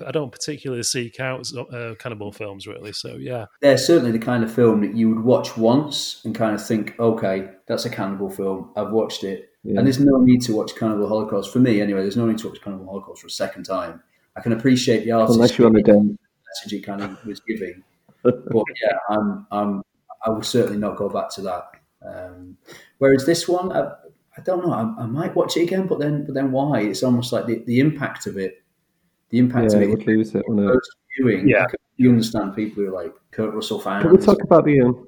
I 0.06 0.12
don't 0.12 0.32
particularly 0.32 0.84
seek 0.84 1.20
out 1.20 1.48
uh, 1.56 1.96
cannibal 1.98 2.32
films, 2.32 2.68
really. 2.68 2.94
So, 2.94 3.16
yeah. 3.16 3.46
They're 3.62 3.78
certainly 3.78 4.12
the 4.12 4.20
kind 4.20 4.44
of 4.44 4.54
film 4.54 4.82
that 4.82 4.96
you 4.96 5.10
would 5.10 5.24
watch 5.24 5.58
once 5.58 6.22
and 6.26 6.36
kind 6.36 6.54
of 6.54 6.66
think, 6.66 7.00
okay, 7.00 7.50
that's 7.68 7.86
a 7.86 7.90
cannibal 7.90 8.30
film. 8.30 8.72
I've 8.76 8.92
watched 8.92 9.24
it. 9.24 9.50
Yeah. 9.64 9.78
And 9.78 9.88
there's 9.88 10.00
no 10.00 10.18
need 10.18 10.42
to 10.44 10.54
watch 10.54 10.76
Cannibal 10.76 11.08
Holocaust. 11.08 11.52
For 11.52 11.60
me, 11.60 11.82
anyway, 11.82 12.02
there's 12.02 12.18
no 12.18 12.26
need 12.26 12.38
to 12.40 12.50
watch 12.50 12.62
Cannibal 12.62 12.86
Holocaust 12.86 13.22
for 13.22 13.28
a 13.28 13.32
second 13.32 13.64
time. 13.64 14.04
I 14.36 14.42
can 14.42 14.52
appreciate 14.52 15.06
the 15.06 15.12
artist. 15.12 15.36
Unless 15.36 15.58
you're 15.58 15.68
on 15.68 15.76
a 15.76 15.84
message 15.84 16.74
it 16.74 16.86
kind 16.86 17.02
of 17.02 17.26
was 17.26 17.40
giving. 17.40 17.84
but 18.24 18.36
yeah, 18.84 18.98
I'm, 19.10 19.48
I'm, 19.52 19.84
I 20.26 20.30
will 20.30 20.44
certainly 20.44 20.80
not 20.80 20.98
go 20.98 21.10
back 21.10 21.30
to 21.32 21.42
that. 21.42 21.66
Um, 22.06 22.58
whereas 22.98 23.26
this 23.26 23.48
one, 23.48 23.72
I, 23.72 23.92
I 24.38 24.42
don't 24.44 24.66
know. 24.66 24.74
I, 24.74 25.04
I, 25.04 25.06
might 25.06 25.36
watch 25.36 25.58
it 25.58 25.64
again, 25.64 25.88
but 25.88 26.00
then, 26.00 26.26
but 26.26 26.34
then 26.34 26.52
why? 26.52 26.82
It's 26.82 27.04
almost 27.04 27.32
like 27.32 27.46
the, 27.46 27.64
the 27.66 27.80
impact 27.80 28.28
of 28.28 28.38
it. 28.38 28.64
The 29.30 29.40
impact 29.40 29.72
yeah, 29.72 29.78
of 29.78 29.84
it. 29.84 29.90
Would 29.90 30.08
lose 30.08 30.36
it, 30.36 30.44
viewing, 31.18 31.48
yeah, 31.48 31.66
you 31.98 32.10
understand 32.10 32.56
people 32.56 32.84
who 32.84 32.90
are 32.90 33.04
like 33.04 33.14
Kurt 33.32 33.54
Russell 33.54 33.80
fans. 33.80 34.04
Can 34.04 34.12
we 34.12 34.18
talk 34.18 34.42
about 34.44 34.66
the 34.66 34.82
um, 34.82 35.08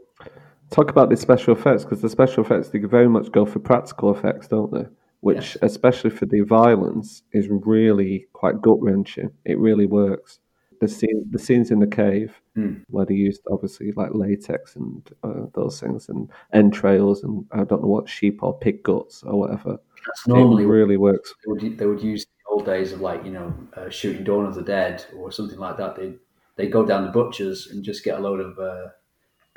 talk 0.71 0.89
about 0.89 1.09
the 1.09 1.17
special 1.17 1.55
effects 1.55 1.83
because 1.83 2.01
the 2.01 2.09
special 2.09 2.43
effects 2.43 2.69
they 2.69 2.79
very 2.79 3.09
much 3.09 3.31
go 3.31 3.45
for 3.45 3.59
practical 3.59 4.15
effects, 4.15 4.47
don't 4.47 4.71
they? 4.71 4.85
Which, 5.21 5.57
especially 5.63 6.11
for 6.11 6.27
the 6.27 6.41
violence, 6.41 7.23
is 7.31 7.47
really 7.49 8.27
quite 8.33 8.61
gut 8.61 8.79
wrenching. 8.79 9.31
It 9.43 9.57
really 9.57 9.87
works 9.87 10.39
the 10.85 10.93
scene, 10.93 11.25
the 11.31 11.39
scenes 11.39 11.71
in 11.71 11.79
the 11.79 11.87
cave 11.87 12.41
mm. 12.57 12.81
where 12.89 13.05
they 13.05 13.13
used 13.13 13.41
obviously 13.51 13.91
like 13.93 14.11
latex 14.13 14.75
and 14.75 15.09
uh, 15.23 15.45
those 15.53 15.79
things 15.79 16.09
and 16.09 16.29
entrails 16.53 17.23
and 17.23 17.45
I 17.51 17.63
don't 17.63 17.81
know 17.81 17.87
what 17.87 18.09
sheep 18.09 18.43
or 18.43 18.57
pig 18.57 18.83
guts 18.83 19.23
or 19.23 19.39
whatever. 19.39 19.77
That's 20.05 20.27
normally 20.27 20.65
really 20.65 20.97
works. 20.97 21.33
They 21.45 21.51
would, 21.51 21.77
they 21.77 21.85
would 21.85 22.01
use 22.01 22.25
the 22.25 22.51
old 22.51 22.65
days 22.65 22.91
of 22.91 23.01
like 23.01 23.25
you 23.25 23.31
know 23.31 23.53
uh, 23.75 23.89
shooting 23.89 24.23
Dawn 24.23 24.45
of 24.45 24.55
the 24.55 24.61
Dead 24.61 25.03
or 25.17 25.31
something 25.31 25.59
like 25.59 25.77
that. 25.77 25.95
They 25.95 26.13
they 26.55 26.67
go 26.67 26.85
down 26.85 27.05
the 27.05 27.11
butchers 27.11 27.67
and 27.67 27.83
just 27.83 28.03
get 28.03 28.19
a 28.19 28.21
load 28.21 28.39
of 28.39 28.59
uh, 28.59 28.89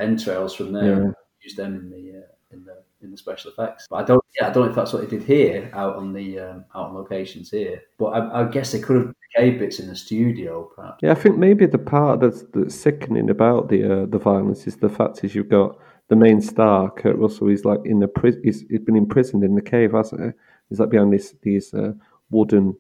entrails 0.01 0.55
from 0.55 0.73
there, 0.73 1.05
yeah. 1.05 1.11
use 1.43 1.55
them 1.55 1.77
in 1.77 1.91
the 1.91 2.19
uh, 2.19 2.33
in 2.53 2.65
the 2.65 2.83
in 3.03 3.11
the 3.11 3.17
special 3.17 3.51
effects. 3.53 3.87
But 3.89 3.97
I 3.97 4.05
don't, 4.05 4.25
yeah, 4.37 4.49
I 4.49 4.53
don't 4.53 4.65
know 4.65 4.71
if 4.71 4.77
that's 4.77 4.93
what 4.93 5.03
they 5.03 5.19
did 5.19 5.27
here 5.27 5.71
out 5.73 5.97
on 5.97 6.13
the 6.13 6.39
um, 6.41 6.65
out 6.75 6.87
on 6.87 6.95
locations 6.95 7.51
here. 7.51 7.83
But 7.99 8.07
I, 8.07 8.43
I 8.43 8.45
guess 8.45 8.73
they 8.73 8.81
could 8.81 8.97
have 8.97 9.15
decayed 9.35 9.59
bits 9.59 9.79
in 9.79 9.89
the 9.89 9.97
studio, 9.97 10.71
perhaps. 10.75 10.99
Yeah, 11.03 11.13
I 11.13 11.15
think 11.15 11.37
maybe 11.37 11.67
the 11.67 11.79
part 11.79 12.21
that's, 12.21 12.45
that's 12.55 12.75
sickening 12.75 13.31
about 13.31 13.69
the 13.69 14.03
uh, 14.03 14.07
the 14.07 14.19
violence 14.19 14.67
is 14.67 14.77
the 14.77 14.89
fact 14.89 15.25
is 15.25 15.35
you've 15.35 15.49
got 15.49 15.79
the 16.09 16.17
main 16.17 16.41
star, 16.41 16.91
Kurt 16.91 17.17
Russell. 17.17 17.49
He's 17.49 17.65
like 17.65 17.81
in 17.85 18.01
the 18.01 18.09
prison. 18.09 18.41
He's, 18.45 18.65
he's 18.69 18.81
been 18.81 18.97
imprisoned 18.97 19.45
in 19.45 19.55
the 19.55 19.63
cave, 19.63 19.93
hasn't 19.93 20.23
he? 20.23 20.31
He's 20.69 20.81
like 20.81 20.91
behind 20.91 21.13
this, 21.13 21.35
these 21.43 21.73
uh, 21.75 21.93
wooden 22.31 22.77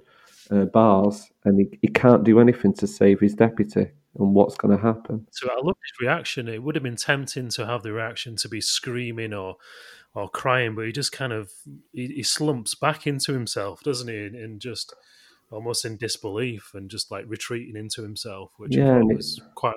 uh, 0.50 0.64
bars, 0.66 1.30
and 1.44 1.58
he, 1.58 1.78
he 1.82 1.88
can't 1.88 2.24
do 2.24 2.40
anything 2.40 2.74
to 2.74 2.86
save 2.86 3.20
his 3.20 3.34
deputy 3.34 3.88
and 4.18 4.34
what's 4.34 4.56
going 4.56 4.76
to 4.76 4.82
happen. 4.82 5.26
So 5.30 5.48
I 5.50 5.60
love 5.62 5.76
his 5.76 6.06
reaction. 6.06 6.48
It 6.48 6.62
would 6.62 6.74
have 6.74 6.82
been 6.82 6.96
tempting 6.96 7.50
to 7.50 7.66
have 7.66 7.82
the 7.82 7.92
reaction 7.92 8.36
to 8.36 8.48
be 8.48 8.60
screaming 8.60 9.32
or 9.32 9.56
or 10.14 10.28
crying, 10.28 10.74
but 10.74 10.86
he 10.86 10.92
just 10.92 11.12
kind 11.12 11.32
of 11.32 11.52
he, 11.92 12.06
he 12.06 12.22
slumps 12.22 12.74
back 12.74 13.06
into 13.06 13.32
himself, 13.32 13.82
doesn't 13.82 14.08
he? 14.08 14.16
And 14.16 14.58
just 14.60 14.94
almost 15.50 15.84
in 15.84 15.96
disbelief 15.96 16.72
and 16.74 16.90
just 16.90 17.10
like 17.10 17.24
retreating 17.26 17.76
into 17.76 18.02
himself, 18.02 18.52
which 18.56 18.76
yeah, 18.76 18.98
was 19.00 19.40
quite 19.54 19.74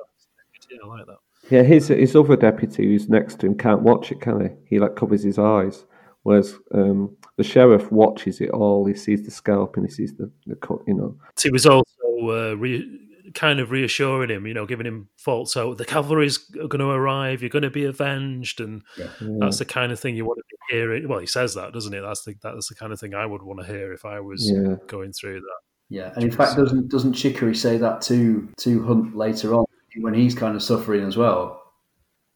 yeah, 0.70 0.78
I 0.84 0.88
like 0.88 1.06
that. 1.08 1.18
Yeah, 1.50 1.64
his 1.64 1.88
his 1.88 2.16
other 2.16 2.36
deputy 2.36 2.86
who's 2.86 3.10
next 3.10 3.40
to 3.40 3.48
him 3.48 3.58
can't 3.58 3.82
watch 3.82 4.12
it, 4.12 4.22
can 4.22 4.42
he? 4.42 4.76
He 4.76 4.80
like 4.80 4.96
covers 4.96 5.24
his 5.24 5.40
eyes. 5.40 5.86
Whereas 6.24 6.56
um, 6.74 7.18
the 7.38 7.44
sheriff 7.44 7.92
watches 7.92 8.42
it 8.42 8.52
all. 8.52 8.86
He 8.86 8.94
sees 8.94 9.24
the 9.24 9.32
scalp 9.32 9.76
and 9.76 9.86
he 9.88 9.92
sees 9.92 10.14
the, 10.14 10.30
the 10.46 10.56
cut. 10.56 10.80
You 10.86 10.94
know, 10.94 11.16
he 11.42 11.50
was 11.50 11.66
also 11.66 11.90
uh, 12.22 12.54
re- 12.58 13.00
kind 13.34 13.60
of 13.60 13.72
reassuring 13.72 14.30
him, 14.30 14.46
you 14.46 14.54
know, 14.54 14.68
giving 14.68 14.86
him 14.86 15.10
false 15.18 15.56
hope. 15.56 15.78
The 15.78 15.86
cavalry's 15.86 16.38
going 16.38 16.80
to 16.80 16.90
arrive. 16.90 17.42
You're 17.42 17.50
going 17.50 17.64
to 17.64 17.72
be 17.72 17.86
avenged, 17.86 18.62
and 18.62 18.84
that's 19.20 19.58
the 19.58 19.66
kind 19.66 19.92
of 19.92 20.00
thing 20.00 20.16
you 20.16 20.26
want 20.26 20.40
to 20.40 20.44
be 20.50 20.76
hearing. 20.78 21.08
Well, 21.08 21.20
he 21.20 21.26
says 21.26 21.56
that, 21.56 21.74
doesn't 21.74 21.94
it? 21.94 22.02
That's 22.02 22.24
the 22.24 22.36
that's 22.42 22.70
the 22.70 22.76
kind 22.76 22.94
of 22.94 23.00
thing 23.00 23.16
I 23.16 23.26
would 23.26 23.42
want 23.42 23.60
to 23.62 23.66
hear 23.66 23.92
if 23.92 24.06
I 24.06 24.20
was 24.20 24.50
Yeah. 24.50 24.76
going 24.88 25.14
through 25.14 25.40
that. 25.40 25.61
Yeah, 25.92 26.14
and 26.16 26.24
in 26.24 26.32
fact, 26.32 26.56
doesn't 26.56 26.88
doesn't 26.88 27.14
Chicory 27.14 27.54
say 27.54 27.76
that 27.76 28.00
to 28.04 28.48
to 28.60 28.84
Hunt 28.86 29.14
later 29.14 29.54
on 29.54 29.66
when 29.98 30.14
he's 30.14 30.34
kind 30.34 30.56
of 30.56 30.64
suffering 30.64 31.04
as 31.04 31.18
well? 31.18 31.62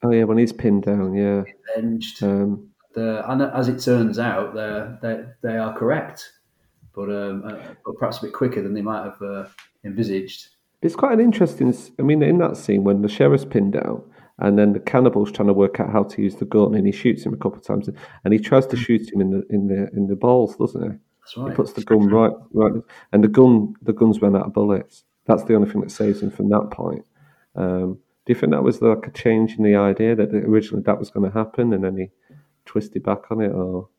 Oh 0.03 0.11
yeah, 0.11 0.25
when 0.25 0.37
he's 0.37 0.51
pinned 0.51 0.83
down, 0.83 1.15
yeah. 1.15 1.43
Avenged. 1.77 2.21
Um, 2.21 2.69
The, 2.95 3.23
and 3.31 3.41
as 3.41 3.69
it 3.69 3.79
turns 3.79 4.19
out, 4.19 4.53
they're, 4.53 4.99
they 5.01 5.23
they 5.41 5.57
are 5.57 5.73
correct, 5.73 6.33
but 6.93 7.09
um, 7.09 7.43
uh, 7.45 7.55
but 7.85 7.95
perhaps 7.97 8.17
a 8.17 8.23
bit 8.23 8.33
quicker 8.33 8.61
than 8.61 8.73
they 8.73 8.81
might 8.81 9.05
have 9.05 9.21
uh, 9.21 9.45
envisaged. 9.85 10.49
It's 10.81 10.95
quite 10.97 11.13
an 11.13 11.21
interesting. 11.21 11.73
I 11.97 12.01
mean, 12.01 12.21
in 12.23 12.39
that 12.39 12.57
scene 12.57 12.83
when 12.83 13.03
the 13.03 13.07
sheriff's 13.07 13.45
pinned 13.45 13.71
down, 13.71 14.03
and 14.39 14.59
then 14.59 14.73
the 14.73 14.81
cannibal's 14.81 15.31
trying 15.31 15.47
to 15.47 15.53
work 15.53 15.79
out 15.79 15.93
how 15.93 16.03
to 16.03 16.21
use 16.21 16.35
the 16.35 16.45
gun, 16.45 16.75
and 16.75 16.85
he 16.85 16.91
shoots 16.91 17.25
him 17.25 17.33
a 17.33 17.37
couple 17.37 17.59
of 17.59 17.63
times, 17.65 17.89
and 18.25 18.33
he 18.33 18.39
tries 18.39 18.67
to 18.67 18.75
shoot 18.75 19.13
him 19.13 19.21
in 19.21 19.29
the 19.31 19.45
in 19.49 19.67
the 19.67 19.89
in 19.95 20.07
the 20.07 20.15
balls, 20.17 20.57
doesn't 20.57 20.91
he? 20.91 20.97
That's 21.25 21.37
right. 21.37 21.49
He 21.49 21.55
puts 21.55 21.73
the 21.73 21.83
gun 21.83 22.07
right, 22.07 22.31
right, 22.53 22.73
and 23.11 23.23
the 23.23 23.27
gun 23.27 23.75
the 23.81 23.93
gun's 23.93 24.21
run 24.21 24.35
out 24.35 24.45
of 24.45 24.53
bullets. 24.53 25.03
That's 25.25 25.43
the 25.43 25.55
only 25.55 25.69
thing 25.69 25.81
that 25.81 25.91
saves 25.91 26.21
him 26.21 26.29
from 26.29 26.49
that 26.49 26.69
point. 26.71 27.05
Um, 27.55 27.99
do 28.25 28.33
you 28.33 28.39
think 28.39 28.51
that 28.51 28.63
was 28.63 28.81
like 28.81 29.07
a 29.07 29.11
change 29.11 29.57
in 29.57 29.63
the 29.63 29.75
idea 29.75 30.15
that 30.15 30.33
originally 30.33 30.83
that 30.83 30.99
was 30.99 31.09
going 31.09 31.29
to 31.29 31.35
happen, 31.35 31.73
and 31.73 31.83
then 31.83 31.97
he 31.97 32.09
twisted 32.65 33.03
back 33.03 33.31
on 33.31 33.41
it, 33.41 33.51
or 33.51 33.89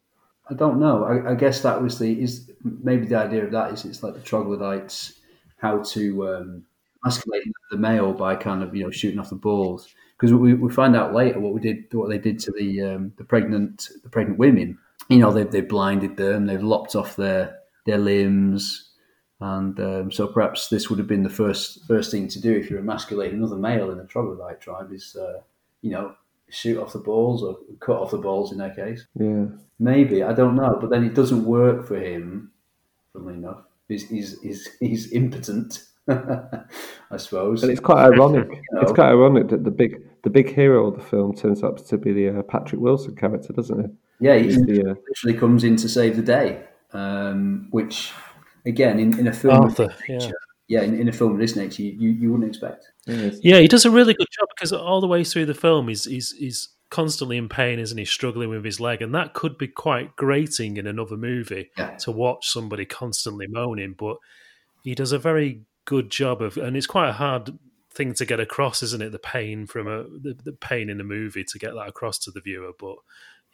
I 0.48 0.54
don't 0.54 0.78
know. 0.78 1.04
I, 1.04 1.32
I 1.32 1.34
guess 1.34 1.62
that 1.62 1.82
was 1.82 1.98
the 1.98 2.22
is 2.22 2.50
maybe 2.62 3.06
the 3.06 3.16
idea 3.16 3.44
of 3.44 3.50
that 3.52 3.72
is 3.72 3.84
it's 3.84 4.02
like 4.02 4.14
the 4.14 4.20
troglodytes 4.20 5.14
how 5.58 5.82
to 5.82 6.28
um, 6.28 6.62
the 7.70 7.76
male 7.76 8.12
by 8.12 8.36
kind 8.36 8.62
of 8.62 8.74
you 8.74 8.84
know 8.84 8.90
shooting 8.90 9.18
off 9.18 9.30
the 9.30 9.36
balls 9.36 9.88
because 10.16 10.32
we, 10.32 10.54
we 10.54 10.72
find 10.72 10.96
out 10.96 11.14
later 11.14 11.40
what 11.40 11.52
we 11.52 11.60
did 11.60 11.92
what 11.92 12.08
they 12.08 12.18
did 12.18 12.38
to 12.40 12.52
the 12.52 12.82
um, 12.82 13.12
the 13.16 13.24
pregnant 13.24 13.88
the 14.02 14.08
pregnant 14.08 14.38
women. 14.38 14.78
You 15.08 15.18
know 15.18 15.32
they 15.32 15.44
they 15.44 15.60
blinded 15.60 16.16
them, 16.16 16.46
they've 16.46 16.62
lopped 16.62 16.96
off 16.96 17.16
their 17.16 17.58
their 17.86 17.98
limbs, 17.98 18.90
and 19.40 19.78
um, 19.78 20.10
so 20.10 20.26
perhaps 20.26 20.68
this 20.68 20.90
would 20.90 20.98
have 20.98 21.08
been 21.08 21.22
the 21.22 21.30
first 21.30 21.84
first 21.86 22.10
thing 22.10 22.26
to 22.28 22.40
do 22.40 22.52
if 22.56 22.68
you're 22.70 22.80
emasculating 22.80 23.38
another 23.38 23.56
male 23.56 23.90
in 23.90 24.00
a 24.00 24.04
troglodyte 24.06 24.60
tribe 24.60 24.92
is 24.92 25.14
uh, 25.16 25.40
you 25.82 25.90
know 25.92 26.14
shoot 26.48 26.80
off 26.80 26.92
the 26.92 26.98
balls 26.98 27.42
or 27.42 27.58
cut 27.80 27.96
off 28.00 28.10
the 28.12 28.18
balls 28.18 28.52
in 28.52 28.58
their 28.58 28.70
case. 28.74 29.04
yeah, 29.18 29.46
Maybe 29.78 30.22
I 30.22 30.32
don't 30.32 30.54
know, 30.56 30.78
but 30.80 30.90
then 30.90 31.04
it 31.04 31.14
doesn't 31.14 31.44
work 31.44 31.86
for 31.86 31.96
him. 31.98 32.50
Funnily 33.12 33.34
enough, 33.34 33.62
he's 33.88 34.08
he's 34.08 34.40
he's, 34.40 34.68
he's 34.80 35.12
impotent, 35.12 35.84
I 36.08 37.16
suppose. 37.16 37.62
and 37.62 37.70
it's 37.70 37.80
quite 37.80 38.04
ironic. 38.12 38.48
know. 38.48 38.80
It's 38.80 38.92
quite 38.92 39.10
ironic 39.10 39.48
that 39.48 39.64
the 39.64 39.70
big 39.70 40.02
the 40.22 40.30
big 40.30 40.52
hero 40.52 40.88
of 40.88 40.96
the 40.96 41.02
film 41.04 41.34
turns 41.36 41.62
out 41.62 41.78
to 41.86 41.96
be 41.96 42.12
the 42.12 42.38
uh, 42.40 42.42
Patrick 42.42 42.80
Wilson 42.80 43.14
character, 43.14 43.52
doesn't 43.52 43.80
it? 43.84 43.90
Yeah, 44.20 44.36
he 44.36 44.44
He's 44.44 44.56
the 44.56 44.90
uh, 44.90 44.94
literally 45.08 45.38
comes 45.38 45.64
in 45.64 45.76
to 45.76 45.88
save 45.88 46.16
the 46.16 46.22
day, 46.22 46.64
um, 46.92 47.68
which 47.70 48.12
again 48.64 48.98
in, 48.98 49.18
in 49.18 49.26
a 49.26 49.32
film, 49.32 49.56
of 49.56 49.64
Arthur, 49.64 49.88
this 49.88 50.02
yeah. 50.08 50.18
nature, 50.18 50.34
yeah, 50.68 50.82
in, 50.82 51.00
in 51.00 51.08
a 51.08 51.12
film 51.12 51.32
of 51.32 51.38
this 51.38 51.54
nature, 51.56 51.82
you, 51.82 51.92
you, 51.92 52.10
you 52.10 52.32
wouldn't 52.32 52.48
expect. 52.48 52.86
yeah, 53.06 53.30
Yeah, 53.42 53.58
he 53.60 53.68
does 53.68 53.84
a 53.84 53.90
really 53.90 54.14
good 54.14 54.28
job 54.38 54.48
because 54.54 54.72
all 54.72 55.00
the 55.00 55.06
way 55.06 55.22
through 55.22 55.46
the 55.46 55.54
film, 55.54 55.88
he's 55.88 56.04
he's 56.04 56.32
he's 56.32 56.68
constantly 56.90 57.36
in 57.36 57.48
pain, 57.48 57.78
isn't 57.78 57.98
he? 57.98 58.04
Struggling 58.04 58.48
with 58.48 58.64
his 58.64 58.80
leg, 58.80 59.02
and 59.02 59.14
that 59.14 59.34
could 59.34 59.58
be 59.58 59.68
quite 59.68 60.16
grating 60.16 60.76
in 60.76 60.86
another 60.86 61.16
movie 61.16 61.70
Yeah. 61.76 61.96
to 61.98 62.10
watch 62.10 62.48
somebody 62.48 62.84
constantly 62.84 63.46
moaning. 63.46 63.94
But 63.98 64.16
he 64.82 64.94
does 64.94 65.12
a 65.12 65.18
very 65.18 65.62
good 65.84 66.10
job 66.10 66.42
of, 66.42 66.56
and 66.56 66.76
it's 66.76 66.86
quite 66.86 67.10
a 67.10 67.14
hard 67.14 67.58
thing 67.92 68.14
to 68.14 68.26
get 68.26 68.40
across, 68.40 68.82
isn't 68.82 69.02
it? 69.02 69.12
The 69.12 69.18
pain 69.18 69.66
from 69.66 69.86
a 69.86 70.04
the, 70.04 70.36
the 70.42 70.52
pain 70.52 70.88
in 70.90 70.98
the 70.98 71.04
movie 71.04 71.44
to 71.44 71.58
get 71.58 71.74
that 71.74 71.88
across 71.88 72.18
to 72.20 72.30
the 72.30 72.40
viewer, 72.40 72.72
but. 72.78 72.96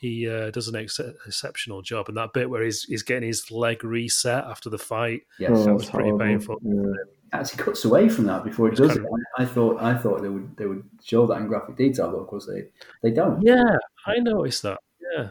He 0.03 0.29
uh, 0.29 0.51
does 0.51 0.67
an 0.69 0.75
ex- 0.75 0.99
exceptional 1.27 1.81
job, 1.81 2.09
and 2.09 2.17
that 2.19 2.33
bit 2.35 2.51
where 2.51 2.63
he's 2.65 2.83
he's 2.83 3.03
getting 3.05 3.29
his 3.29 3.51
leg 3.53 3.85
reset 3.85 4.45
after 4.45 4.69
the 4.69 4.77
fight, 4.79 5.23
Yes, 5.39 5.53
oh, 5.55 5.65
that 5.65 5.73
was 5.75 5.83
it's 5.85 5.91
pretty 5.93 6.11
horrible. 6.11 6.27
painful. 6.27 6.59
Yeah. 6.65 6.93
actually 7.33 7.63
cuts 7.65 7.85
away 7.85 8.09
from 8.09 8.25
that 8.27 8.43
before 8.45 8.69
he 8.69 8.75
does 8.77 8.97
it. 8.97 9.03
kind 9.03 9.09
I, 9.39 9.43
I 9.45 9.47
thought 9.47 9.81
I 9.81 9.97
thought 9.97 10.21
they 10.21 10.29
would 10.29 10.57
they 10.57 10.67
would 10.67 10.83
show 11.05 11.25
that 11.29 11.39
in 11.39 11.47
graphic 11.47 11.77
detail, 11.77 12.11
but 12.11 12.19
of 12.19 12.27
course 12.27 12.47
they 12.47 12.65
they 13.03 13.15
don't. 13.15 13.41
Yeah, 13.43 13.77
I 14.07 14.19
noticed 14.19 14.63
that. 14.65 14.81
Yeah, 15.15 15.29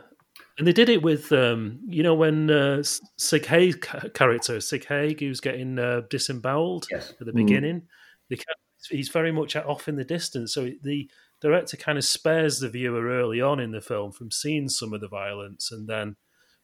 and 0.58 0.66
they 0.66 0.74
did 0.74 0.88
it 0.90 1.04
with 1.04 1.32
um, 1.34 1.80
you 1.88 2.02
know 2.02 2.16
when 2.16 2.50
uh, 2.50 2.82
Sid 3.18 3.46
Haig 3.48 3.86
character 4.14 4.62
Sid 4.62 4.86
Haig 4.86 5.20
who's 5.20 5.42
getting 5.42 5.78
uh, 5.80 6.04
disemboweled 6.10 6.88
Yes. 6.90 7.14
at 7.20 7.26
the 7.28 7.34
beginning. 7.34 7.84
They 8.30 8.38
he's 8.90 9.10
very 9.10 9.34
much 9.34 9.56
off 9.58 9.90
in 9.90 9.98
the 9.98 10.06
distance, 10.06 10.54
so 10.54 10.70
the 10.82 11.10
director 11.42 11.76
kind 11.76 11.98
of 11.98 12.06
spares 12.06 12.60
the 12.60 12.70
viewer 12.70 13.08
early 13.08 13.42
on 13.42 13.60
in 13.60 13.72
the 13.72 13.82
film 13.82 14.12
from 14.12 14.32
seeing 14.32 14.70
some 14.70 14.94
of 14.94 15.02
the 15.02 15.08
violence, 15.08 15.72
and 15.72 15.88
then, 15.88 16.16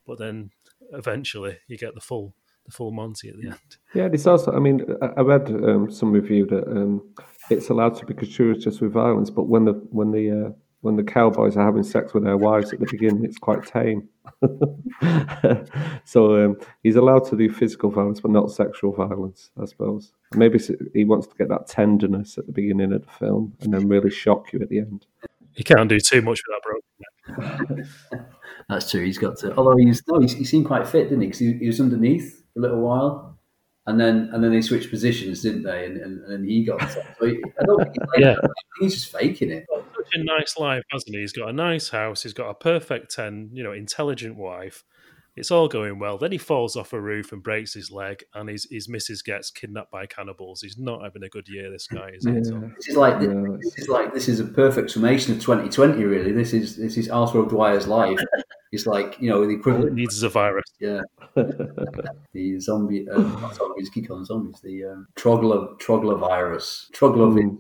but 0.05 0.19
then 0.19 0.51
eventually 0.93 1.57
you 1.67 1.77
get 1.77 1.95
the 1.95 2.01
full 2.01 2.35
the 2.65 2.71
full 2.71 2.91
Monty 2.91 3.29
at 3.29 3.35
the 3.37 3.47
end. 3.47 3.77
Yeah, 3.93 4.07
there's 4.07 4.27
also. 4.27 4.51
I 4.51 4.59
mean, 4.59 4.85
I 5.01 5.07
I 5.17 5.21
read 5.21 5.49
um, 5.49 5.89
some 5.89 6.11
review 6.11 6.45
that 6.47 6.67
um, 6.67 7.01
it's 7.49 7.69
allowed 7.69 7.95
to 7.95 8.05
be 8.05 8.13
gratuitous 8.13 8.79
with 8.79 8.91
violence, 8.91 9.29
but 9.29 9.43
when 9.47 9.65
the 9.65 9.73
when 9.89 10.11
the 10.11 10.31
uh, 10.31 10.49
when 10.87 10.95
the 10.95 11.03
cowboys 11.03 11.57
are 11.57 11.65
having 11.65 11.83
sex 11.83 12.13
with 12.13 12.23
their 12.23 12.37
wives 12.37 12.71
at 12.71 12.79
the 12.79 12.87
beginning, 12.89 13.25
it's 13.25 13.37
quite 13.37 13.65
tame. 13.65 14.07
so 16.05 16.45
um, 16.45 16.55
he's 16.81 16.95
allowed 16.95 17.25
to 17.25 17.35
do 17.35 17.51
physical 17.51 17.91
violence, 17.91 18.21
but 18.21 18.31
not 18.31 18.49
sexual 18.49 18.93
violence, 18.93 19.51
I 19.61 19.65
suppose. 19.65 20.13
Maybe 20.33 20.59
he 20.93 21.03
wants 21.03 21.27
to 21.27 21.35
get 21.35 21.49
that 21.49 21.67
tenderness 21.67 22.37
at 22.37 22.45
the 22.45 22.53
beginning 22.53 22.93
of 22.93 23.05
the 23.05 23.11
film, 23.11 23.53
and 23.59 23.73
then 23.73 23.89
really 23.89 24.09
shock 24.09 24.53
you 24.53 24.61
at 24.61 24.69
the 24.69 24.79
end. 24.79 25.05
He 25.51 25.65
can't 25.65 25.89
do 25.89 25.99
too 25.99 26.21
much 26.21 26.39
with 26.47 26.55
that, 27.27 27.83
bro. 28.07 28.19
That's 28.69 28.89
true. 28.89 29.03
He's 29.03 29.17
got 29.17 29.37
to. 29.39 29.53
Although 29.57 29.75
he's 29.75 30.01
no, 30.07 30.21
he's, 30.21 30.35
he 30.35 30.45
seemed 30.45 30.67
quite 30.67 30.87
fit, 30.87 31.09
didn't 31.09 31.21
he? 31.21 31.27
Because 31.27 31.39
he, 31.39 31.51
he 31.53 31.67
was 31.67 31.81
underneath 31.81 32.45
for 32.53 32.59
a 32.59 32.61
little 32.61 32.79
while, 32.79 33.37
and 33.87 33.99
then 33.99 34.29
and 34.31 34.41
then 34.41 34.51
they 34.51 34.61
switched 34.61 34.89
positions, 34.89 35.41
didn't 35.41 35.63
they? 35.63 35.85
And 35.85 35.97
and, 35.97 36.23
and 36.31 36.49
he 36.49 36.63
got. 36.63 36.79
So 37.19 37.25
he, 37.25 37.43
I 37.59 37.65
don't 37.65 37.83
think 37.83 37.93
he's, 37.93 38.07
like, 38.07 38.19
Yeah. 38.19 38.35
He's 38.79 38.93
just 38.93 39.11
faking 39.11 39.51
it. 39.51 39.65
Such 40.13 40.21
a 40.21 40.23
nice 40.23 40.57
life, 40.57 40.83
hasn't 40.91 41.15
he? 41.15 41.21
He's 41.21 41.33
got 41.33 41.49
a 41.49 41.53
nice 41.53 41.89
house. 41.89 42.23
He's 42.23 42.33
got 42.33 42.49
a 42.49 42.53
perfect 42.55 43.13
ten, 43.13 43.49
you 43.53 43.63
know, 43.63 43.71
intelligent 43.73 44.35
wife. 44.37 44.83
It's 45.35 45.51
all 45.51 45.67
going 45.67 45.99
well. 45.99 46.17
Then 46.17 46.31
he 46.31 46.39
falls 46.39 46.75
off 46.75 46.93
a 46.93 46.99
roof 46.99 47.31
and 47.31 47.43
breaks 47.43 47.71
his 47.75 47.91
leg, 47.91 48.23
and 48.33 48.49
his 48.49 48.67
his 48.71 48.89
missus 48.89 49.21
gets 49.21 49.51
kidnapped 49.51 49.91
by 49.91 50.07
cannibals. 50.07 50.61
He's 50.61 50.79
not 50.79 51.03
having 51.03 51.21
a 51.23 51.29
good 51.29 51.47
year. 51.47 51.69
This 51.69 51.85
guy 51.85 52.09
is. 52.15 52.25
he? 52.25 52.43
So- 52.43 52.59
This 52.75 52.87
is 52.87 52.97
like 52.97 53.21
Yeah, 53.21 53.43
this 53.61 53.77
is 53.77 53.87
like 53.87 54.13
this 54.15 54.27
is 54.27 54.39
a 54.39 54.45
perfect 54.45 54.89
summation 54.89 55.33
of 55.33 55.39
2020. 55.39 56.03
Really, 56.05 56.31
this 56.31 56.53
is 56.53 56.75
this 56.75 56.97
is 56.97 57.07
Arthur 57.09 57.39
O'Dwyer's 57.39 57.87
life. 57.87 58.19
It's 58.73 58.85
like 58.85 59.15
you 59.21 59.29
know 59.29 59.37
the 59.39 59.45
All 59.45 59.49
it 59.51 59.59
equivalent. 59.59 59.93
needs 59.93 60.15
is 60.17 60.23
a 60.23 60.29
virus. 60.29 60.65
Yeah, 60.81 60.99
the 62.33 62.59
zombie. 62.59 63.07
Uh, 63.09 63.19
not 63.19 63.55
zombies. 63.55 63.89
Keep 63.89 64.07
calling 64.09 64.23
them 64.23 64.25
zombies. 64.25 64.59
The 64.61 64.83
um, 64.85 65.07
troglo 65.15 65.79
troglovirus. 65.79 66.91
Troglovid. 66.91 67.57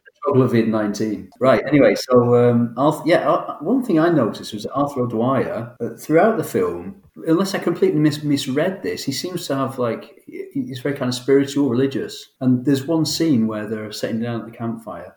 Troglovid 0.26 0.68
nineteen. 0.68 1.30
Right. 1.38 1.62
Anyway, 1.66 1.94
so 1.94 2.34
um, 2.34 2.74
Arthur, 2.76 3.02
yeah, 3.06 3.30
uh, 3.30 3.58
one 3.60 3.82
thing 3.84 3.98
I 3.98 4.08
noticed 4.08 4.52
was 4.52 4.64
that 4.64 4.72
Arthur 4.72 5.02
O'Dwyer 5.02 5.76
uh, 5.80 5.90
throughout 5.96 6.36
the 6.36 6.44
film, 6.44 7.02
unless 7.26 7.54
I 7.54 7.58
completely 7.58 8.00
mis- 8.00 8.24
misread 8.24 8.82
this, 8.82 9.04
he 9.04 9.12
seems 9.12 9.46
to 9.46 9.56
have 9.56 9.78
like 9.78 10.22
he's 10.26 10.80
very 10.80 10.96
kind 10.96 11.08
of 11.08 11.14
spiritual, 11.14 11.68
religious. 11.68 12.30
And 12.40 12.64
there's 12.64 12.84
one 12.86 13.06
scene 13.06 13.46
where 13.46 13.68
they're 13.68 13.92
sitting 13.92 14.20
down 14.20 14.40
at 14.40 14.46
the 14.46 14.56
campfire 14.56 15.16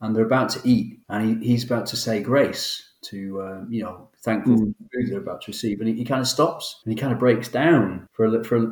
and 0.00 0.14
they're 0.14 0.26
about 0.26 0.50
to 0.50 0.60
eat, 0.64 1.00
and 1.08 1.42
he, 1.42 1.48
he's 1.48 1.64
about 1.64 1.86
to 1.86 1.96
say 1.96 2.22
grace 2.22 2.90
to 3.02 3.42
um, 3.42 3.66
you 3.70 3.82
know 3.82 4.08
thankful 4.22 4.56
for 4.56 4.64
the 4.64 4.74
food 4.92 5.10
they're 5.10 5.18
about 5.18 5.42
to 5.42 5.50
receive, 5.50 5.80
and 5.80 5.88
he, 5.88 5.94
he 5.94 6.04
kind 6.04 6.20
of 6.20 6.28
stops 6.28 6.82
and 6.84 6.92
he 6.92 7.00
kind 7.00 7.12
of 7.12 7.18
breaks 7.18 7.48
down 7.48 8.06
for 8.12 8.26
a, 8.26 8.44
for 8.44 8.56
a, 8.56 8.66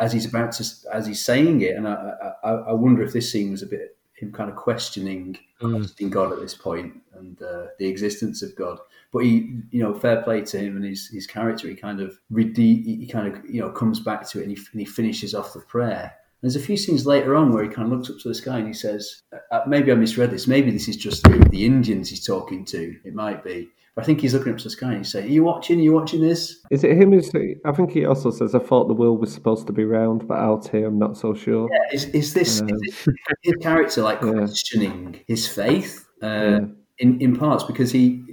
as 0.00 0.12
he's 0.12 0.26
about 0.26 0.52
to 0.52 0.64
as 0.92 1.06
he's 1.06 1.24
saying 1.24 1.60
it, 1.60 1.76
and 1.76 1.86
I, 1.86 2.14
I, 2.42 2.50
I 2.50 2.72
wonder 2.72 3.02
if 3.02 3.12
this 3.12 3.30
scene 3.30 3.52
was 3.52 3.62
a 3.62 3.66
bit 3.66 3.96
him 4.22 4.32
kind 4.32 4.48
of 4.48 4.56
questioning 4.56 5.36
questioning 5.58 6.10
God 6.10 6.32
at 6.32 6.40
this 6.40 6.54
point 6.54 6.94
and 7.14 7.40
uh, 7.42 7.66
the 7.78 7.86
existence 7.86 8.42
of 8.42 8.54
God. 8.56 8.78
But 9.12 9.20
he, 9.20 9.60
you 9.70 9.82
know, 9.82 9.94
fair 9.94 10.22
play 10.22 10.42
to 10.42 10.58
him 10.58 10.76
and 10.76 10.84
his, 10.84 11.08
his 11.08 11.26
character. 11.26 11.68
He 11.68 11.74
kind 11.74 12.00
of 12.00 12.18
rede- 12.30 12.56
he 12.56 13.08
kind 13.10 13.34
of 13.34 13.44
you 13.48 13.60
know 13.60 13.70
comes 13.70 14.00
back 14.00 14.28
to 14.30 14.40
it 14.40 14.46
and 14.46 14.56
he, 14.56 14.64
and 14.72 14.80
he 14.80 14.86
finishes 14.86 15.34
off 15.34 15.52
the 15.52 15.60
prayer. 15.60 16.14
There's 16.40 16.56
a 16.56 16.60
few 16.60 16.76
scenes 16.76 17.06
later 17.06 17.36
on 17.36 17.52
where 17.52 17.62
he 17.62 17.68
kind 17.68 17.92
of 17.92 17.96
looks 17.96 18.10
up 18.10 18.18
to 18.18 18.28
the 18.28 18.34
sky 18.34 18.58
and 18.58 18.66
he 18.66 18.72
says, 18.72 19.22
uh, 19.52 19.60
"Maybe 19.66 19.92
I 19.92 19.94
misread 19.94 20.30
this. 20.30 20.48
Maybe 20.48 20.70
this 20.70 20.88
is 20.88 20.96
just 20.96 21.22
the, 21.22 21.38
the 21.50 21.64
Indians 21.64 22.08
he's 22.10 22.26
talking 22.26 22.64
to. 22.66 22.96
It 23.04 23.14
might 23.14 23.44
be." 23.44 23.70
I 23.98 24.02
think 24.04 24.20
he's 24.22 24.32
looking 24.32 24.52
up 24.52 24.58
to 24.58 24.64
the 24.64 24.70
sky 24.70 24.88
and 24.88 24.98
he's 24.98 25.12
saying, 25.12 25.26
"Are 25.26 25.32
you 25.32 25.44
watching? 25.44 25.78
Are 25.78 25.82
you 25.82 25.92
watching 25.92 26.22
this?" 26.22 26.60
Is 26.70 26.82
it 26.82 26.96
him 26.96 27.12
who's? 27.12 27.30
I 27.64 27.72
think 27.72 27.90
he 27.92 28.06
also 28.06 28.30
says, 28.30 28.54
"I 28.54 28.58
thought 28.58 28.88
the 28.88 28.94
world 28.94 29.20
was 29.20 29.32
supposed 29.34 29.66
to 29.66 29.72
be 29.72 29.84
round, 29.84 30.26
but 30.26 30.38
out 30.38 30.66
here, 30.68 30.86
I'm 30.86 30.98
not 30.98 31.16
so 31.18 31.34
sure." 31.34 31.68
Is, 31.92 32.06
is 32.06 32.32
this 32.32 32.60
is 32.62 32.80
this 33.04 33.08
his 33.42 33.54
character 33.60 34.00
like 34.02 34.20
Yeah. 34.22 34.32
questioning 34.32 35.20
his 35.28 35.46
faith 35.46 36.06
uh, 36.22 36.26
Yeah. 36.26 36.58
in 37.00 37.20
in 37.20 37.36
parts 37.36 37.64
because 37.64 37.92
he, 37.92 38.24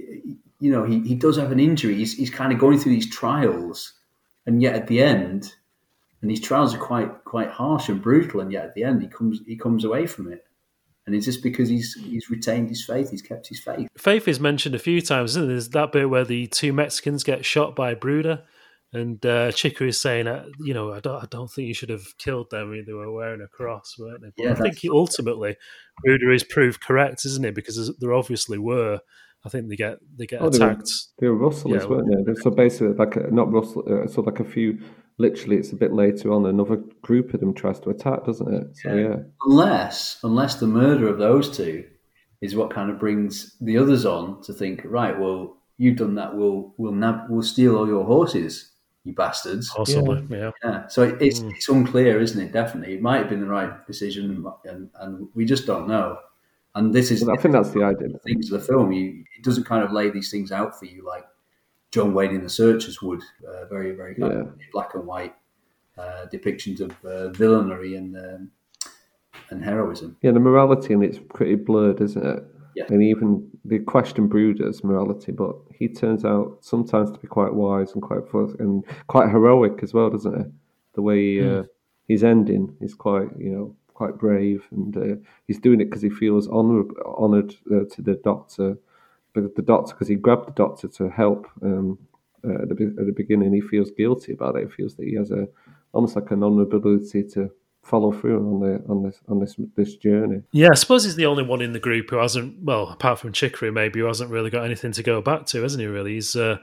you 0.60 0.70
know, 0.72 0.84
he, 0.84 1.00
he 1.00 1.14
does 1.14 1.36
have 1.36 1.52
an 1.52 1.60
injury. 1.60 1.94
He's, 1.96 2.14
he's 2.14 2.30
kind 2.30 2.52
of 2.54 2.58
going 2.58 2.78
through 2.78 2.92
these 2.92 3.10
trials, 3.10 3.92
and 4.46 4.62
yet 4.62 4.74
at 4.74 4.86
the 4.86 5.02
end, 5.02 5.52
and 6.22 6.30
these 6.30 6.40
trials 6.40 6.74
are 6.74 6.78
quite 6.78 7.24
quite 7.24 7.50
harsh 7.50 7.90
and 7.90 8.00
brutal, 8.00 8.40
and 8.40 8.50
yet 8.50 8.64
at 8.64 8.74
the 8.74 8.84
end 8.84 9.02
he 9.02 9.08
comes 9.08 9.40
he 9.46 9.56
comes 9.56 9.84
away 9.84 10.06
from 10.06 10.32
it, 10.32 10.42
and 11.10 11.16
it's 11.16 11.26
just 11.26 11.42
because 11.42 11.68
he's 11.68 11.94
he's 11.94 12.30
retained 12.30 12.68
his 12.68 12.84
faith, 12.84 13.10
he's 13.10 13.20
kept 13.20 13.48
his 13.48 13.58
faith. 13.58 13.88
Faith 13.98 14.28
is 14.28 14.38
mentioned 14.38 14.76
a 14.76 14.78
few 14.78 15.00
times, 15.00 15.32
isn't 15.32 15.42
there? 15.42 15.54
There's 15.54 15.70
that 15.70 15.90
bit 15.90 16.08
where 16.08 16.24
the 16.24 16.46
two 16.46 16.72
Mexicans 16.72 17.24
get 17.24 17.44
shot 17.44 17.74
by 17.74 17.94
Brooder, 17.94 18.44
and 18.92 19.24
uh, 19.26 19.50
Chicory 19.50 19.88
is 19.88 20.00
saying, 20.00 20.28
uh, 20.28 20.44
you 20.60 20.72
know, 20.72 20.92
I 20.92 21.00
don't, 21.00 21.20
I 21.20 21.26
don't 21.28 21.50
think 21.50 21.66
you 21.66 21.74
should 21.74 21.88
have 21.90 22.06
killed 22.18 22.50
them. 22.50 22.68
I 22.68 22.70
mean, 22.74 22.84
they 22.86 22.92
were 22.92 23.10
wearing 23.12 23.40
a 23.40 23.48
cross, 23.48 23.96
weren't 23.98 24.22
they? 24.22 24.28
But 24.36 24.44
Yeah, 24.44 24.52
I 24.52 24.54
think 24.54 24.78
he, 24.78 24.88
ultimately 24.88 25.56
Brooder 26.04 26.30
is 26.32 26.44
proved 26.44 26.80
correct, 26.80 27.24
isn't 27.24 27.44
it? 27.44 27.56
Because 27.56 27.92
there 27.98 28.12
obviously 28.14 28.58
were. 28.58 29.00
I 29.44 29.48
think 29.48 29.68
they 29.68 29.76
get 29.76 29.98
they 30.16 30.26
get 30.26 30.42
Oh, 30.42 30.48
they 30.50 30.58
were- 30.64 30.70
attacked. 30.72 30.90
They 31.18 31.26
were 31.28 31.34
rustlers, 31.34 31.82
Yeah. 31.82 31.88
weren't 31.88 32.26
they? 32.26 32.34
So 32.42 32.50
basically, 32.50 32.94
like 32.94 33.16
a, 33.16 33.30
not 33.34 33.50
rustle, 33.50 33.82
uh, 33.90 34.06
so 34.06 34.20
like 34.22 34.38
a 34.38 34.44
few. 34.44 34.78
Literally, 35.20 35.56
it's 35.56 35.72
a 35.72 35.76
bit 35.76 35.92
later 35.92 36.32
on. 36.32 36.46
Another 36.46 36.76
group 37.02 37.34
of 37.34 37.40
them 37.40 37.52
tries 37.52 37.78
to 37.80 37.90
attack, 37.90 38.24
doesn't 38.24 38.54
it? 38.54 38.76
So 38.78 38.94
Yeah. 38.94 39.08
yeah, 39.08 39.16
Unless 39.44 40.18
unless 40.24 40.54
the 40.54 40.66
murder 40.66 41.06
of 41.08 41.18
those 41.18 41.54
two 41.54 41.84
is 42.40 42.56
what 42.56 42.70
kind 42.70 42.90
of 42.90 42.98
brings 42.98 43.54
the 43.60 43.76
others 43.76 44.06
on 44.06 44.40
to 44.44 44.52
think, 44.54 44.80
right? 44.84 45.18
Well, 45.20 45.58
you've 45.76 45.98
done 45.98 46.14
that. 46.14 46.34
We'll 46.36 46.72
we'll 46.78 46.92
nab- 47.04 47.26
we'll 47.28 47.42
steal 47.42 47.76
all 47.76 47.86
your 47.86 48.04
horses, 48.04 48.72
you 49.04 49.12
bastards. 49.14 49.68
Possibly, 49.76 50.24
yeah. 50.30 50.52
Yeah, 50.64 50.86
so 50.88 51.02
it, 51.02 51.20
it's 51.20 51.40
hmm. 51.40 51.50
it's 51.50 51.68
unclear, 51.68 52.18
isn't 52.20 52.40
it? 52.40 52.52
Definitely, 52.52 52.94
it 52.94 53.02
might 53.02 53.18
have 53.18 53.28
been 53.28 53.40
the 53.40 53.54
right 53.58 53.86
decision, 53.86 54.44
and, 54.64 54.88
and 55.00 55.28
we 55.34 55.44
just 55.44 55.66
don't 55.66 55.86
know. 55.86 56.16
And 56.74 56.94
this 56.94 57.10
is 57.10 57.22
Well, 57.24 57.36
I 57.36 57.42
think 57.42 57.52
that's 57.52 57.72
the 57.72 57.82
idea. 57.82 58.08
things 58.24 58.50
of 58.50 58.60
the 58.60 58.66
film. 58.66 58.92
You, 58.92 59.24
it 59.36 59.44
doesn't 59.44 59.64
kind 59.64 59.84
of 59.84 59.92
lay 59.92 60.08
these 60.08 60.30
things 60.30 60.50
out 60.50 60.78
for 60.78 60.86
you 60.86 61.04
like 61.04 61.24
John 61.90 62.14
Wayne 62.14 62.34
in 62.34 62.42
The 62.42 62.50
Searchers 62.50 63.02
would. 63.02 63.22
Uh, 63.46 63.66
very, 63.66 63.92
very 63.92 64.14
of 64.22 64.52
black 64.72 64.94
and 64.94 65.06
white 65.06 65.34
uh, 65.98 66.26
depictions 66.32 66.80
of 66.80 66.92
uh, 67.04 67.30
villainy 67.30 67.96
and 67.96 68.16
um, 68.16 68.50
and 69.50 69.64
heroism. 69.64 70.16
Yeah, 70.22 70.30
the 70.32 70.40
morality 70.40 70.92
in 70.94 71.02
it's 71.02 71.18
pretty 71.18 71.56
blurred, 71.56 72.00
isn't 72.00 72.24
it? 72.24 72.44
Yeah. 72.76 72.84
And 72.88 73.02
even 73.02 73.48
the 73.64 73.80
question 73.80 74.28
Brooder's 74.28 74.84
morality, 74.84 75.32
but 75.32 75.56
he 75.72 75.88
turns 75.88 76.24
out 76.24 76.58
sometimes 76.60 77.10
to 77.10 77.18
be 77.18 77.26
quite 77.26 77.52
wise 77.52 77.92
and 77.92 78.02
quite 78.02 78.22
and 78.60 78.84
quite 79.08 79.28
heroic 79.28 79.82
as 79.82 79.92
well, 79.92 80.10
doesn't 80.10 80.38
he? 80.38 80.44
The 80.94 81.02
way 81.02 81.38
Hmm. 81.38 81.48
uh, 81.48 81.62
his 82.06 82.22
ending 82.24 82.76
is 82.80 82.94
quite, 82.94 83.28
you 83.38 83.50
know, 83.50 83.76
quite 83.94 84.18
brave, 84.18 84.66
and 84.70 84.96
uh, 84.96 85.16
he's 85.46 85.58
doing 85.58 85.80
it 85.80 85.86
because 85.86 86.02
he 86.02 86.10
feels 86.10 86.48
honor, 86.48 86.84
honored 87.04 87.56
uh, 87.70 87.84
to 87.90 88.02
the 88.02 88.14
doctor, 88.14 88.78
but 89.34 89.54
the 89.54 89.62
doctor 89.62 89.94
because 89.94 90.08
he 90.08 90.16
grabbed 90.16 90.48
the 90.48 90.52
doctor 90.52 90.88
to 90.88 91.08
help 91.08 91.46
um, 91.62 91.98
uh, 92.44 92.62
at, 92.62 92.68
the, 92.68 92.94
at 92.98 93.06
the 93.06 93.14
beginning. 93.14 93.52
He 93.52 93.60
feels 93.60 93.90
guilty 93.90 94.32
about 94.32 94.56
it. 94.56 94.68
He 94.68 94.74
feels 94.74 94.94
that 94.96 95.06
he 95.06 95.14
has 95.16 95.30
a 95.30 95.48
almost 95.92 96.16
like 96.16 96.30
an 96.30 96.40
honorability 96.40 97.32
to 97.34 97.50
follow 97.82 98.12
through 98.12 98.38
on 98.38 98.60
the 98.60 98.84
on 98.88 99.02
this 99.02 99.20
on 99.28 99.40
this 99.40 99.56
this 99.76 99.96
journey. 99.96 100.42
Yeah, 100.52 100.68
I 100.72 100.74
suppose 100.74 101.04
he's 101.04 101.16
the 101.16 101.26
only 101.26 101.42
one 101.42 101.62
in 101.62 101.72
the 101.72 101.80
group 101.80 102.10
who 102.10 102.16
hasn't, 102.16 102.62
well, 102.62 102.88
apart 102.88 103.18
from 103.18 103.32
Chicory, 103.32 103.70
maybe, 103.70 104.00
who 104.00 104.06
hasn't 104.06 104.30
really 104.30 104.50
got 104.50 104.64
anything 104.64 104.92
to 104.92 105.02
go 105.02 105.20
back 105.20 105.46
to, 105.46 105.62
hasn't 105.62 105.80
he? 105.80 105.86
Really, 105.86 106.14
he's. 106.14 106.36
Uh, 106.36 106.58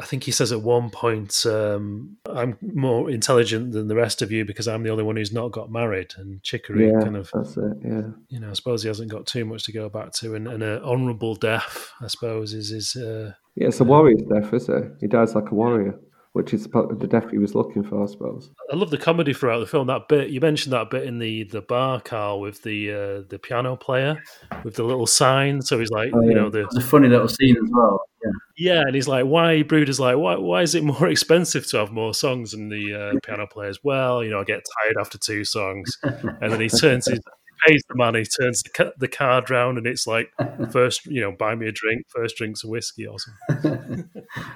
I 0.00 0.04
think 0.04 0.24
he 0.24 0.30
says 0.30 0.52
at 0.52 0.62
one 0.62 0.90
point, 0.90 1.44
um, 1.46 2.16
"I'm 2.28 2.58
more 2.60 3.10
intelligent 3.10 3.72
than 3.72 3.88
the 3.88 3.94
rest 3.94 4.22
of 4.22 4.30
you 4.30 4.44
because 4.44 4.68
I'm 4.68 4.82
the 4.82 4.90
only 4.90 5.04
one 5.04 5.16
who's 5.16 5.32
not 5.32 5.52
got 5.52 5.70
married." 5.70 6.12
And 6.18 6.42
Chicory 6.42 6.88
Yeah, 6.88 7.00
kind 7.00 7.16
of, 7.16 7.30
that's 7.32 7.56
it. 7.56 7.76
Yeah, 7.84 8.08
you 8.28 8.40
know, 8.40 8.50
I 8.50 8.52
suppose 8.52 8.82
he 8.82 8.88
hasn't 8.88 9.10
got 9.10 9.26
too 9.26 9.44
much 9.44 9.64
to 9.64 9.72
go 9.72 9.88
back 9.88 10.12
to, 10.14 10.34
and, 10.34 10.46
and 10.48 10.62
an 10.62 10.82
honourable 10.82 11.34
death, 11.34 11.92
I 12.00 12.08
suppose, 12.08 12.52
is 12.52 12.70
his. 12.70 12.96
Uh, 12.96 13.32
yeah. 13.54 13.68
It's 13.68 13.80
a 13.80 13.84
warrior's 13.84 14.22
death, 14.22 14.52
is 14.52 14.68
it? 14.68 14.84
He 15.00 15.06
dies 15.06 15.34
like 15.34 15.50
a 15.50 15.54
warrior, 15.54 15.98
which 16.34 16.52
is 16.52 16.64
the 16.64 17.08
death 17.08 17.30
he 17.30 17.38
was 17.38 17.54
looking 17.54 17.82
for, 17.82 18.02
I 18.02 18.06
suppose. 18.06 18.50
I 18.70 18.76
love 18.76 18.90
the 18.90 18.98
comedy 18.98 19.32
throughout 19.32 19.60
the 19.60 19.66
film. 19.66 19.86
That 19.86 20.08
bit 20.08 20.28
you 20.28 20.40
mentioned 20.40 20.74
that 20.74 20.90
bit 20.90 21.04
in 21.04 21.18
the 21.18 21.44
the 21.44 21.62
bar, 21.62 22.02
Carl, 22.02 22.40
with 22.40 22.62
the 22.62 22.92
uh, 22.92 23.22
the 23.30 23.38
piano 23.42 23.76
player 23.76 24.22
with 24.62 24.74
the 24.74 24.84
little 24.84 25.06
sign. 25.06 25.62
So 25.62 25.78
he's 25.78 25.90
like, 25.90 26.10
you 26.12 26.34
know, 26.34 26.50
the 26.50 26.64
It's 26.64 26.76
a 26.76 26.82
funny 26.82 27.08
little 27.08 27.28
scene 27.28 27.56
as 27.56 27.70
well. 27.72 28.02
Yeah, 28.24 28.30
Yeah, 28.56 28.80
and 28.80 28.94
he's 28.94 29.08
like, 29.08 29.24
why? 29.26 29.62
Brooder's 29.62 30.00
like, 30.00 30.16
why? 30.16 30.36
Why 30.36 30.62
is 30.62 30.74
it 30.74 30.84
more 30.84 31.08
expensive 31.08 31.66
to 31.68 31.78
have 31.78 31.92
more 31.92 32.14
songs? 32.14 32.54
And 32.54 32.70
the 32.70 32.94
uh, 32.94 33.18
piano 33.24 33.46
player's, 33.46 33.78
well, 33.82 34.22
you 34.24 34.30
know, 34.30 34.40
I 34.40 34.44
get 34.44 34.64
tired 34.82 34.96
after 34.98 35.18
two 35.18 35.44
songs. 35.44 35.96
And 36.02 36.52
then 36.52 36.60
he 36.60 36.68
turns 36.68 37.06
his 37.06 37.20
pays 37.66 37.82
the 37.88 37.94
money, 37.94 38.24
turns 38.24 38.62
the, 38.62 38.92
the 38.98 39.08
card 39.08 39.50
round, 39.50 39.78
and 39.78 39.86
it's 39.86 40.06
like 40.06 40.30
first, 40.70 41.06
you 41.06 41.20
know, 41.20 41.32
buy 41.32 41.54
me 41.54 41.68
a 41.68 41.72
drink, 41.72 42.06
first 42.08 42.36
drink's 42.36 42.64
a 42.64 42.68
whiskey 42.68 43.06
or 43.06 43.16
something. 43.18 44.08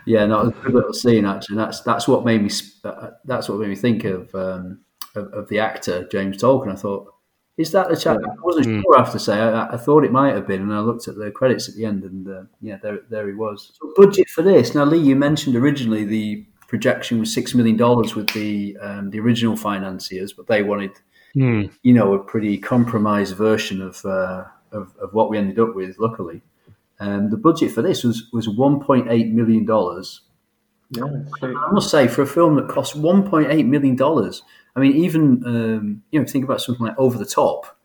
yeah, 0.06 0.26
no, 0.26 0.40
a 0.40 0.50
good 0.50 0.74
little 0.74 0.92
scene 0.92 1.24
actually. 1.24 1.56
That's 1.56 1.80
that's 1.82 2.06
what 2.08 2.24
made 2.24 2.42
me 2.42 2.50
uh, 2.84 3.10
that's 3.24 3.48
what 3.48 3.58
made 3.58 3.68
me 3.68 3.76
think 3.76 4.04
of 4.04 4.34
um, 4.34 4.80
of, 5.14 5.32
of 5.32 5.48
the 5.48 5.58
actor 5.58 6.06
James 6.08 6.36
Tolkan. 6.42 6.72
I 6.72 6.76
thought, 6.76 7.12
is 7.60 7.72
that 7.72 7.88
the 7.88 7.96
chap? 7.96 8.18
I 8.24 8.34
wasn't 8.42 8.66
sure. 8.66 8.96
I 8.96 9.02
have 9.02 9.12
to 9.12 9.18
say, 9.18 9.38
I, 9.38 9.74
I 9.74 9.76
thought 9.76 10.04
it 10.04 10.12
might 10.12 10.34
have 10.34 10.46
been, 10.46 10.62
and 10.62 10.72
I 10.72 10.80
looked 10.80 11.08
at 11.08 11.16
the 11.16 11.30
credits 11.30 11.68
at 11.68 11.74
the 11.74 11.84
end, 11.84 12.04
and 12.04 12.28
uh, 12.28 12.42
yeah, 12.60 12.78
there 12.82 13.00
there 13.08 13.28
he 13.28 13.34
was. 13.34 13.72
So 13.80 13.92
budget 13.96 14.28
for 14.28 14.42
this 14.42 14.74
now, 14.74 14.84
Lee. 14.84 14.98
You 14.98 15.16
mentioned 15.16 15.56
originally 15.56 16.04
the 16.04 16.44
projection 16.68 17.18
was 17.18 17.34
six 17.34 17.54
million 17.54 17.76
dollars 17.76 18.14
with 18.14 18.30
the 18.30 18.76
um, 18.80 19.10
the 19.10 19.20
original 19.20 19.56
financiers, 19.56 20.32
but 20.32 20.46
they 20.46 20.62
wanted 20.62 20.92
you 21.82 21.94
know, 21.94 22.14
a 22.14 22.18
pretty 22.18 22.58
compromised 22.58 23.36
version 23.36 23.80
of, 23.80 24.04
uh, 24.04 24.44
of 24.72 24.94
of 25.00 25.12
what 25.12 25.30
we 25.30 25.38
ended 25.38 25.58
up 25.58 25.74
with. 25.74 25.98
Luckily, 25.98 26.42
um, 26.98 27.30
the 27.30 27.36
budget 27.36 27.72
for 27.72 27.82
this 27.82 28.04
was 28.04 28.28
was 28.32 28.48
one 28.48 28.80
point 28.80 29.08
eight 29.10 29.28
million 29.28 29.64
dollars. 29.64 30.22
Yeah, 30.90 31.04
I 31.42 31.70
must 31.70 31.90
say, 31.90 32.08
for 32.08 32.22
a 32.22 32.26
film 32.26 32.56
that 32.56 32.68
cost 32.68 32.96
one 32.96 33.28
point 33.28 33.50
eight 33.50 33.66
million 33.66 33.94
dollars, 33.94 34.42
I 34.80 34.84
mean, 34.88 34.96
even 35.04 35.42
um, 35.46 36.02
you 36.10 36.20
know, 36.20 36.26
think 36.26 36.44
about 36.44 36.60
something 36.60 36.84
like 36.86 36.98
Over 36.98 37.18
the 37.18 37.26
Top, 37.26 37.76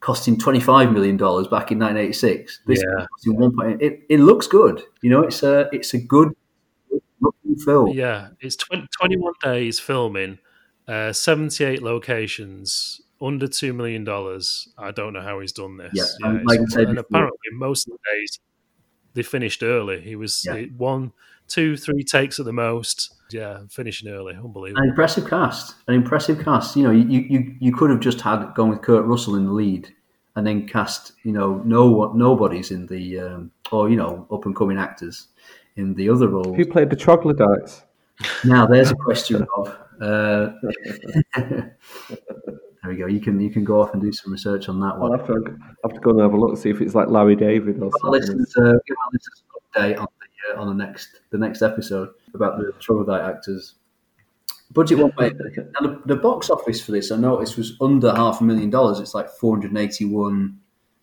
costing 0.00 0.38
twenty 0.38 0.60
five 0.60 0.92
million 0.92 1.16
dollars 1.16 1.48
back 1.48 1.72
in 1.72 1.78
nineteen 1.78 2.04
eighty 2.04 2.12
six. 2.12 2.60
This 2.66 2.82
Yeah. 2.82 3.06
costing 3.10 3.36
one 3.36 3.56
point 3.56 3.82
eight. 3.82 3.92
It, 3.92 4.00
it 4.08 4.20
looks 4.20 4.46
good. 4.46 4.82
You 5.02 5.10
know, 5.10 5.22
it's 5.22 5.42
a 5.42 5.68
it's 5.72 5.94
a 5.94 5.98
good 5.98 6.32
looking 7.20 7.56
film. 7.64 7.90
Yeah, 7.90 8.28
it's 8.40 8.56
20, 8.56 8.86
21 9.00 9.32
days 9.42 9.80
filming, 9.80 10.38
uh, 10.86 11.12
78 11.12 11.82
locations, 11.82 13.00
under 13.22 13.46
$2 13.46 13.74
million. 13.74 14.06
I 14.78 14.90
don't 14.90 15.14
know 15.14 15.22
how 15.22 15.40
he's 15.40 15.52
done 15.52 15.78
this. 15.78 15.92
Yeah, 16.20 16.28
and 16.28 16.46
like 16.46 16.60
said 16.68 16.88
and 16.88 16.98
apparently, 16.98 17.38
most 17.52 17.86
of 17.88 17.92
the 17.94 17.98
days 18.12 18.38
they 19.14 19.22
finished 19.22 19.62
early. 19.62 20.00
He 20.02 20.14
was 20.14 20.44
Yeah. 20.46 20.64
one, 20.76 21.12
two, 21.48 21.76
three 21.76 22.02
takes 22.02 22.38
at 22.38 22.44
the 22.46 22.52
most. 22.52 23.14
Yeah, 23.30 23.60
finishing 23.68 24.08
early. 24.08 24.34
Unbelievable. 24.34 24.82
An 24.82 24.88
impressive 24.90 25.28
cast. 25.28 25.74
An 25.88 25.94
impressive 25.94 26.44
cast. 26.44 26.76
You 26.76 26.84
know, 26.84 26.90
you, 26.92 27.20
you, 27.20 27.54
you 27.58 27.74
could 27.74 27.90
have 27.90 28.00
just 28.00 28.20
had 28.20 28.54
gone 28.54 28.68
with 28.70 28.82
Kurt 28.82 29.04
Russell 29.04 29.34
in 29.34 29.46
the 29.46 29.52
lead, 29.52 29.92
and 30.36 30.46
then 30.46 30.66
cast 30.68 31.12
you 31.24 31.32
know 31.32 31.60
no 31.64 32.12
nobodies 32.12 32.70
in 32.70 32.86
the 32.86 33.18
um, 33.20 33.50
or 33.72 33.90
you 33.90 33.96
know 33.96 34.26
up 34.30 34.46
and 34.46 34.54
coming 34.54 34.78
actors 34.78 35.26
in 35.76 35.94
the 35.94 36.08
other 36.08 36.28
roles. 36.28 36.56
who 36.56 36.64
played 36.64 36.88
the 36.90 36.96
troglodytes? 36.96 37.82
Now 38.44 38.66
there's 38.66 38.90
a 38.92 38.94
question 38.94 39.44
of. 39.56 39.76
Uh, 40.00 40.50
there 41.36 41.76
we 42.86 42.96
go. 42.96 43.06
You 43.06 43.20
can 43.20 43.40
you 43.40 43.50
can 43.50 43.64
go 43.64 43.80
off 43.80 43.92
and 43.92 44.00
do 44.02 44.12
some 44.12 44.32
research 44.32 44.68
on 44.68 44.78
that 44.80 44.94
I'll 44.94 45.10
one. 45.10 45.18
have 45.18 45.26
to, 45.26 45.34
have 45.82 45.92
to 45.94 46.00
go 46.00 46.10
and 46.10 46.20
have 46.20 46.32
a 46.32 46.36
look 46.36 46.50
and 46.50 46.58
see 46.58 46.70
if 46.70 46.80
it's 46.80 46.94
like 46.94 47.08
Larry 47.08 47.34
David 47.36 47.80
or 47.80 47.86
Our 47.86 47.90
something. 48.00 48.20
listeners, 48.20 48.54
uh, 48.56 48.78
give 48.86 48.96
our 49.04 49.10
listeners 49.12 49.42
an 49.42 49.82
update 49.96 49.98
on 50.00 50.06
the 50.15 50.15
uh, 50.50 50.60
on 50.60 50.68
the 50.68 50.84
next 50.84 51.20
the 51.30 51.38
next 51.38 51.62
episode 51.62 52.10
about 52.34 52.58
the 52.58 52.72
troglodyte 52.80 53.22
actors. 53.36 53.74
Budget 54.72 54.98
one 54.98 55.12
way. 55.16 55.30
Now 55.30 55.80
the, 55.88 56.02
the 56.06 56.16
box 56.16 56.50
office 56.50 56.80
for 56.84 56.90
this, 56.92 57.12
I 57.12 57.16
noticed, 57.16 57.56
was 57.56 57.76
under 57.80 58.12
half 58.14 58.40
a 58.40 58.44
million 58.44 58.68
dollars. 58.68 58.98
It's 58.98 59.14
like 59.14 59.30
four 59.30 59.54
hundred 59.54 59.76
eighty-one 59.76 60.58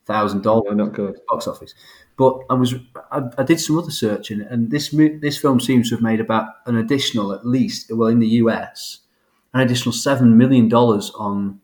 thousand 0.05 0.43
dollars 0.43 0.75
not 0.75 0.93
good. 0.93 1.17
box 1.29 1.47
office. 1.47 1.73
But 2.17 2.39
I 2.49 2.55
was 2.55 2.75
I, 3.11 3.21
I 3.37 3.43
did 3.43 3.59
some 3.59 3.77
other 3.79 3.89
searching, 3.89 4.41
and 4.41 4.69
this 4.69 4.89
this 5.21 5.37
film 5.37 5.59
seems 5.61 5.89
to 5.89 5.95
have 5.95 6.03
made 6.03 6.19
about 6.19 6.47
an 6.65 6.75
additional, 6.75 7.31
at 7.33 7.45
least, 7.45 7.89
well, 7.95 8.09
in 8.09 8.19
the 8.19 8.27
US, 8.43 8.99
an 9.53 9.61
additional 9.61 9.93
seven 9.93 10.37
million 10.37 10.67
dollars 10.67 11.11
on 11.11 11.61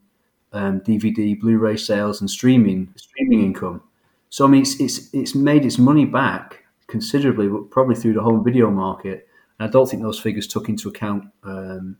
um, 0.53 0.79
DVD, 0.81 1.39
Blu-ray 1.39 1.77
sales, 1.77 2.21
and 2.21 2.29
streaming 2.29 2.93
streaming 2.95 3.43
income. 3.43 3.81
So 4.29 4.45
I 4.45 4.47
mean, 4.47 4.61
it's 4.61 4.79
it's 4.79 5.13
it's 5.13 5.35
made 5.35 5.65
its 5.65 5.77
money 5.77 6.05
back 6.05 6.63
considerably, 6.89 7.47
but 7.47 7.69
probably 7.69 7.95
through 7.95 8.13
the 8.13 8.21
home 8.21 8.43
video 8.43 8.69
market. 8.69 9.27
And 9.59 9.67
I 9.67 9.71
don't 9.71 9.89
think 9.89 10.01
those 10.01 10.19
figures 10.19 10.47
took 10.47 10.69
into 10.69 10.89
account 10.89 11.25
um, 11.43 11.97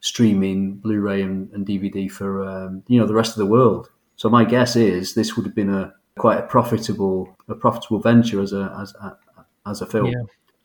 streaming, 0.00 0.74
Blu-ray, 0.76 1.22
and, 1.22 1.50
and 1.52 1.66
DVD 1.66 2.10
for 2.10 2.44
um, 2.44 2.82
you 2.86 3.00
know 3.00 3.06
the 3.06 3.14
rest 3.14 3.32
of 3.32 3.38
the 3.38 3.46
world. 3.46 3.90
So 4.16 4.28
my 4.28 4.44
guess 4.44 4.76
is 4.76 5.14
this 5.14 5.36
would 5.36 5.46
have 5.46 5.54
been 5.54 5.72
a 5.72 5.94
quite 6.16 6.38
a 6.38 6.42
profitable 6.42 7.36
a 7.48 7.54
profitable 7.54 8.00
venture 8.00 8.40
as 8.42 8.52
a 8.52 8.76
as 8.80 8.94
a, 8.94 9.16
as 9.66 9.80
a 9.80 9.86
film. 9.86 10.06
Yeah. 10.06 10.22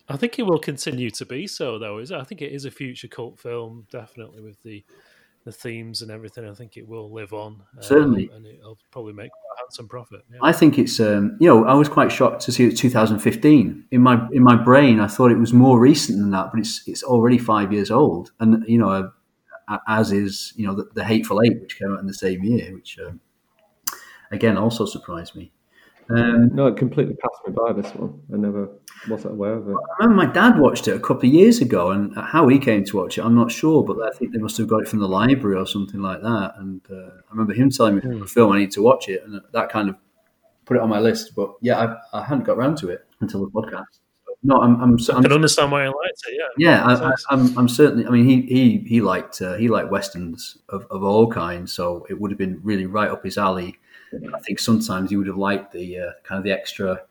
I 0.09 0.17
think 0.17 0.37
it 0.37 0.43
will 0.43 0.59
continue 0.59 1.09
to 1.11 1.25
be 1.25 1.47
so, 1.47 1.79
though. 1.79 1.99
Is 1.99 2.11
I 2.11 2.23
think 2.23 2.41
it 2.41 2.51
is 2.51 2.65
a 2.65 2.71
future 2.71 3.07
cult 3.07 3.39
film, 3.39 3.87
definitely 3.89 4.41
with 4.41 4.61
the 4.63 4.83
the 5.45 5.51
themes 5.51 6.01
and 6.01 6.09
everything. 6.11 6.47
I 6.47 6.53
think 6.53 6.77
it 6.77 6.87
will 6.87 7.11
live 7.13 7.33
on. 7.33 7.53
um, 7.77 7.81
Certainly. 7.81 8.29
and 8.33 8.45
it'll 8.45 8.77
probably 8.91 9.13
make 9.13 9.29
a 9.31 9.59
handsome 9.61 9.87
profit. 9.87 10.21
Yeah. 10.31 10.39
I 10.41 10.51
think 10.51 10.77
it's 10.79 10.99
um, 10.99 11.37
you 11.39 11.47
know 11.47 11.65
I 11.65 11.73
was 11.73 11.89
quite 11.89 12.11
shocked 12.11 12.41
to 12.43 12.51
see 12.51 12.65
it 12.67 12.77
2015 12.77 13.85
in 13.91 14.01
my 14.01 14.27
in 14.31 14.43
my 14.43 14.55
brain 14.55 14.99
I 14.99 15.07
thought 15.07 15.31
it 15.31 15.37
was 15.39 15.53
more 15.53 15.79
recent 15.79 16.19
than 16.19 16.31
that 16.31 16.51
but 16.51 16.59
it's 16.59 16.83
it's 16.87 17.03
already 17.03 17.37
five 17.37 17.71
years 17.73 17.91
old 17.91 18.31
and 18.39 18.63
you 18.67 18.77
know 18.77 19.11
a- 19.69 19.79
as 19.87 20.11
is 20.11 20.53
you 20.55 20.65
know 20.67 20.75
the, 20.75 20.85
the 20.93 21.03
Hateful 21.03 21.41
Eight, 21.41 21.59
which 21.61 21.77
came 21.79 21.93
out 21.93 21.99
in 21.99 22.07
the 22.07 22.13
same 22.13 22.43
year, 22.43 22.73
which 22.73 22.97
um, 23.05 23.19
again 24.31 24.57
also 24.57 24.85
surprised 24.85 25.35
me. 25.35 25.51
Um, 26.09 26.49
No, 26.53 26.67
it 26.67 26.77
completely 26.77 27.15
passed 27.15 27.47
me 27.47 27.53
by 27.53 27.73
this 27.73 27.93
one. 27.95 28.19
I 28.33 28.37
never 28.37 28.69
wasn't 29.09 29.33
aware 29.33 29.53
of 29.53 29.67
it. 29.69 29.75
I 29.75 30.03
remember 30.03 30.25
my 30.25 30.31
dad 30.31 30.59
watched 30.59 30.87
it 30.87 30.95
a 30.95 30.99
couple 30.99 31.27
of 31.27 31.33
years 31.33 31.61
ago, 31.61 31.91
and 31.91 32.15
how 32.15 32.47
he 32.47 32.59
came 32.59 32.83
to 32.85 32.97
watch 32.97 33.17
it, 33.17 33.23
I'm 33.25 33.35
not 33.35 33.51
sure, 33.51 33.83
but 33.83 33.97
I 34.01 34.11
think 34.17 34.33
they 34.33 34.39
must 34.39 34.57
have 34.57 34.67
got 34.67 34.81
it 34.81 34.87
from 34.87 34.99
the 34.99 35.07
library 35.07 35.57
or 35.57 35.65
something 35.65 36.01
like 36.01 36.21
that. 36.21 36.53
And 36.57 36.81
uh, 36.91 37.09
I 37.27 37.31
remember 37.31 37.53
him 37.53 37.69
telling 37.69 37.95
me 37.95 38.01
from 38.01 38.21
a 38.21 38.27
film 38.27 38.51
I 38.51 38.59
need 38.59 38.71
to 38.71 38.81
watch 38.81 39.09
it, 39.09 39.23
and 39.25 39.41
that 39.51 39.69
kind 39.69 39.89
of 39.89 39.95
put 40.65 40.77
it 40.77 40.83
on 40.83 40.89
my 40.89 40.99
list. 40.99 41.33
But 41.35 41.53
yeah, 41.61 41.97
I, 42.13 42.19
I 42.19 42.23
hadn't 42.23 42.45
got 42.45 42.57
around 42.57 42.77
to 42.79 42.89
it 42.89 43.05
until 43.21 43.41
the 43.41 43.51
podcast. 43.51 43.99
No, 44.45 44.57
I'm, 44.57 44.75
I'm, 44.81 44.97
I 45.09 45.13
I'm 45.15 45.23
can 45.23 45.31
understand 45.31 45.71
why 45.71 45.83
I 45.85 45.87
liked 45.87 46.21
it. 46.27 46.37
Yeah, 46.57 46.69
yeah, 46.71 46.85
I, 46.85 47.09
I, 47.09 47.11
I'm, 47.29 47.57
I'm 47.57 47.69
certainly. 47.69 48.05
I 48.05 48.09
mean, 48.09 48.25
he 48.25 48.41
he 48.41 48.77
he 48.79 49.01
liked 49.01 49.41
uh, 49.41 49.53
he 49.53 49.69
liked 49.69 49.89
westerns 49.89 50.57
of, 50.67 50.85
of 50.91 51.01
all 51.01 51.27
kinds, 51.31 51.71
so 51.71 52.05
it 52.09 52.19
would 52.19 52.29
have 52.29 52.37
been 52.37 52.59
really 52.61 52.85
right 52.85 53.09
up 53.09 53.23
his 53.23 53.37
alley. 53.37 53.77
I 54.33 54.39
think 54.39 54.59
sometimes 54.59 55.09
he 55.09 55.17
would 55.17 55.27
have 55.27 55.37
liked 55.37 55.71
the 55.71 55.99
uh, 55.99 56.11
kind 56.23 56.37
of 56.37 56.43
the 56.43 56.51
extra 56.51 57.01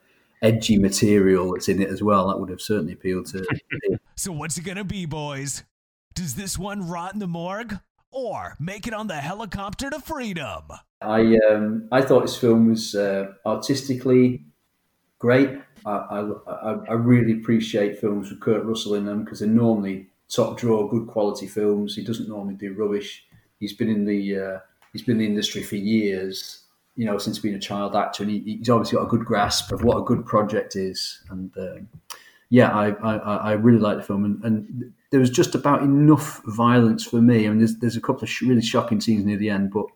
edgy 0.43 0.79
material 0.79 1.53
that's 1.53 1.69
in 1.69 1.81
it 1.81 1.89
as 1.89 2.03
well. 2.03 2.29
That 2.29 2.39
would 2.39 2.51
have 2.51 2.61
certainly 2.61 2.93
appealed 2.93 3.27
to. 3.27 3.47
So 4.15 4.31
what's 4.31 4.59
it 4.59 4.63
gonna 4.63 4.85
be, 4.85 5.07
boys? 5.07 5.65
Does 6.15 6.35
this 6.35 6.59
one 6.59 6.87
rot 6.89 7.15
in 7.15 7.19
the 7.19 7.27
morgue 7.27 7.81
or 8.11 8.57
make 8.61 8.87
it 8.87 8.93
on 8.93 9.07
the 9.07 9.17
helicopter 9.17 9.91
to 9.91 9.99
freedom? 9.99 10.63
I 11.01 11.39
um, 11.51 11.89
I 11.91 12.03
thought 12.03 12.21
this 12.21 12.37
film 12.37 12.69
was 12.69 12.95
uh, 12.95 13.33
artistically 13.45 14.45
great. 15.19 15.59
I, 15.85 15.91
I, 15.91 16.31
I 16.47 16.73
I 16.91 16.93
really 16.93 17.33
appreciate 17.33 17.99
films 17.99 18.31
with 18.31 18.41
Kurt 18.41 18.65
Russell 18.65 18.95
in 18.95 19.07
them 19.07 19.25
because 19.25 19.41
they're 19.41 19.49
normally 19.49 20.07
top 20.29 20.59
draw, 20.59 20.87
good 20.87 21.07
quality 21.07 21.47
films. 21.47 21.97
He 21.97 22.05
doesn't 22.05 22.29
normally 22.29 22.55
do 22.55 22.75
rubbish. 22.75 23.25
He's 23.59 23.73
been 23.73 23.89
in 23.89 24.05
the 24.05 24.39
uh, 24.39 24.59
he's 24.93 25.03
been 25.03 25.17
in 25.17 25.19
the 25.19 25.27
industry 25.27 25.63
for 25.63 25.77
years. 25.77 26.62
You 26.97 27.07
know, 27.07 27.19
since 27.19 27.39
being 27.39 27.55
a 27.55 27.61
child 27.61 27.97
actor, 27.97 28.23
and 28.23 28.31
he, 28.31 28.41
he's 28.41 28.69
obviously 28.69 28.97
got 28.97 29.05
a 29.05 29.09
good 29.09 29.25
grasp 29.25 29.73
of 29.73 29.83
what 29.83 29.99
a 29.99 30.03
good 30.03 30.27
project 30.27 30.77
is. 30.77 31.21
And 31.31 31.51
um, 31.57 31.89
yeah, 32.51 32.71
I, 32.71 32.91
I, 32.91 33.17
I 33.17 33.53
really 33.53 33.79
like 33.79 33.97
the 33.97 34.03
film, 34.03 34.25
and, 34.25 34.45
and 34.45 34.93
there 35.11 35.21
was 35.21 35.31
just 35.31 35.55
about 35.55 35.83
enough 35.83 36.43
violence 36.47 37.05
for 37.05 37.23
me. 37.23 37.47
I 37.47 37.49
mean, 37.49 37.59
there's 37.59 37.77
there's 37.77 37.97
a 37.97 38.01
couple 38.01 38.25
of 38.25 38.29
sh- 38.29 38.43
really 38.43 38.63
shocking 38.63 39.01
scenes 39.01 39.25
near 39.25 39.39
the 39.39 39.51
end, 39.51 39.73
but 39.73 39.87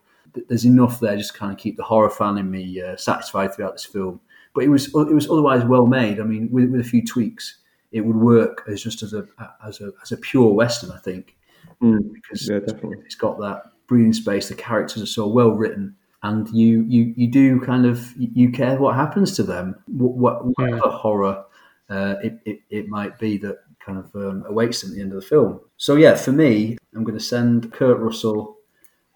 there's 0.47 0.65
enough 0.65 0.99
there 0.99 1.17
just 1.17 1.33
to 1.33 1.39
kind 1.39 1.51
of 1.51 1.59
keep 1.59 1.77
the 1.77 1.83
horror 1.83 2.09
fan 2.09 2.37
in 2.37 2.49
me 2.49 2.81
uh, 2.81 2.97
satisfied 2.97 3.53
throughout 3.53 3.73
this 3.73 3.85
film. 3.85 4.19
But 4.55 4.63
it 4.63 4.69
was 4.69 4.87
it 4.87 5.13
was 5.13 5.29
otherwise 5.29 5.63
well 5.65 5.85
made. 5.85 6.19
I 6.19 6.23
mean, 6.23 6.49
with, 6.51 6.71
with 6.71 6.81
a 6.81 6.83
few 6.83 7.05
tweaks, 7.05 7.59
it 7.91 8.01
would 8.01 8.15
work 8.15 8.63
as 8.67 8.81
just 8.81 9.03
as 9.03 9.13
a 9.13 9.27
as 9.63 9.81
a 9.81 9.91
as 10.01 10.11
a 10.11 10.17
pure 10.17 10.51
western. 10.51 10.91
I 10.91 10.97
think 10.97 11.37
Mm, 11.81 12.13
because 12.13 12.49
yeah, 12.49 12.59
it's 13.05 13.15
got 13.15 13.39
that 13.39 13.63
breathing 13.87 14.13
space. 14.13 14.49
The 14.49 14.55
characters 14.55 15.03
are 15.03 15.07
so 15.07 15.27
well 15.27 15.51
written, 15.51 15.95
and 16.23 16.49
you 16.49 16.83
you 16.87 17.13
you 17.15 17.27
do 17.27 17.59
kind 17.61 17.85
of 17.85 18.13
you 18.17 18.51
care 18.51 18.77
what 18.77 18.95
happens 18.95 19.35
to 19.35 19.43
them. 19.43 19.75
What, 19.87 20.15
what 20.15 20.57
whatever 20.57 20.89
horror 20.89 21.45
uh, 21.89 22.15
it, 22.23 22.39
it 22.45 22.59
it 22.69 22.87
might 22.87 23.17
be 23.19 23.37
that 23.37 23.59
kind 23.79 23.97
of 23.99 24.15
um, 24.15 24.43
awaits 24.47 24.81
them 24.81 24.91
at 24.91 24.95
the 24.95 25.01
end 25.01 25.13
of 25.13 25.21
the 25.21 25.27
film. 25.27 25.61
So 25.77 25.95
yeah, 25.95 26.15
for 26.15 26.31
me, 26.31 26.77
I'm 26.95 27.03
going 27.03 27.17
to 27.17 27.23
send 27.23 27.71
Kurt 27.71 27.99
Russell 27.99 28.57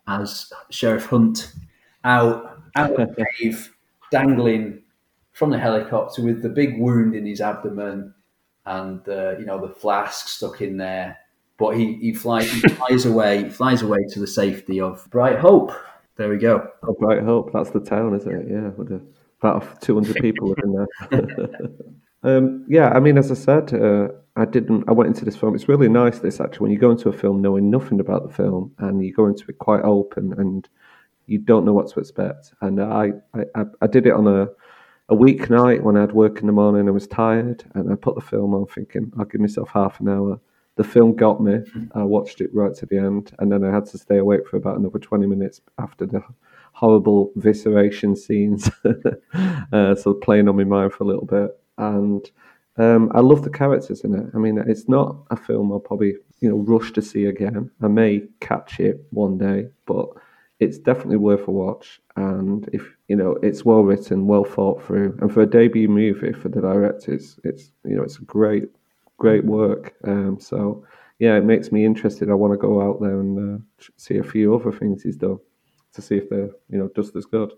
as 0.08 0.52
Sheriff 0.70 1.06
Hunt 1.08 1.54
out 2.04 2.60
out 2.76 2.99
of 2.99 3.16
the 3.16 3.26
cave, 3.39 3.74
dangling 4.12 4.82
from 5.34 5.49
the 5.49 5.60
helicopter 5.60 6.22
with 6.22 6.41
the 6.41 6.49
big 6.49 6.80
wound 6.80 7.16
in 7.16 7.26
his 7.26 7.41
abdomen 7.41 8.14
and 8.66 9.08
uh, 9.10 9.38
you 9.38 9.45
know 9.45 9.60
the 9.60 9.74
flask 9.74 10.28
stuck 10.28 10.62
in 10.62 10.78
there. 10.78 11.18
But 11.58 11.78
he 11.78 11.95
he 11.95 12.14
flies 12.14 12.52
he 12.52 12.62
flies 12.62 13.06
away 13.06 13.49
flies 13.49 13.82
away 13.82 14.06
to 14.12 14.20
the 14.20 14.28
safety 14.28 14.80
of 14.80 15.08
Bright 15.10 15.39
Hope. 15.39 15.72
There 16.18 16.30
we 16.30 16.38
go. 16.38 16.68
Oh, 16.84 16.93
Bright 16.99 17.24
Hope, 17.24 17.51
that's 17.53 17.72
the 17.72 17.80
town, 17.80 18.16
isn't 18.16 18.32
it? 18.32 18.47
Yeah, 18.51 18.70
with 18.70 18.91
about 19.39 19.82
200 19.82 20.16
people 20.18 20.49
living 20.49 20.74
there. 21.09 21.70
um, 22.24 22.66
yeah, 22.68 22.89
I 22.89 22.99
mean, 22.99 23.18
as 23.18 23.32
I 23.32 23.36
said, 23.36 23.74
uh, 23.74 24.09
I 24.36 24.45
didn't. 24.45 24.84
I 24.88 24.91
went 24.91 25.07
into 25.07 25.26
this 25.26 25.36
film. 25.36 25.55
It's 25.55 25.68
really 25.70 25.89
nice. 25.89 26.20
This 26.20 26.39
actually, 26.39 26.64
when 26.64 26.72
you 26.72 26.80
go 26.80 26.91
into 26.91 27.09
a 27.09 27.14
film 27.14 27.41
knowing 27.41 27.70
nothing 27.70 27.99
about 27.99 28.28
the 28.28 28.34
film 28.34 28.74
and 28.80 29.03
you 29.03 29.14
go 29.14 29.26
into 29.28 29.45
it 29.49 29.57
quite 29.57 29.82
open 29.84 30.34
and 30.38 30.68
you 31.28 31.38
don't 31.38 31.66
know 31.66 31.74
what 31.74 31.89
to 31.89 31.99
expect. 31.99 32.53
And 32.62 32.82
I, 32.82 33.12
I, 33.34 33.41
I- 33.55 33.66
I 33.82 33.88
did 33.88 34.05
it 34.05 34.14
on 34.14 34.28
a 34.28 34.47
a 35.09 35.16
weeknight 35.16 35.82
when 35.82 35.97
I 35.97 36.01
had 36.01 36.14
work 36.14 36.39
in 36.39 36.47
the 36.47 36.53
morning. 36.53 36.88
I 36.88 36.91
was 36.91 37.07
tired, 37.07 37.64
and 37.74 37.91
I 37.91 37.95
put 37.95 38.16
the 38.16 38.22
film 38.22 38.53
on, 38.53 38.66
thinking 38.68 39.12
I'll 39.18 39.26
give 39.26 39.41
myself 39.41 39.70
half 39.74 39.99
an 39.99 40.07
hour. 40.07 40.39
The 40.76 40.84
film 40.84 41.15
got 41.15 41.41
me. 41.41 41.59
I 41.93 42.03
watched 42.03 42.41
it 42.41 42.53
right 42.53 42.74
to 42.76 42.86
the 42.86 42.97
end, 42.97 43.32
and 43.39 43.51
then 43.51 43.63
I 43.63 43.74
had 43.74 43.86
to 43.88 43.97
stay 43.97 44.17
awake 44.17 44.47
for 44.47 44.57
about 44.57 44.78
another 44.80 44.99
twenty 44.99 45.28
minutes 45.28 45.61
after 45.78 46.05
the 46.05 46.24
horrible 46.74 47.32
visceration 47.36 48.15
scenes. 48.15 48.69
uh, 49.74 49.95
so 49.95 50.13
playing 50.13 50.47
on 50.47 50.57
my 50.57 50.63
mind 50.63 50.93
for 50.93 51.03
a 51.03 51.07
little 51.07 51.26
bit, 51.26 51.51
and 51.78 52.30
um, 52.78 53.11
I 53.13 53.19
love 53.19 53.43
the 53.43 53.49
characters 53.49 54.03
in 54.03 54.15
it. 54.15 54.28
I 54.34 54.38
mean, 54.38 54.57
it's 54.57 54.88
not 54.88 55.17
a 55.30 55.36
film 55.36 55.72
I'll 55.72 55.80
probably 55.80 56.15
you 56.39 56.49
know 56.49 56.57
rush 56.57 56.91
to 56.93 57.01
see 57.01 57.26
again. 57.26 57.69
I 57.82 57.88
may 57.88 58.24
catch 58.39 58.80
it 58.80 59.05
one 59.11 59.38
day, 59.38 59.67
but 59.86 60.09
it's 60.59 60.78
definitely 60.78 61.17
worth 61.17 61.47
a 61.47 61.51
watch. 61.51 62.01
And 62.15 62.69
if 62.72 62.95
you 63.07 63.15
know, 63.15 63.38
it's 63.43 63.65
well 63.65 63.82
written, 63.84 64.28
well 64.28 64.45
thought 64.45 64.84
through, 64.84 65.17
and 65.22 65.32
for 65.34 65.41
a 65.41 65.45
debut 65.45 65.89
movie 65.89 66.34
for 66.34 66.49
the 66.49 66.61
directors, 66.61 67.39
it's 67.43 67.72
you 67.84 67.95
know, 67.95 68.03
it's 68.03 68.19
a 68.19 68.24
great, 68.24 68.69
great 69.22 69.45
work. 69.45 69.93
Um, 70.03 70.39
so 70.39 70.84
yeah, 71.19 71.38
it 71.38 71.45
makes 71.45 71.72
me 71.72 71.86
interested. 71.86 72.32
I 72.32 72.34
want 72.34 72.53
to 72.53 72.57
go 72.57 72.82
out 72.82 72.99
there 72.99 73.19
and 73.19 73.34
uh, 73.38 73.86
see 73.95 74.17
a 74.17 74.24
few 74.24 74.55
other 74.55 74.72
things 74.72 75.03
he's 75.03 75.15
done 75.15 75.39
to 75.93 76.01
see 76.01 76.17
if 76.17 76.28
they're 76.30 76.49
you 76.69 76.80
know 76.80 76.89
just 76.95 77.15
as 77.15 77.26
good. 77.26 77.53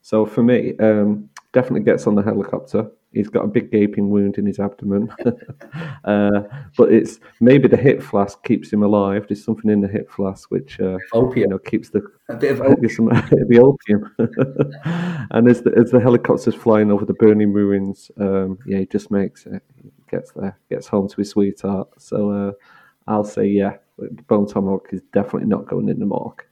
So 0.00 0.24
for 0.24 0.42
me, 0.42 0.74
um, 0.78 1.28
definitely 1.52 1.84
gets 1.84 2.06
on 2.06 2.14
the 2.14 2.22
helicopter. 2.22 2.90
He's 3.12 3.28
got 3.28 3.44
a 3.44 3.48
big 3.56 3.70
gaping 3.70 4.08
wound 4.08 4.38
in 4.38 4.46
his 4.46 4.58
abdomen, 4.58 5.12
uh, 6.04 6.40
but 6.78 6.90
it's 6.90 7.20
maybe 7.40 7.68
the 7.68 7.76
hip 7.76 8.02
flask 8.02 8.42
keeps 8.42 8.72
him 8.72 8.82
alive. 8.82 9.26
There's 9.28 9.44
something 9.44 9.70
in 9.70 9.82
the 9.82 9.88
hip 9.88 10.10
flask 10.10 10.50
which 10.50 10.80
uh, 10.80 10.96
you 11.36 11.46
know 11.46 11.58
keeps 11.58 11.90
the 11.90 12.00
a 12.30 12.36
bit 12.36 12.52
of 12.52 12.60
opium. 12.70 12.90
some, 12.90 13.06
the 13.50 13.60
opium. 13.62 14.02
and 15.30 15.46
as 15.46 15.60
the, 15.60 15.72
as 15.76 15.90
the 15.90 16.00
helicopter's 16.00 16.54
flying 16.54 16.90
over 16.90 17.04
the 17.04 17.20
burning 17.24 17.52
ruins, 17.52 18.10
um, 18.18 18.58
yeah, 18.66 18.78
he 18.78 18.86
just 18.86 19.10
makes 19.10 19.44
it. 19.44 19.62
Gets 20.12 20.32
there, 20.32 20.58
gets 20.68 20.86
home 20.86 21.08
to 21.08 21.16
his 21.16 21.30
sweetheart. 21.30 21.88
So 21.98 22.30
uh, 22.30 22.52
I'll 23.06 23.24
say 23.24 23.46
yeah, 23.46 23.78
Bone 24.26 24.46
Tomahawk 24.46 24.88
is 24.92 25.00
definitely 25.12 25.48
not 25.48 25.66
going 25.66 25.88
in 25.88 25.98
the 25.98 26.06
mark. 26.06 26.46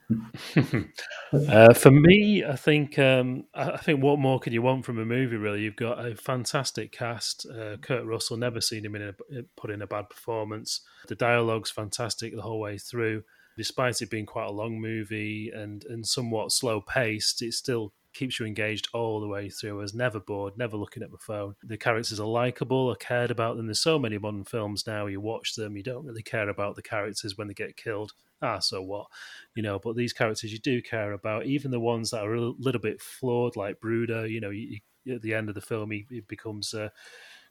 Uh, 1.33 1.73
for 1.73 1.91
me, 1.91 2.43
I 2.43 2.57
think 2.57 2.99
um, 2.99 3.45
I 3.55 3.77
think 3.77 4.03
what 4.03 4.19
more 4.19 4.37
could 4.37 4.51
you 4.51 4.61
want 4.61 4.83
from 4.83 4.99
a 4.99 5.05
movie? 5.05 5.37
Really, 5.37 5.61
you've 5.61 5.77
got 5.77 6.05
a 6.05 6.13
fantastic 6.13 6.91
cast. 6.91 7.47
Uh, 7.49 7.77
Kurt 7.77 8.05
Russell, 8.05 8.35
never 8.35 8.59
seen 8.59 8.83
him 8.83 8.95
in 8.95 9.01
a, 9.01 9.13
put 9.55 9.69
in 9.71 9.81
a 9.81 9.87
bad 9.87 10.09
performance. 10.09 10.81
The 11.07 11.15
dialogue's 11.15 11.71
fantastic 11.71 12.35
the 12.35 12.41
whole 12.41 12.59
way 12.59 12.77
through. 12.77 13.23
Despite 13.55 14.01
it 14.01 14.09
being 14.09 14.25
quite 14.25 14.49
a 14.49 14.51
long 14.51 14.81
movie 14.81 15.49
and 15.55 15.85
and 15.85 16.05
somewhat 16.05 16.51
slow 16.51 16.81
paced, 16.81 17.41
it 17.41 17.53
still 17.53 17.93
keeps 18.13 18.39
you 18.39 18.45
engaged 18.45 18.89
all 18.93 19.19
the 19.21 19.27
way 19.27 19.49
through. 19.49 19.71
I 19.79 19.81
was 19.81 19.93
never 19.93 20.19
bored, 20.19 20.57
never 20.57 20.77
looking 20.77 21.03
at 21.03 21.11
my 21.11 21.17
phone. 21.19 21.55
The 21.63 21.77
characters 21.77 22.19
are 22.19 22.27
likable. 22.27 22.91
I 22.91 22.95
cared 23.03 23.31
about 23.31 23.57
them. 23.57 23.67
There's 23.67 23.81
so 23.81 23.99
many 23.99 24.17
modern 24.17 24.43
films 24.45 24.85
now. 24.87 25.05
You 25.07 25.21
watch 25.21 25.55
them, 25.55 25.77
you 25.77 25.83
don't 25.83 26.05
really 26.05 26.23
care 26.23 26.49
about 26.49 26.75
the 26.75 26.81
characters 26.81 27.37
when 27.37 27.47
they 27.47 27.53
get 27.53 27.77
killed. 27.77 28.13
Ah, 28.41 28.57
so 28.59 28.81
what? 28.81 29.07
you 29.55 29.61
know 29.63 29.79
but 29.79 29.95
these 29.95 30.13
characters 30.13 30.51
you 30.51 30.59
do 30.59 30.81
care 30.81 31.13
about 31.13 31.45
even 31.45 31.71
the 31.71 31.79
ones 31.79 32.11
that 32.11 32.23
are 32.23 32.33
a 32.33 32.41
little, 32.41 32.81
bit 32.81 33.01
flawed 33.01 33.55
like 33.55 33.79
Brooder 33.79 34.25
you 34.27 34.41
know 34.41 34.49
you, 34.49 34.79
you- 35.05 35.15
at 35.15 35.23
the 35.23 35.33
end 35.33 35.49
of 35.49 35.55
the 35.55 35.61
film 35.61 35.89
he, 35.89 36.05
he 36.11 36.19
becomes 36.21 36.75
uh, 36.75 36.89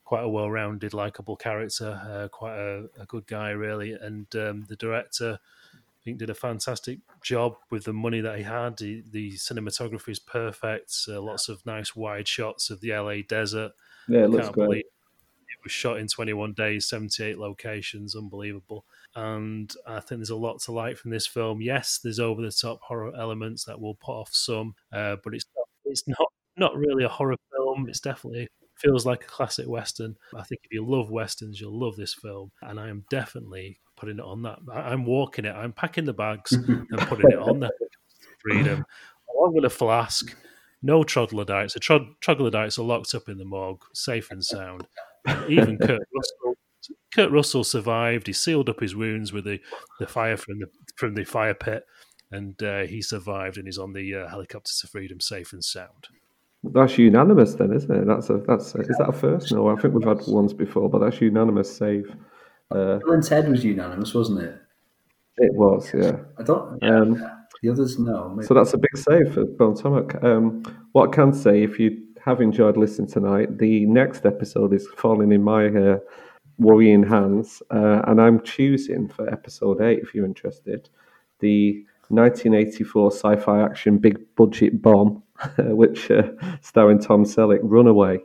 quite 0.05 0.23
a 0.25 0.29
well-rounded 0.29 0.95
likable 0.95 1.37
character 1.37 2.01
uh, 2.05 2.29
quite 2.29 2.57
a, 2.57 2.87
a 3.01 3.07
good 3.07 3.27
guy 3.27 3.51
really 3.51 3.93
and 3.93 4.35
um, 4.37 4.65
the 4.69 4.77
director 4.77 5.39
I 6.01 6.05
think 6.05 6.19
did 6.19 6.31
a 6.31 6.35
fantastic 6.35 7.01
job 7.23 7.57
with 7.71 7.85
the 7.85 7.93
money 7.93 8.21
that 8.21 8.39
he 8.39 8.45
had 8.45 8.79
the, 8.79 9.03
the 9.11 9.33
cinematography 9.33 10.09
is 10.11 10.19
perfect 10.19 10.93
uh, 11.09 11.21
lots 11.21 11.49
of 11.49 11.65
nice 11.67 11.95
wide 11.95 12.27
shots 12.27 12.71
of 12.71 12.81
the 12.81 12.93
LA 12.93 13.17
desert 13.29 13.73
Yeah, 14.09 14.21
I 14.21 14.23
it 14.25 14.31
looks 14.31 14.45
can't 14.45 14.55
great. 14.55 14.67
believe 14.67 14.85
it 14.85 15.65
was 15.65 15.73
shot 15.73 15.99
in 15.99 16.07
21 16.07 16.53
days, 16.55 16.89
78 16.89 17.39
locations, 17.39 18.15
unbelievable. 18.17 18.85
And 19.15 19.71
I 19.87 20.01
think 20.01 20.21
there's 20.21 20.31
a 20.31 20.37
lot 20.37 20.61
to 20.61 20.73
like 20.73 20.97
from 20.97 21.11
this 21.11 21.27
film. 21.27 21.61
Yes, 21.61 21.99
there's 22.03 22.21
over 22.21 22.41
the 22.41 22.53
top 22.53 22.81
horror 22.83 23.13
elements 23.17 23.65
that 23.65 23.81
will 23.81 23.97
put 23.97 24.13
off 24.13 24.31
some, 24.33 24.75
uh, 24.93 25.17
but 25.23 25.35
it's 25.35 25.45
not, 25.57 25.67
it's 25.85 26.09
not 26.09 26.29
not 26.57 26.77
really 26.77 27.05
a 27.05 27.09
horror 27.09 27.37
film. 27.53 27.89
It's 27.89 28.01
definitely 28.01 28.49
feels 28.77 29.05
like 29.05 29.25
a 29.25 29.27
classic 29.29 29.67
western. 29.69 30.17
I 30.35 30.43
think 30.45 30.61
if 30.65 30.73
you 30.73 30.87
love 30.87 31.11
westerns, 31.11 31.61
you'll 31.61 31.79
love 31.79 31.97
this 31.97 32.15
film, 32.15 32.53
and 32.63 32.79
I 32.81 32.89
am 32.89 33.05
definitely 33.11 33.81
putting 34.01 34.19
it 34.19 34.25
on 34.25 34.43
that. 34.43 34.59
I'm 34.73 35.05
walking 35.05 35.45
it. 35.45 35.55
I'm 35.55 35.73
packing 35.73 36.07
the 36.07 36.15
bags 36.15 36.53
and 36.53 36.89
putting 37.01 37.31
it 37.31 37.39
on 37.39 37.61
there. 37.61 37.71
Freedom. 38.41 38.85
Along 39.37 39.55
with 39.55 39.67
a 39.67 39.71
flask. 39.71 40.35
No 40.83 41.05
troglodytes. 41.05 41.75
The 41.75 41.81
trog- 41.81 42.15
troglodytes 42.21 42.79
are 42.79 42.83
locked 42.83 43.15
up 43.15 43.29
in 43.29 43.37
the 43.37 43.45
morgue, 43.45 43.85
safe 43.93 44.31
and 44.31 44.43
sound. 44.43 44.87
Even 45.49 45.77
Kurt 45.77 46.01
Russell 46.17 46.55
Kurt 47.15 47.31
Russell 47.31 47.65
survived. 47.65 48.27
He 48.27 48.33
sealed 48.33 48.71
up 48.71 48.81
his 48.81 48.97
wounds 48.97 49.33
with 49.33 49.45
the, 49.45 49.61
the 49.99 50.07
fire 50.07 50.39
from 50.39 50.59
the 50.61 50.67
from 50.97 51.15
the 51.15 51.25
fire 51.25 51.55
pit, 51.55 51.85
and 52.31 52.61
uh, 52.63 52.83
he 52.83 53.03
survived. 53.03 53.59
And 53.59 53.67
he's 53.67 53.79
on 53.79 53.93
the 53.93 54.15
uh, 54.15 54.29
helicopter 54.29 54.73
to 54.81 54.87
freedom, 54.87 55.21
safe 55.21 55.53
and 55.53 55.63
sound. 55.63 56.09
That's 56.63 56.97
unanimous, 56.99 57.55
then, 57.55 57.73
isn't 57.73 57.95
it? 57.95 58.07
That's 58.07 58.31
a 58.31 58.39
that's 58.47 58.75
a, 58.75 58.81
is 58.81 58.97
that 58.99 59.09
a 59.09 59.13
first? 59.13 59.53
No, 59.53 59.69
I 59.69 59.77
think 59.77 59.93
we've 59.95 60.07
had 60.07 60.27
ones 60.27 60.55
before, 60.55 60.89
but 60.89 61.01
that's 61.01 61.21
unanimous 61.21 61.75
save. 61.75 62.15
Uh, 62.71 62.99
Bill 62.99 63.13
and 63.13 63.23
Ted 63.25 63.49
was 63.49 63.65
unanimous, 63.65 64.15
wasn't 64.15 64.41
it? 64.41 64.61
it 65.41 65.55
was, 65.55 65.91
yeah. 65.95 66.17
I 66.39 66.43
don't. 66.43 66.83
Um, 66.85 67.31
the 67.63 67.71
others, 67.71 67.99
no. 67.99 68.31
Maybe. 68.31 68.47
So 68.47 68.55
that's 68.55 68.75
a 68.75 68.79
big 68.79 68.97
save 68.97 69.35
for 69.35 69.45
Bill 69.45 69.75
Tomahawk. 69.75 70.23
Um, 70.23 70.63
what 70.93 71.11
I 71.11 71.13
can 71.13 71.33
say, 71.33 71.63
if 71.63 71.79
you 71.79 72.03
have 72.25 72.41
enjoyed 72.41 72.77
listening 72.77 73.09
tonight, 73.09 73.59
the 73.59 73.87
next 73.87 74.27
episode 74.27 74.73
is 74.73 74.87
falling 74.97 75.33
in 75.33 75.43
my 75.43 75.69
uh, 75.69 75.99
worrying 76.59 77.03
hands, 77.03 77.63
uh, 77.71 78.03
and 78.07 78.21
I'm 78.21 78.43
choosing 78.43 79.09
for 79.09 79.29
episode 79.31 79.81
eight, 79.81 80.01
if 80.01 80.15
you're 80.15 80.27
interested, 80.27 80.89
the 81.41 81.85
1984 82.09 83.13
sci-fi 83.13 83.63
action 83.63 83.99
big 83.99 84.19
budget 84.37 84.83
bomb, 84.83 85.23
which 85.59 86.11
uh, 86.11 86.23
starring 86.61 86.99
Tom 86.99 87.25
Selleck, 87.25 87.61
Runaway. 87.63 88.19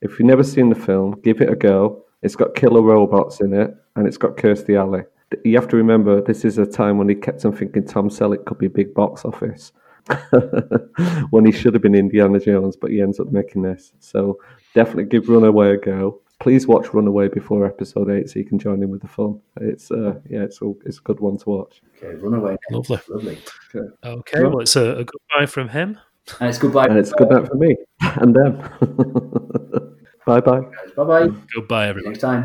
If 0.00 0.12
you've 0.12 0.28
never 0.28 0.44
seen 0.44 0.68
the 0.68 0.76
film, 0.76 1.20
give 1.22 1.40
it 1.40 1.50
a 1.50 1.56
go. 1.56 2.04
It's 2.22 2.36
got 2.36 2.54
killer 2.54 2.82
robots 2.82 3.40
in 3.40 3.52
it, 3.52 3.74
and 3.96 4.06
it's 4.06 4.16
got 4.16 4.36
Kirstie 4.36 4.78
Alley. 4.78 5.02
You 5.44 5.56
have 5.56 5.68
to 5.68 5.76
remember, 5.76 6.20
this 6.20 6.44
is 6.44 6.58
a 6.58 6.66
time 6.66 6.98
when 6.98 7.08
he 7.08 7.14
kept 7.14 7.44
on 7.44 7.52
thinking 7.52 7.84
Tom 7.84 8.08
Selleck 8.08 8.46
could 8.46 8.58
be 8.58 8.68
big 8.68 8.94
box 8.94 9.24
office. 9.24 9.72
when 11.30 11.44
he 11.44 11.52
should 11.52 11.74
have 11.74 11.82
been 11.82 11.94
Indiana 11.94 12.40
Jones, 12.40 12.76
but 12.76 12.90
he 12.90 13.02
ends 13.02 13.20
up 13.20 13.30
making 13.30 13.62
this. 13.62 13.92
So 14.00 14.38
definitely 14.74 15.04
give 15.04 15.28
Runaway 15.28 15.74
a 15.74 15.76
go. 15.76 16.22
Please 16.40 16.66
watch 16.66 16.94
Runaway 16.94 17.28
before 17.28 17.66
episode 17.66 18.10
eight 18.10 18.30
so 18.30 18.38
you 18.38 18.44
can 18.44 18.58
join 18.58 18.82
in 18.82 18.90
with 18.90 19.02
the 19.02 19.08
fun. 19.08 19.40
It's 19.60 19.90
uh, 19.90 20.14
yeah, 20.30 20.42
it's 20.44 20.62
a, 20.62 20.72
it's 20.86 20.98
a 20.98 21.02
good 21.02 21.20
one 21.20 21.36
to 21.38 21.50
watch. 21.50 21.82
okay, 22.02 22.14
Runaway. 22.14 22.56
Lovely. 22.70 22.98
Lovely. 23.08 23.38
Okay, 24.04 24.42
well, 24.42 24.60
it's 24.60 24.76
a, 24.76 24.98
a 24.98 25.04
goodbye 25.04 25.46
from 25.46 25.68
him. 25.68 25.98
And 26.40 26.48
it's 26.48 26.58
goodbye. 26.58 26.86
And 26.86 26.98
it's 26.98 27.12
good 27.12 27.30
night 27.30 27.48
for 27.48 27.56
me 27.56 27.76
and 28.00 28.34
them. 28.34 29.84
bye 30.28 30.40
bye. 30.40 30.60
Bye 30.96 31.04
bye. 31.04 31.28
Goodbye, 31.54 31.88
everyone. 31.88 32.12
Next 32.12 32.20
time. 32.20 32.42